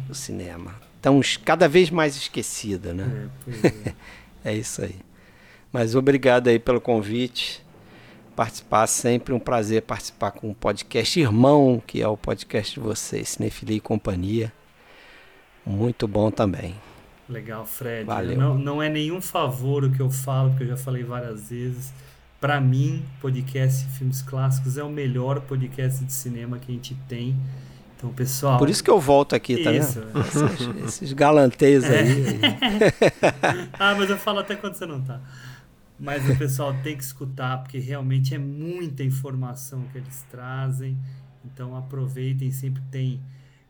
do 0.07 0.15
cinema. 0.15 0.75
Então, 1.01 1.21
cada 1.45 1.69
vez 1.69 1.91
mais 1.91 2.17
esquecida, 2.17 2.93
né? 2.93 3.29
É, 3.47 3.67
é. 3.67 3.95
é 4.53 4.55
isso 4.55 4.83
aí. 4.83 4.97
Mas 5.73 5.95
obrigado 5.95 6.49
aí 6.49 6.59
pelo 6.59 6.81
convite. 6.81 7.65
Participar 8.37 8.87
sempre 8.87 9.35
um 9.35 9.39
prazer 9.39 9.83
participar 9.83 10.31
com 10.31 10.51
o 10.51 10.55
podcast 10.55 11.19
Irmão, 11.19 11.83
que 11.87 12.01
é 12.01 12.09
o 12.09 12.17
podcast 12.17 12.75
de 12.75 12.81
vocês, 12.81 13.31
Cinefilia 13.31 13.77
e 13.77 13.81
Companhia. 13.81 14.53
Muito 15.65 16.09
bom 16.09 16.31
também. 16.31 16.75
Legal, 17.33 17.65
Fred. 17.65 18.05
Valeu. 18.05 18.37
Não, 18.37 18.59
não 18.59 18.83
é 18.83 18.89
nenhum 18.89 19.21
favor 19.21 19.85
o 19.85 19.91
que 19.91 20.01
eu 20.01 20.11
falo, 20.11 20.51
porque 20.51 20.65
eu 20.65 20.69
já 20.69 20.77
falei 20.77 21.03
várias 21.03 21.49
vezes. 21.49 21.93
Para 22.39 22.61
mim, 22.61 23.03
podcast 23.21 23.87
Filmes 23.97 24.21
Clássicos 24.21 24.77
é 24.77 24.85
o 24.85 24.91
melhor 24.91 25.41
podcast 25.41 26.05
de 26.05 26.13
cinema 26.13 26.59
que 26.59 26.71
a 26.71 26.75
gente 26.75 26.95
tem. 27.09 27.37
Então, 27.97 28.13
pessoal. 28.13 28.59
Por 28.59 28.69
isso 28.69 28.85
que 28.85 28.91
eu 28.91 29.01
volto 29.01 29.35
aqui, 29.35 29.63
tá 29.63 29.73
isso, 29.73 30.01
vendo? 30.01 30.21
Esses, 30.21 30.85
esses 30.85 31.13
galanteios 31.13 31.85
é. 31.85 32.01
aí. 32.01 32.41
ah, 33.79 33.95
mas 33.97 34.11
eu 34.11 34.19
falo 34.19 34.41
até 34.41 34.57
quando 34.57 34.75
você 34.75 34.85
não 34.85 35.01
tá. 35.01 35.21
Mas 35.99 36.29
o 36.29 36.37
pessoal 36.37 36.75
tem 36.83 36.97
que 36.97 37.05
escutar, 37.05 37.63
porque 37.63 37.79
realmente 37.79 38.35
é 38.35 38.39
muita 38.39 39.05
informação 39.05 39.85
que 39.93 39.99
eles 39.99 40.27
trazem. 40.31 40.99
Então 41.45 41.77
aproveitem, 41.77 42.51
sempre 42.51 42.83
tem 42.91 43.21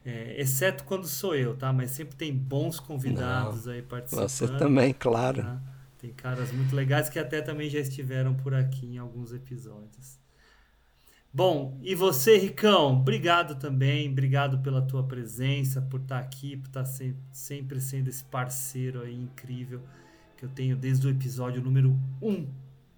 é, 0.04 0.40
exceto 0.40 0.84
quando 0.84 1.06
sou 1.06 1.34
eu, 1.34 1.56
tá? 1.56 1.72
Mas 1.72 1.92
sempre 1.92 2.16
tem 2.16 2.34
bons 2.34 2.80
convidados 2.80 3.66
Não, 3.66 3.72
aí 3.72 3.82
participando. 3.82 4.28
Você 4.28 4.48
também, 4.48 4.92
claro. 4.92 5.42
Tá? 5.42 5.60
Tem 5.98 6.12
caras 6.12 6.50
muito 6.50 6.74
legais 6.74 7.08
que 7.08 7.18
até 7.18 7.40
também 7.40 7.70
já 7.70 7.78
estiveram 7.78 8.34
por 8.34 8.54
aqui 8.54 8.86
em 8.86 8.98
alguns 8.98 9.32
episódios. 9.32 10.20
Bom, 11.32 11.78
e 11.80 11.94
você, 11.94 12.36
Ricão? 12.36 12.98
Obrigado 12.98 13.54
também, 13.54 14.10
obrigado 14.10 14.58
pela 14.58 14.82
tua 14.82 15.02
presença, 15.04 15.80
por 15.80 16.00
estar 16.00 16.18
aqui, 16.18 16.56
por 16.56 16.66
estar 16.66 16.84
sempre 17.32 17.80
sendo 17.80 18.08
esse 18.08 18.22
parceiro 18.24 19.00
aí 19.00 19.14
incrível 19.14 19.80
que 20.36 20.44
eu 20.44 20.48
tenho 20.50 20.76
desde 20.76 21.06
o 21.06 21.10
episódio 21.10 21.62
número 21.62 21.96
1 22.20 22.30
um 22.30 22.46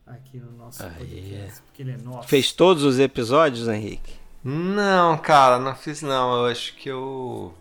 aqui 0.06 0.40
no 0.40 0.50
nosso 0.50 0.82
podcast, 0.82 1.62
porque 1.62 1.82
ele 1.82 1.92
é 1.92 1.98
nosso. 1.98 2.26
Fez 2.26 2.50
todos 2.50 2.82
os 2.82 2.98
episódios, 2.98 3.68
Henrique? 3.68 4.23
Não, 4.44 5.16
cara, 5.18 5.58
não 5.58 5.74
fiz 5.74 6.02
não. 6.02 6.44
Eu 6.44 6.52
acho 6.52 6.74
que 6.76 6.88
eu. 6.88 7.54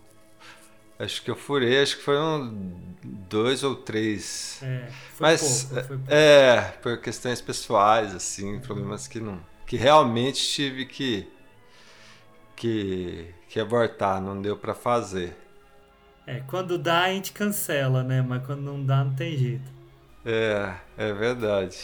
Acho 1.00 1.24
que 1.24 1.32
eu 1.32 1.36
furei, 1.36 1.82
acho 1.82 1.98
que 1.98 2.04
foi 2.04 2.18
um 2.20 2.96
dois 3.04 3.64
ou 3.64 3.76
três. 3.76 4.60
É, 4.62 4.88
Mas 5.20 5.64
pouco, 5.64 5.88
foi 5.88 5.98
pouco. 5.98 6.14
é, 6.14 6.62
por 6.82 6.98
questões 7.02 7.42
pessoais, 7.42 8.14
assim, 8.16 8.60
problemas 8.60 9.08
que 9.08 9.20
não. 9.20 9.40
Que 9.66 9.78
realmente 9.78 10.46
tive 10.48 10.86
que. 10.86 11.28
que. 12.56 13.34
que 13.48 13.60
abortar, 13.60 14.22
não 14.22 14.42
deu 14.42 14.58
para 14.58 14.74
fazer. 14.74 15.36
É, 16.26 16.40
quando 16.42 16.78
dá 16.78 17.04
a 17.04 17.10
gente 17.14 17.32
cancela, 17.34 18.04
né? 18.04 18.22
Mas 18.22 18.46
quando 18.46 18.62
não 18.62 18.84
dá, 18.86 19.04
não 19.04 19.14
tem 19.16 19.38
jeito. 19.38 19.72
É, 20.26 20.74
é 20.98 21.14
verdade. 21.14 21.78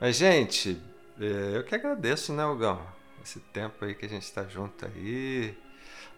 Mas, 0.00 0.16
gente, 0.16 0.80
é, 1.20 1.56
eu 1.56 1.64
que 1.64 1.74
agradeço, 1.74 2.32
né, 2.32 2.44
Hugão? 2.44 2.80
Esse 3.28 3.40
tempo 3.40 3.84
aí 3.84 3.94
que 3.94 4.06
a 4.06 4.08
gente 4.08 4.22
está 4.22 4.44
junto 4.44 4.86
aí, 4.86 5.54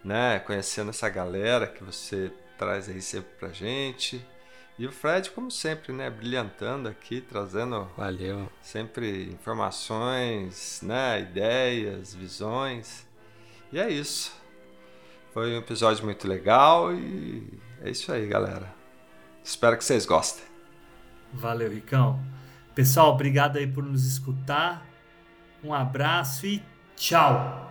né? 0.03 0.39
Conhecendo 0.39 0.91
essa 0.91 1.09
galera 1.09 1.67
que 1.67 1.83
você 1.83 2.31
traz 2.57 2.87
aí 2.87 3.01
sempre 3.01 3.31
pra 3.37 3.49
gente. 3.49 4.25
E 4.79 4.87
o 4.87 4.91
Fred, 4.91 5.29
como 5.31 5.51
sempre, 5.51 5.91
né? 5.91 6.09
Brilhantando 6.09 6.87
aqui, 6.87 7.19
trazendo 7.19 7.83
Valeu. 7.97 8.49
sempre 8.61 9.25
informações, 9.25 10.79
né? 10.81 11.19
Ideias, 11.21 12.15
visões. 12.15 13.05
E 13.73 13.79
é 13.79 13.89
isso. 13.89 14.33
Foi 15.33 15.53
um 15.53 15.57
episódio 15.57 16.05
muito 16.05 16.27
legal 16.27 16.93
e 16.93 17.59
é 17.81 17.89
isso 17.89 18.11
aí, 18.11 18.25
galera. 18.25 18.73
Espero 19.43 19.77
que 19.77 19.83
vocês 19.83 20.05
gostem. 20.05 20.45
Valeu, 21.33 21.69
Ricão. 21.69 22.19
Pessoal, 22.73 23.13
obrigado 23.13 23.57
aí 23.57 23.67
por 23.67 23.83
nos 23.83 24.05
escutar. 24.05 24.85
Um 25.63 25.73
abraço 25.73 26.45
e 26.47 26.70
tchau! 27.01 27.70